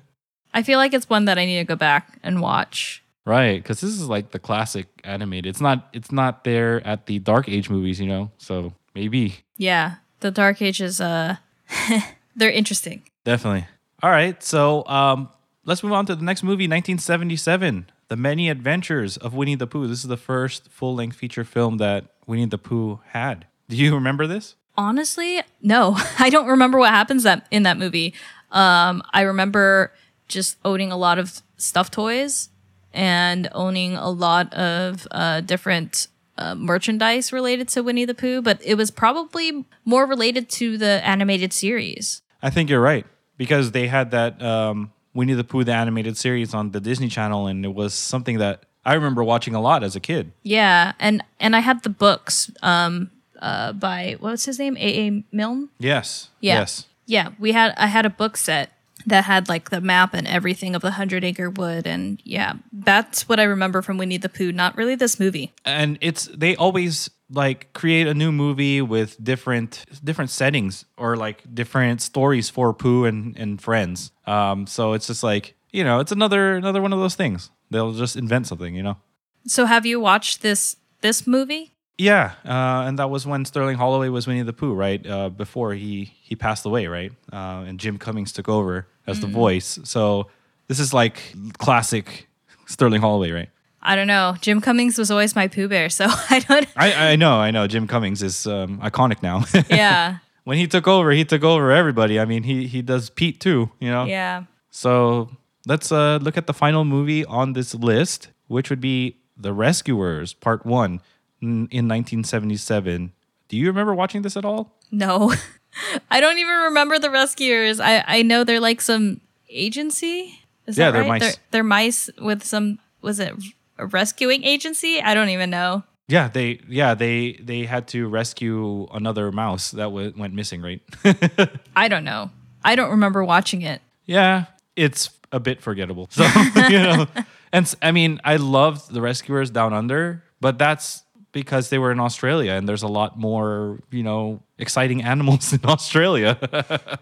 I 0.54 0.64
feel 0.64 0.80
like 0.80 0.94
it's 0.94 1.10
one 1.10 1.26
that 1.26 1.38
I 1.38 1.46
need 1.46 1.58
to 1.58 1.66
go 1.66 1.76
back 1.76 2.18
and 2.24 2.40
watch. 2.42 3.04
right, 3.26 3.62
because 3.62 3.82
this 3.82 3.92
is 3.92 4.08
like 4.08 4.32
the 4.32 4.40
classic 4.40 4.88
animated. 5.04 5.48
It's 5.50 5.62
not. 5.62 5.90
It's 5.92 6.14
not 6.14 6.46
there 6.46 6.86
at 6.88 7.08
the 7.08 7.20
Dark 7.20 7.50
Age 7.50 7.70
movies, 7.70 8.00
you 8.00 8.08
know. 8.08 8.32
So 8.38 8.72
maybe, 8.96 9.36
Yeah. 9.58 9.96
The 10.20 10.32
Dark 10.32 10.62
Ages 10.62 11.00
uh 11.02 11.38
they're 12.36 12.52
interesting. 12.52 13.04
definitely. 13.24 13.68
All 14.02 14.10
right, 14.10 14.42
so 14.42 14.86
um, 14.88 15.30
let's 15.66 15.84
move 15.84 15.92
on 15.92 16.06
to 16.06 16.16
the 16.16 16.24
next 16.24 16.42
movie, 16.42 16.64
1977, 16.64 17.92
The 18.08 18.16
Many 18.16 18.50
Adventures 18.50 19.18
of 19.18 19.34
Winnie 19.34 19.56
the 19.56 19.68
Pooh. 19.68 19.88
This 19.88 20.00
is 20.00 20.08
the 20.08 20.16
first 20.18 20.70
full-length 20.72 21.18
feature 21.18 21.44
film 21.44 21.78
that 21.78 22.06
Winnie 22.26 22.46
the 22.46 22.58
Pooh 22.58 23.02
had. 23.10 23.46
Do 23.68 23.76
you 23.76 23.94
remember 23.94 24.26
this? 24.26 24.56
Honestly, 24.78 25.42
no. 25.62 25.96
I 26.20 26.30
don't 26.30 26.48
remember 26.48 26.80
what 26.80 26.92
happens 26.92 27.24
that 27.24 27.46
in 27.52 27.64
that 27.64 27.78
movie. 27.78 28.14
Um, 28.52 29.04
I 29.12 29.22
remember 29.22 29.94
just 30.30 30.58
owning 30.64 30.92
a 30.92 30.98
lot 30.98 31.20
of 31.20 31.42
stuffed 31.58 31.94
toys 31.94 32.50
and 32.94 33.50
owning 33.52 33.96
a 33.96 34.10
lot 34.10 34.54
of 34.54 35.06
uh, 35.12 35.42
different 35.42 36.08
uh, 36.40 36.56
merchandise 36.56 37.32
related 37.34 37.68
to 37.70 37.84
Winnie 37.84 38.06
the 38.06 38.14
Pooh, 38.14 38.42
but 38.42 38.60
it 38.64 38.76
was 38.76 38.90
probably 38.92 39.66
more 39.86 40.06
related 40.06 40.50
to 40.50 40.78
the 40.78 41.06
animated 41.06 41.52
series. 41.54 42.22
I 42.42 42.50
think 42.50 42.70
you're 42.70 42.82
right 42.82 43.06
because 43.38 43.72
they 43.72 43.88
had 43.88 44.12
that 44.12 44.42
um, 44.42 44.92
Winnie 45.14 45.34
the 45.34 45.44
Pooh 45.44 45.64
the 45.64 45.74
animated 45.74 46.18
series 46.18 46.54
on 46.54 46.72
the 46.72 46.80
Disney 46.80 47.10
Channel, 47.10 47.48
and 47.48 47.66
it 47.66 47.74
was 47.74 47.94
something 47.94 48.38
that 48.38 48.64
I 48.86 48.94
remember 48.94 49.24
watching 49.24 49.54
a 49.54 49.62
lot 49.62 49.84
as 49.84 49.96
a 49.96 50.00
kid. 50.00 50.32
Yeah, 50.44 50.94
and 51.00 51.24
and 51.40 51.56
I 51.56 51.60
had 51.60 51.84
the 51.84 51.90
books 51.90 52.50
um, 52.64 53.12
uh, 53.42 53.74
by 53.74 54.16
what's 54.20 54.46
his 54.46 54.58
name, 54.58 54.78
A. 54.78 55.08
A. 55.08 55.24
Milne. 55.32 55.70
Yes. 55.78 56.30
Yeah. 56.40 56.60
Yes. 56.60 56.86
Yeah, 57.06 57.30
we 57.40 57.52
had 57.52 57.74
I 57.76 57.88
had 57.88 58.06
a 58.06 58.10
book 58.10 58.38
set 58.38 58.72
that 59.10 59.26
had 59.26 59.50
like 59.50 59.70
the 59.70 59.82
map 59.82 60.14
and 60.14 60.28
everything 60.28 60.76
of 60.76 60.82
the 60.82 60.92
Hundred 60.92 61.24
Acre 61.24 61.50
Wood, 61.50 61.86
and 61.86 62.22
yeah, 62.24 62.54
that's 62.72 63.28
what 63.28 63.40
I 63.40 63.44
remember 63.44 63.82
from 63.82 63.98
Winnie 63.98 64.18
the 64.18 64.30
Pooh. 64.30 64.52
Not 64.52 64.76
really 64.78 64.96
this 64.96 65.20
movie. 65.20 65.54
And 65.66 65.98
it's 66.02 66.26
they 66.28 66.56
always 66.56 67.10
like 67.32 67.72
create 67.74 68.08
a 68.08 68.14
new 68.14 68.32
movie 68.32 68.82
with 68.82 69.24
different 69.24 69.86
different 70.04 70.32
settings 70.32 70.86
or 70.98 71.16
like 71.16 71.44
different 71.54 72.02
stories 72.02 72.50
for 72.50 72.74
Pooh 72.74 73.06
and 73.06 73.38
and 73.38 73.62
friends. 73.62 74.12
Um, 74.26 74.68
so 74.68 74.94
it's 74.94 75.08
just 75.08 75.24
like 75.24 75.56
you 75.72 75.84
know, 75.84 76.00
it's 76.00 76.12
another 76.12 76.56
another 76.56 76.82
one 76.82 76.94
of 76.94 77.00
those 77.00 77.16
things. 77.16 77.52
They'll 77.70 77.94
just 77.94 78.16
invent 78.16 78.48
something, 78.48 78.74
you 78.76 78.84
know. 78.84 78.98
So 79.46 79.66
have 79.66 79.86
you 79.86 80.00
watched 80.00 80.42
this 80.42 80.78
this 81.02 81.28
movie? 81.28 81.74
Yeah, 81.98 82.36
uh, 82.46 82.88
and 82.88 82.98
that 82.98 83.10
was 83.10 83.28
when 83.28 83.44
Sterling 83.44 83.76
Holloway 83.76 84.08
was 84.08 84.26
Winnie 84.26 84.42
the 84.42 84.54
Pooh, 84.54 84.74
right? 84.74 85.06
Uh, 85.06 85.30
before 85.30 85.74
he 85.74 86.14
he 86.22 86.36
passed 86.36 86.66
away, 86.66 86.88
right? 86.88 87.12
Uh, 87.32 87.66
and 87.68 87.80
Jim 87.80 87.98
Cummings 87.98 88.32
took 88.32 88.48
over 88.48 88.88
as 89.10 89.20
the 89.20 89.28
voice. 89.28 89.80
So 89.84 90.28
this 90.68 90.80
is 90.80 90.94
like 90.94 91.20
classic 91.58 92.28
Sterling 92.66 93.02
Holloway, 93.02 93.32
right? 93.32 93.50
I 93.82 93.96
don't 93.96 94.08
know. 94.08 94.36
Jim 94.42 94.60
Cummings 94.62 94.98
was 94.98 95.10
always 95.10 95.36
my 95.36 95.48
Pooh 95.48 95.68
Bear, 95.68 95.90
so 95.90 96.06
I 96.30 96.40
don't. 96.40 96.68
I, 96.76 97.12
I 97.12 97.16
know, 97.16 97.36
I 97.36 97.52
know. 97.52 97.66
Jim 97.68 97.88
Cummings 97.88 98.22
is 98.22 98.46
um, 98.46 98.80
iconic 98.80 99.24
now. 99.24 99.44
Yeah, 99.70 100.18
when 100.44 100.58
he 100.58 100.68
took 100.68 100.88
over, 100.88 101.12
he 101.12 101.24
took 101.26 101.44
over 101.44 101.72
everybody. 101.72 102.20
I 102.20 102.26
mean, 102.26 102.44
he 102.44 102.68
he 102.68 102.82
does 102.82 103.10
Pete 103.10 103.40
too, 103.40 103.72
you 103.80 103.90
know. 103.90 104.06
yeah. 104.06 104.44
So 104.72 105.30
let's 105.66 105.92
uh, 105.92 106.20
look 106.22 106.38
at 106.38 106.46
the 106.48 106.54
final 106.54 106.86
movie 106.86 107.26
on 107.26 107.54
this 107.54 107.74
list, 107.74 108.30
which 108.48 108.70
would 108.70 108.82
be 108.82 109.18
The 109.38 109.54
Rescuers 109.54 110.34
Part 110.34 110.66
One 110.66 111.02
in 111.42 111.68
1977. 111.88 113.14
Do 113.48 113.58
you 113.58 113.68
remember 113.68 113.96
watching 113.96 114.22
this 114.22 114.36
at 114.38 114.46
all? 114.46 114.78
No, 114.92 115.34
I 116.12 116.20
don't 116.22 116.38
even 116.38 116.56
remember 116.66 117.00
the 117.00 117.10
Rescuers. 117.10 117.80
I 117.80 118.04
I 118.08 118.22
know 118.22 118.44
they're 118.44 118.60
like 118.60 118.82
some 118.82 119.22
agency. 119.50 120.40
Is 120.68 120.78
Yeah, 120.78 120.86
that 120.88 120.92
they're 120.92 121.02
right? 121.02 121.08
mice. 121.22 121.22
They're, 121.22 121.44
they're 121.52 121.64
mice 121.64 122.10
with 122.20 122.44
some. 122.44 122.80
Was 123.02 123.20
it 123.20 123.34
a 123.78 123.86
rescuing 123.88 124.44
agency? 124.44 125.02
I 125.02 125.14
don't 125.14 125.30
even 125.30 125.50
know. 125.50 125.84
Yeah, 126.08 126.28
they 126.28 126.60
yeah 126.68 126.96
they 126.96 127.34
they 127.42 127.66
had 127.66 127.88
to 127.90 128.08
rescue 128.08 128.88
another 128.94 129.32
mouse 129.32 129.72
that 129.72 129.86
w- 129.86 130.14
went 130.18 130.34
missing, 130.34 130.62
right? 130.62 130.82
I 131.76 131.88
don't 131.88 132.04
know. 132.04 132.32
I 132.64 132.76
don't 132.76 132.90
remember 132.92 133.24
watching 133.24 133.62
it. 133.62 133.82
yeah, 134.06 134.46
it's 134.76 135.10
a 135.32 135.40
bit 135.40 135.62
forgettable. 135.62 136.10
So 136.12 136.24
you 136.70 136.80
know, 136.82 137.06
and 137.54 137.74
I 137.82 137.92
mean, 137.92 138.20
I 138.24 138.36
loved 138.38 138.92
the 138.92 139.02
Rescuers 139.02 139.50
Down 139.52 139.74
Under, 139.74 140.24
but 140.42 140.58
that's 140.58 141.04
because 141.32 141.70
they 141.70 141.78
were 141.78 141.92
in 141.92 142.00
Australia, 142.00 142.54
and 142.54 142.68
there's 142.68 142.84
a 142.84 142.88
lot 142.88 143.18
more 143.18 143.80
you 143.92 144.04
know 144.04 144.42
exciting 144.58 145.04
animals 145.04 145.54
in 145.58 145.62
Australia. 145.64 146.38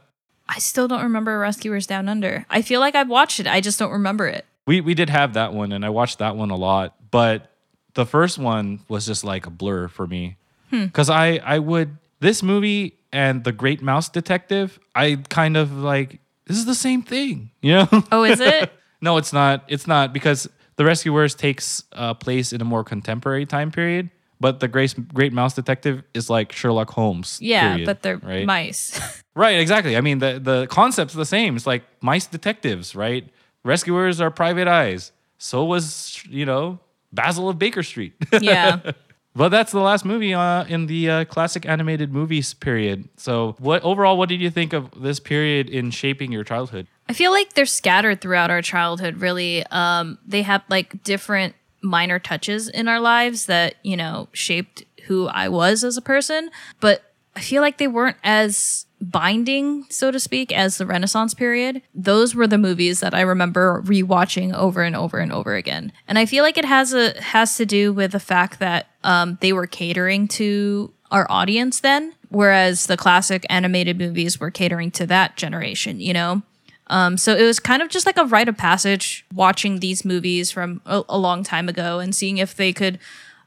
I 0.49 0.59
still 0.59 0.87
don't 0.87 1.03
remember 1.03 1.37
Rescuers 1.39 1.87
Down 1.87 2.07
Under. 2.07 2.45
I 2.49 2.61
feel 2.61 2.79
like 2.79 2.95
I've 2.95 3.09
watched 3.09 3.39
it. 3.39 3.47
I 3.47 3.59
just 3.59 3.77
don't 3.79 3.91
remember 3.91 4.27
it. 4.27 4.45
we 4.65 4.81
we 4.81 4.93
did 4.93 5.09
have 5.09 5.33
that 5.33 5.53
one, 5.53 5.71
and 5.71 5.85
I 5.85 5.89
watched 5.89 6.19
that 6.19 6.35
one 6.35 6.49
a 6.51 6.55
lot, 6.55 6.95
but 7.11 7.51
the 7.93 8.05
first 8.05 8.37
one 8.37 8.79
was 8.87 9.05
just 9.05 9.23
like 9.23 9.45
a 9.45 9.49
blur 9.49 9.87
for 9.87 10.07
me 10.07 10.37
because 10.71 11.09
I 11.09 11.37
I 11.43 11.59
would 11.59 11.97
this 12.19 12.43
movie 12.43 12.93
and 13.11 13.43
the 13.43 13.51
Great 13.51 13.81
Mouse 13.81 14.09
Detective 14.09 14.79
I 14.93 15.17
kind 15.29 15.57
of 15.57 15.71
like 15.71 16.19
this 16.45 16.57
is 16.57 16.65
the 16.65 16.75
same 16.75 17.01
thing, 17.01 17.51
you 17.61 17.73
know. 17.73 17.87
Oh, 18.11 18.23
is 18.23 18.39
it? 18.39 18.71
No, 19.01 19.17
it's 19.17 19.33
not. 19.33 19.63
It's 19.67 19.85
not 19.87 20.13
because 20.13 20.47
the 20.77 20.85
Rescuers 20.85 21.35
takes 21.35 21.83
uh, 21.93 22.13
place 22.13 22.53
in 22.53 22.61
a 22.61 22.65
more 22.65 22.83
contemporary 22.83 23.45
time 23.45 23.71
period, 23.71 24.09
but 24.39 24.59
the 24.59 24.67
Great 24.67 24.95
Great 25.13 25.33
Mouse 25.33 25.53
Detective 25.53 26.03
is 26.13 26.29
like 26.29 26.51
Sherlock 26.51 26.91
Holmes. 26.91 27.39
yeah, 27.41 27.71
period, 27.71 27.85
but 27.85 28.01
they're 28.01 28.17
right. 28.17 28.45
mice. 28.45 28.99
right, 29.35 29.59
exactly. 29.59 29.97
I 29.97 30.01
mean, 30.01 30.19
the 30.19 30.39
the 30.39 30.67
concept's 30.67 31.13
the 31.13 31.25
same. 31.25 31.55
It's 31.55 31.67
like 31.67 31.83
mice 32.01 32.27
detectives, 32.27 32.95
right? 32.95 33.27
Rescuers 33.63 34.21
are 34.21 34.31
private 34.31 34.67
eyes. 34.67 35.11
So 35.37 35.63
was 35.65 36.23
you 36.29 36.45
know 36.45 36.79
Basil 37.11 37.49
of 37.49 37.59
Baker 37.59 37.83
Street. 37.83 38.13
yeah. 38.41 38.91
But 39.37 39.49
that's 39.49 39.71
the 39.71 39.81
last 39.81 40.03
movie 40.03 40.33
uh, 40.33 40.65
in 40.65 40.87
the 40.87 41.09
uh, 41.11 41.25
classic 41.25 41.67
animated 41.67 42.11
movies 42.11 42.55
period. 42.55 43.07
So, 43.17 43.55
what 43.59 43.83
overall, 43.83 44.17
what 44.17 44.29
did 44.29 44.41
you 44.41 44.49
think 44.49 44.73
of 44.73 44.89
this 44.99 45.19
period 45.19 45.69
in 45.69 45.91
shaping 45.91 46.31
your 46.31 46.43
childhood? 46.43 46.87
I 47.07 47.13
feel 47.13 47.29
like 47.29 47.53
they're 47.53 47.67
scattered 47.67 48.19
throughout 48.19 48.49
our 48.49 48.63
childhood, 48.63 49.17
really. 49.17 49.63
Um, 49.67 50.17
they 50.25 50.41
have 50.41 50.63
like 50.69 51.03
different 51.03 51.53
minor 51.81 52.19
touches 52.19 52.67
in 52.67 52.87
our 52.87 52.99
lives 52.99 53.45
that, 53.45 53.75
you 53.83 53.97
know, 53.97 54.27
shaped 54.33 54.83
who 55.05 55.27
I 55.27 55.47
was 55.49 55.83
as 55.83 55.97
a 55.97 56.01
person. 56.01 56.49
But 56.79 57.03
I 57.35 57.41
feel 57.41 57.61
like 57.61 57.77
they 57.77 57.87
weren't 57.87 58.17
as 58.23 58.85
binding, 58.99 59.85
so 59.89 60.09
to 60.11 60.19
speak, 60.19 60.51
as 60.51 60.77
the 60.77 60.85
Renaissance 60.85 61.33
period. 61.33 61.81
Those 61.93 62.33
were 62.33 62.47
the 62.47 62.57
movies 62.57 62.99
that 62.99 63.13
I 63.13 63.21
remember 63.21 63.81
rewatching 63.85 64.53
over 64.53 64.81
and 64.81 64.95
over 64.95 65.19
and 65.19 65.31
over 65.31 65.55
again. 65.55 65.93
And 66.07 66.17
I 66.17 66.25
feel 66.25 66.43
like 66.43 66.57
it 66.57 66.65
has 66.65 66.93
a 66.93 67.19
has 67.21 67.57
to 67.57 67.65
do 67.65 67.93
with 67.93 68.11
the 68.11 68.19
fact 68.19 68.59
that 68.59 68.87
um, 69.03 69.37
they 69.41 69.53
were 69.53 69.67
catering 69.67 70.27
to 70.29 70.91
our 71.11 71.27
audience 71.29 71.79
then, 71.79 72.13
whereas 72.29 72.87
the 72.87 72.97
classic 72.97 73.45
animated 73.49 73.97
movies 73.97 74.39
were 74.39 74.51
catering 74.51 74.91
to 74.91 75.05
that 75.07 75.37
generation, 75.37 75.99
you 75.99 76.13
know? 76.13 76.41
Um, 76.89 77.17
so 77.17 77.35
it 77.35 77.43
was 77.43 77.59
kind 77.59 77.81
of 77.81 77.89
just 77.89 78.05
like 78.05 78.17
a 78.17 78.25
rite 78.25 78.47
of 78.47 78.57
passage 78.57 79.25
watching 79.33 79.79
these 79.79 80.05
movies 80.05 80.51
from 80.51 80.81
a, 80.85 81.03
a 81.09 81.17
long 81.17 81.43
time 81.43 81.67
ago 81.67 81.99
and 81.99 82.15
seeing 82.15 82.37
if 82.37 82.55
they 82.55 82.71
could 82.73 82.99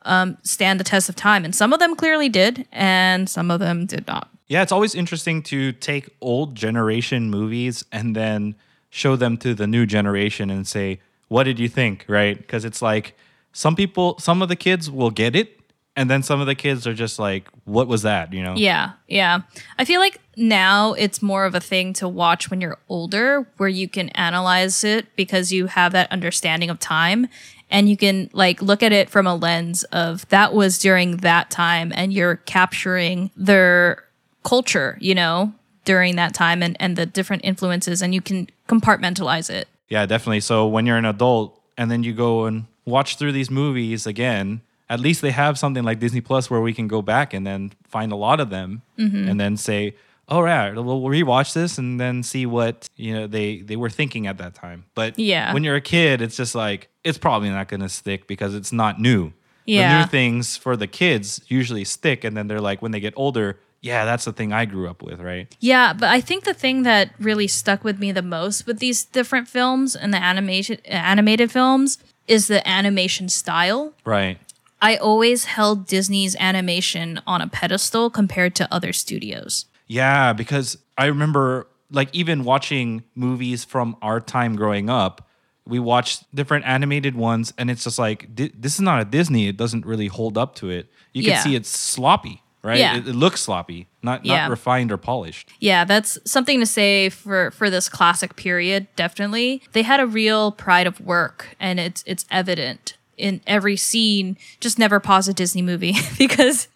um, 0.02 0.38
stand 0.42 0.80
the 0.80 0.84
test 0.84 1.08
of 1.08 1.16
time. 1.16 1.44
And 1.44 1.54
some 1.54 1.72
of 1.72 1.78
them 1.78 1.96
clearly 1.96 2.28
did, 2.28 2.66
and 2.72 3.28
some 3.28 3.50
of 3.50 3.60
them 3.60 3.86
did 3.86 4.06
not. 4.06 4.28
Yeah, 4.48 4.62
it's 4.62 4.72
always 4.72 4.94
interesting 4.94 5.42
to 5.44 5.72
take 5.72 6.08
old 6.20 6.54
generation 6.54 7.30
movies 7.30 7.84
and 7.92 8.16
then 8.16 8.56
show 8.90 9.14
them 9.14 9.36
to 9.38 9.54
the 9.54 9.66
new 9.66 9.86
generation 9.86 10.50
and 10.50 10.66
say, 10.66 11.00
"What 11.28 11.44
did 11.44 11.58
you 11.58 11.68
think?" 11.68 12.04
Right? 12.08 12.36
Because 12.36 12.64
it's 12.64 12.82
like 12.82 13.16
some 13.52 13.76
people, 13.76 14.18
some 14.18 14.42
of 14.42 14.48
the 14.48 14.56
kids 14.56 14.90
will 14.90 15.10
get 15.10 15.36
it, 15.36 15.60
and 15.94 16.10
then 16.10 16.22
some 16.22 16.40
of 16.40 16.46
the 16.46 16.56
kids 16.56 16.86
are 16.86 16.94
just 16.94 17.18
like, 17.18 17.48
"What 17.64 17.86
was 17.86 18.02
that?" 18.02 18.32
You 18.32 18.42
know? 18.42 18.54
Yeah, 18.56 18.92
yeah. 19.06 19.42
I 19.78 19.84
feel 19.84 20.00
like 20.00 20.20
now 20.40 20.94
it's 20.94 21.22
more 21.22 21.44
of 21.44 21.54
a 21.54 21.60
thing 21.60 21.92
to 21.94 22.08
watch 22.08 22.50
when 22.50 22.60
you're 22.60 22.78
older, 22.88 23.46
where 23.58 23.68
you 23.68 23.88
can 23.88 24.08
analyze 24.10 24.82
it 24.82 25.14
because 25.14 25.52
you 25.52 25.66
have 25.66 25.92
that 25.92 26.10
understanding 26.10 26.70
of 26.70 26.80
time 26.80 27.28
and 27.70 27.88
you 27.88 27.96
can 27.96 28.30
like 28.32 28.60
look 28.60 28.82
at 28.82 28.92
it 28.92 29.08
from 29.08 29.26
a 29.26 29.34
lens 29.34 29.84
of 29.84 30.28
that 30.30 30.52
was 30.52 30.78
during 30.78 31.18
that 31.18 31.50
time 31.50 31.92
and 31.94 32.12
you're 32.12 32.36
capturing 32.36 33.30
their 33.36 34.04
culture, 34.42 34.96
you 35.00 35.14
know, 35.14 35.52
during 35.84 36.16
that 36.16 36.34
time 36.34 36.62
and, 36.62 36.76
and 36.80 36.96
the 36.96 37.06
different 37.06 37.44
influences 37.44 38.02
and 38.02 38.14
you 38.14 38.20
can 38.20 38.48
compartmentalize 38.68 39.50
it. 39.50 39.68
Yeah, 39.88 40.06
definitely. 40.06 40.40
So 40.40 40.66
when 40.66 40.86
you're 40.86 40.96
an 40.96 41.04
adult 41.04 41.60
and 41.76 41.90
then 41.90 42.02
you 42.02 42.12
go 42.12 42.46
and 42.46 42.66
watch 42.84 43.16
through 43.16 43.32
these 43.32 43.50
movies 43.50 44.06
again, 44.06 44.62
at 44.88 45.00
least 45.00 45.22
they 45.22 45.30
have 45.30 45.58
something 45.58 45.84
like 45.84 46.00
Disney 46.00 46.20
Plus 46.20 46.50
where 46.50 46.60
we 46.60 46.72
can 46.72 46.88
go 46.88 47.02
back 47.02 47.32
and 47.32 47.46
then 47.46 47.72
find 47.88 48.10
a 48.10 48.16
lot 48.16 48.40
of 48.40 48.50
them 48.50 48.82
mm-hmm. 48.98 49.28
and 49.28 49.38
then 49.38 49.56
say, 49.56 49.94
"Oh, 50.30 50.44
yeah, 50.44 50.72
we'll 50.72 51.00
rewatch 51.02 51.52
this 51.54 51.78
and 51.78 51.98
then 52.00 52.22
see 52.22 52.46
what 52.46 52.88
you 52.96 53.12
know 53.14 53.26
they 53.26 53.60
they 53.62 53.76
were 53.76 53.90
thinking 53.90 54.26
at 54.26 54.38
that 54.38 54.54
time." 54.54 54.84
But 54.94 55.18
Yeah. 55.18 55.52
when 55.52 55.64
you're 55.64 55.76
a 55.76 55.80
kid, 55.80 56.22
it's 56.22 56.36
just 56.36 56.54
like 56.54 56.88
it's 57.04 57.18
probably 57.18 57.50
not 57.50 57.68
going 57.68 57.80
to 57.80 57.88
stick 57.88 58.26
because 58.26 58.54
it's 58.54 58.72
not 58.72 59.00
new. 59.00 59.32
The 59.66 59.72
Yeah. 59.72 59.98
new 60.00 60.06
things 60.06 60.56
for 60.56 60.76
the 60.76 60.86
kids 60.86 61.40
usually 61.48 61.84
stick, 61.84 62.24
and 62.24 62.36
then 62.36 62.46
they're 62.48 62.60
like 62.60 62.82
when 62.82 62.92
they 62.92 63.00
get 63.00 63.14
older, 63.16 63.58
yeah, 63.82 64.04
that's 64.04 64.24
the 64.26 64.32
thing 64.32 64.52
I 64.52 64.64
grew 64.66 64.88
up 64.90 65.02
with, 65.02 65.20
right? 65.20 65.46
Yeah, 65.60 65.92
but 65.94 66.08
I 66.10 66.20
think 66.20 66.44
the 66.44 66.52
thing 66.54 66.82
that 66.82 67.10
really 67.18 67.46
stuck 67.48 67.82
with 67.84 67.98
me 67.98 68.12
the 68.12 68.22
most 68.22 68.66
with 68.66 68.78
these 68.78 69.04
different 69.04 69.48
films 69.48 69.96
and 69.96 70.12
the 70.12 70.22
animation 70.22 70.78
animated 70.84 71.50
films 71.50 71.98
is 72.28 72.46
the 72.48 72.66
animation 72.68 73.28
style. 73.28 73.92
Right. 74.04 74.38
I 74.82 74.96
always 74.96 75.44
held 75.44 75.86
Disney's 75.86 76.36
animation 76.40 77.20
on 77.26 77.40
a 77.42 77.46
pedestal 77.48 78.08
compared 78.10 78.54
to 78.56 78.68
other 78.72 78.92
studios. 78.92 79.66
Yeah, 79.90 80.32
because 80.34 80.78
I 80.96 81.06
remember 81.06 81.66
like 81.90 82.08
even 82.12 82.44
watching 82.44 83.02
movies 83.16 83.64
from 83.64 83.96
our 84.00 84.20
time 84.20 84.54
growing 84.54 84.88
up, 84.88 85.26
we 85.66 85.80
watched 85.80 86.32
different 86.32 86.64
animated 86.64 87.16
ones 87.16 87.52
and 87.58 87.68
it's 87.68 87.82
just 87.82 87.98
like 87.98 88.32
di- 88.32 88.52
this 88.56 88.74
is 88.74 88.80
not 88.80 89.02
a 89.02 89.04
Disney, 89.04 89.48
it 89.48 89.56
doesn't 89.56 89.84
really 89.84 90.06
hold 90.06 90.38
up 90.38 90.54
to 90.56 90.70
it. 90.70 90.86
You 91.12 91.22
can 91.24 91.32
Yeah. 91.32 91.42
see 91.42 91.56
it's 91.56 91.68
sloppy, 91.68 92.40
right? 92.62 92.78
Yeah. 92.78 92.98
It, 92.98 93.08
it 93.08 93.14
looks 93.16 93.40
sloppy, 93.40 93.88
not 94.00 94.24
Yeah. 94.24 94.42
not 94.42 94.50
refined 94.50 94.92
or 94.92 94.96
polished. 94.96 95.50
Yeah, 95.58 95.84
that's 95.84 96.18
something 96.24 96.60
to 96.60 96.66
say 96.66 97.08
for 97.08 97.50
for 97.50 97.68
this 97.68 97.88
classic 97.88 98.36
period, 98.36 98.86
definitely. 98.94 99.60
They 99.72 99.82
had 99.82 99.98
a 99.98 100.06
real 100.06 100.52
pride 100.52 100.86
of 100.86 101.00
work 101.00 101.56
and 101.58 101.80
it's 101.80 102.04
it's 102.06 102.24
evident 102.30 102.96
in 103.20 103.40
every 103.46 103.76
scene. 103.76 104.36
Just 104.60 104.78
never 104.78 104.98
pause 105.00 105.28
a 105.28 105.34
Disney 105.34 105.62
movie 105.62 105.94
because 106.18 106.68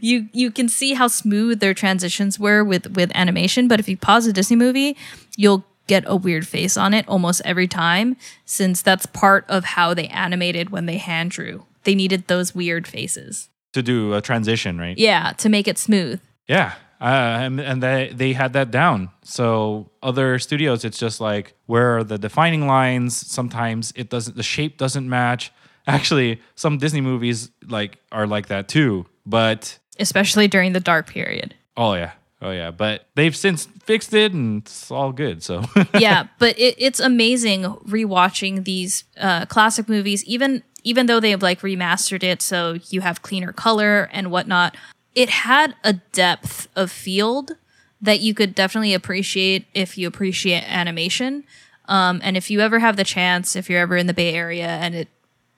you 0.00 0.28
you 0.32 0.50
can 0.50 0.68
see 0.68 0.94
how 0.94 1.08
smooth 1.08 1.60
their 1.60 1.74
transitions 1.74 2.38
were 2.38 2.64
with 2.64 2.96
with 2.96 3.10
animation, 3.14 3.68
but 3.68 3.80
if 3.80 3.88
you 3.88 3.96
pause 3.96 4.26
a 4.26 4.32
Disney 4.32 4.56
movie, 4.56 4.96
you'll 5.36 5.64
get 5.86 6.04
a 6.06 6.16
weird 6.16 6.46
face 6.46 6.76
on 6.76 6.94
it 6.94 7.06
almost 7.08 7.42
every 7.44 7.68
time 7.68 8.16
since 8.44 8.82
that's 8.82 9.06
part 9.06 9.44
of 9.48 9.64
how 9.64 9.94
they 9.94 10.06
animated 10.08 10.70
when 10.70 10.86
they 10.86 10.98
hand 10.98 11.30
drew. 11.30 11.66
They 11.84 11.94
needed 11.94 12.28
those 12.28 12.54
weird 12.54 12.86
faces. 12.86 13.48
To 13.72 13.82
do 13.82 14.14
a 14.14 14.20
transition, 14.20 14.78
right? 14.78 14.96
Yeah, 14.96 15.32
to 15.38 15.48
make 15.48 15.66
it 15.66 15.78
smooth. 15.78 16.20
Yeah. 16.46 16.74
Uh, 17.00 17.40
and, 17.42 17.60
and 17.60 17.82
they 17.82 18.12
they 18.14 18.32
had 18.32 18.52
that 18.52 18.70
down. 18.70 19.10
So 19.24 19.90
other 20.02 20.38
studios, 20.38 20.84
it's 20.84 20.98
just 20.98 21.20
like 21.20 21.54
where 21.66 21.98
are 21.98 22.04
the 22.04 22.16
defining 22.16 22.68
lines? 22.68 23.16
Sometimes 23.16 23.92
it 23.96 24.08
doesn't. 24.08 24.36
The 24.36 24.44
shape 24.44 24.78
doesn't 24.78 25.08
match. 25.08 25.52
Actually, 25.86 26.40
some 26.54 26.78
Disney 26.78 27.00
movies 27.00 27.50
like 27.66 27.98
are 28.10 28.26
like 28.26 28.46
that 28.48 28.68
too. 28.68 29.06
but 29.26 29.78
especially 29.98 30.48
during 30.48 30.72
the 30.72 30.80
dark 30.80 31.06
period. 31.08 31.54
oh 31.76 31.94
yeah, 31.94 32.12
oh 32.40 32.50
yeah. 32.50 32.70
But 32.70 33.06
they've 33.14 33.34
since 33.36 33.66
fixed 33.84 34.14
it, 34.14 34.32
and 34.32 34.62
it's 34.62 34.90
all 34.90 35.12
good. 35.12 35.42
So 35.42 35.64
yeah, 35.98 36.28
but 36.38 36.58
it, 36.58 36.74
it's 36.78 37.00
amazing 37.00 37.64
rewatching 37.64 38.64
these 38.64 39.04
uh, 39.20 39.46
classic 39.46 39.88
movies, 39.88 40.24
even 40.24 40.62
even 40.84 41.06
though 41.06 41.20
they've 41.20 41.42
like 41.42 41.60
remastered 41.60 42.22
it, 42.22 42.42
so 42.42 42.78
you 42.90 43.00
have 43.00 43.22
cleaner 43.22 43.52
color 43.52 44.08
and 44.12 44.30
whatnot. 44.30 44.76
It 45.14 45.28
had 45.28 45.74
a 45.84 45.94
depth 45.94 46.68
of 46.74 46.90
field 46.90 47.52
that 48.00 48.20
you 48.20 48.34
could 48.34 48.54
definitely 48.54 48.94
appreciate 48.94 49.66
if 49.74 49.96
you 49.98 50.08
appreciate 50.08 50.64
animation. 50.64 51.44
Um, 51.86 52.20
and 52.24 52.36
if 52.36 52.50
you 52.50 52.60
ever 52.60 52.78
have 52.78 52.96
the 52.96 53.04
chance, 53.04 53.54
if 53.54 53.68
you're 53.68 53.80
ever 53.80 53.96
in 53.96 54.06
the 54.06 54.14
Bay 54.14 54.34
Area 54.34 54.66
and 54.66 54.94
it 54.94 55.08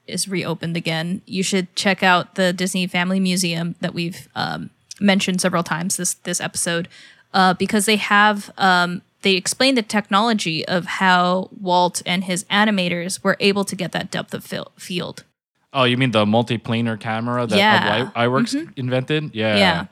is 0.07 0.29
reopened 0.29 0.77
again, 0.77 1.23
you 1.27 1.43
should 1.43 1.75
check 1.77 2.03
out 2.03 2.35
the 2.35 2.53
Disney 2.53 2.87
Family 2.87 3.21
Museum 3.21 3.75
that 3.81 3.95
we've 3.95 4.29
um, 4.35 4.71
mentioned 5.01 5.41
several 5.41 5.63
times 5.63 5.97
this 5.97 6.15
this 6.15 6.41
episode, 6.41 6.89
uh, 7.33 7.55
because 7.55 7.87
they 7.87 7.97
have 7.97 8.51
um, 8.59 9.03
they 9.23 9.35
explain 9.37 9.75
the 9.75 9.83
technology 9.83 10.67
of 10.69 10.85
how 10.85 11.49
Walt 11.61 12.03
and 12.05 12.25
his 12.25 12.45
animators 12.45 13.23
were 13.25 13.37
able 13.41 13.65
to 13.65 13.75
get 13.77 13.93
that 13.93 14.11
depth 14.11 14.35
of 14.35 14.45
fil- 14.45 14.73
field. 14.77 15.25
oh, 15.73 15.85
you 15.85 15.97
mean 15.97 16.13
the 16.13 16.25
multiplanar 16.25 17.01
camera 17.01 17.47
that 17.47 17.57
Yeah. 17.59 18.11
I- 18.15 18.27
Iwerks 18.27 18.55
invented? 18.77 19.35
Yeah, 19.35 19.57
Yeah. 19.57 19.87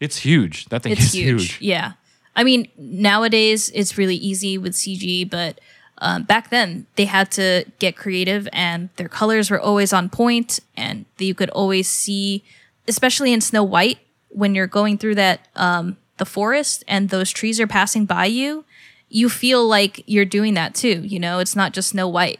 It's 0.00 0.16
huge. 0.18 0.66
That 0.70 0.82
thing 0.82 0.92
It's 0.92 1.02
is 1.06 1.12
huge. 1.12 1.42
huge. 1.42 1.58
Yeah. 1.60 1.92
I 2.36 2.42
mean, 2.44 2.68
nowadays 2.78 3.70
it's 3.74 3.98
really 3.98 4.16
easy 4.16 4.56
with 4.58 4.72
CG, 4.74 5.24
but 5.28 5.60
um, 6.04 6.24
back 6.24 6.50
then 6.50 6.86
they 6.96 7.06
had 7.06 7.30
to 7.32 7.64
get 7.78 7.96
creative 7.96 8.46
and 8.52 8.90
their 8.96 9.08
colors 9.08 9.50
were 9.50 9.58
always 9.58 9.90
on 9.90 10.10
point 10.10 10.60
and 10.76 11.06
you 11.18 11.34
could 11.34 11.48
always 11.50 11.88
see, 11.88 12.44
especially 12.86 13.32
in 13.32 13.40
Snow 13.40 13.64
White, 13.64 13.98
when 14.28 14.54
you're 14.54 14.66
going 14.66 14.98
through 14.98 15.14
that, 15.14 15.48
um, 15.56 15.96
the 16.18 16.26
forest 16.26 16.84
and 16.86 17.08
those 17.08 17.30
trees 17.30 17.58
are 17.58 17.66
passing 17.66 18.04
by 18.04 18.26
you, 18.26 18.66
you 19.08 19.30
feel 19.30 19.66
like 19.66 20.02
you're 20.06 20.26
doing 20.26 20.52
that 20.54 20.74
too. 20.74 21.00
You 21.06 21.18
know, 21.18 21.38
it's 21.38 21.56
not 21.56 21.72
just 21.72 21.88
Snow 21.88 22.06
White. 22.06 22.38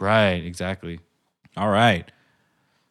Right, 0.00 0.42
exactly. 0.42 0.98
All 1.54 1.68
right. 1.68 2.10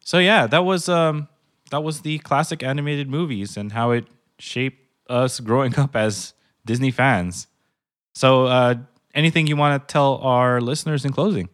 So 0.04 0.18
yeah, 0.18 0.46
that 0.46 0.64
was 0.64 0.88
um 0.88 1.26
that 1.72 1.82
was 1.82 2.02
the 2.02 2.20
classic 2.20 2.62
animated 2.62 3.10
movies 3.10 3.56
and 3.56 3.72
how 3.72 3.90
it 3.90 4.06
shaped 4.38 4.86
us 5.10 5.40
growing 5.40 5.74
up 5.80 5.96
as 5.96 6.32
Disney 6.64 6.92
fans. 6.92 7.48
So 8.14 8.46
uh 8.46 8.74
anything 9.14 9.46
you 9.46 9.56
want 9.56 9.86
to 9.86 9.92
tell 9.92 10.16
our 10.18 10.60
listeners 10.60 11.04
in 11.04 11.12
closing? 11.12 11.48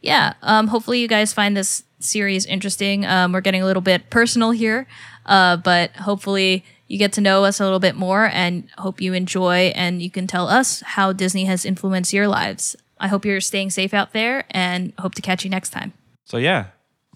yeah 0.00 0.34
um, 0.42 0.68
hopefully 0.68 1.00
you 1.00 1.08
guys 1.08 1.32
find 1.32 1.56
this 1.56 1.82
series 1.98 2.46
interesting. 2.46 3.06
Um, 3.06 3.32
we're 3.32 3.40
getting 3.40 3.62
a 3.62 3.66
little 3.66 3.82
bit 3.82 4.10
personal 4.10 4.50
here 4.50 4.86
uh, 5.24 5.56
but 5.56 5.90
hopefully 5.96 6.64
you 6.88 6.98
get 6.98 7.12
to 7.14 7.20
know 7.20 7.44
us 7.44 7.58
a 7.60 7.64
little 7.64 7.80
bit 7.80 7.96
more 7.96 8.26
and 8.26 8.68
hope 8.78 9.00
you 9.00 9.12
enjoy 9.12 9.72
and 9.74 10.00
you 10.02 10.10
can 10.10 10.26
tell 10.26 10.48
us 10.48 10.80
how 10.82 11.12
disney 11.12 11.44
has 11.44 11.64
influenced 11.64 12.12
your 12.12 12.28
lives. 12.28 12.76
I 12.98 13.08
hope 13.08 13.24
you're 13.24 13.40
staying 13.40 13.70
safe 13.70 13.92
out 13.92 14.12
there 14.12 14.44
and 14.50 14.92
hope 14.98 15.14
to 15.16 15.22
catch 15.22 15.44
you 15.44 15.50
next 15.50 15.70
time. 15.70 15.92
So 16.24 16.36
yeah, 16.36 16.66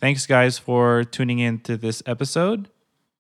thanks 0.01 0.27
guys 0.27 0.59
for 0.59 1.05
tuning 1.05 1.39
in 1.39 1.61
to 1.61 1.77
this 1.77 2.03
episode 2.07 2.69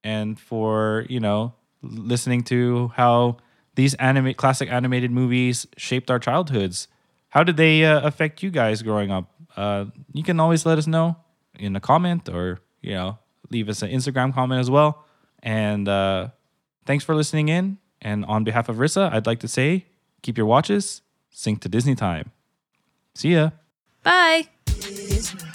and 0.03 0.39
for, 0.39 1.07
you 1.09 1.21
know, 1.21 1.55
listening 1.83 2.43
to 2.45 2.89
how 2.97 3.39
these 3.81 3.95
anime 3.95 4.35
classic 4.35 4.71
animated 4.71 5.11
movies 5.11 5.67
shaped 5.79 6.11
our 6.11 6.19
childhoods. 6.19 6.87
How 7.31 7.43
did 7.43 7.57
they 7.57 7.85
uh, 7.85 8.07
affect 8.07 8.43
you 8.43 8.51
guys 8.51 8.83
growing 8.83 9.11
up? 9.11 9.33
Uh, 9.57 9.87
you 10.13 10.23
can 10.23 10.39
always 10.39 10.67
let 10.67 10.77
us 10.77 10.87
know 10.87 11.17
in 11.59 11.75
a 11.75 11.81
comment 11.81 12.29
or, 12.29 12.61
you 12.83 12.93
know, 12.93 13.19
leave 13.51 13.71
us 13.71 13.81
an 13.81 13.91
Instagram 13.91 14.35
comment 14.35 14.61
as 14.61 14.71
well. 14.71 15.07
And 15.43 15.89
uh, 15.89 16.29
thanks 16.85 17.05
for 17.05 17.15
listening 17.15 17.49
in. 17.49 17.79
And 18.03 18.27
on 18.27 18.45
behalf 18.45 18.69
of 18.69 18.77
Rissa, 18.77 19.11
I'd 19.13 19.27
like 19.27 19.41
to 19.41 19.49
say 19.49 19.87
keep 20.21 20.37
your 20.37 20.47
watches, 20.47 21.01
sync 21.31 21.63
to 21.63 21.69
Disney 21.71 21.95
time. 21.95 22.33
See 23.15 23.33
ya. 23.33 23.51
bye 24.03 24.49
Disney. 24.67 25.50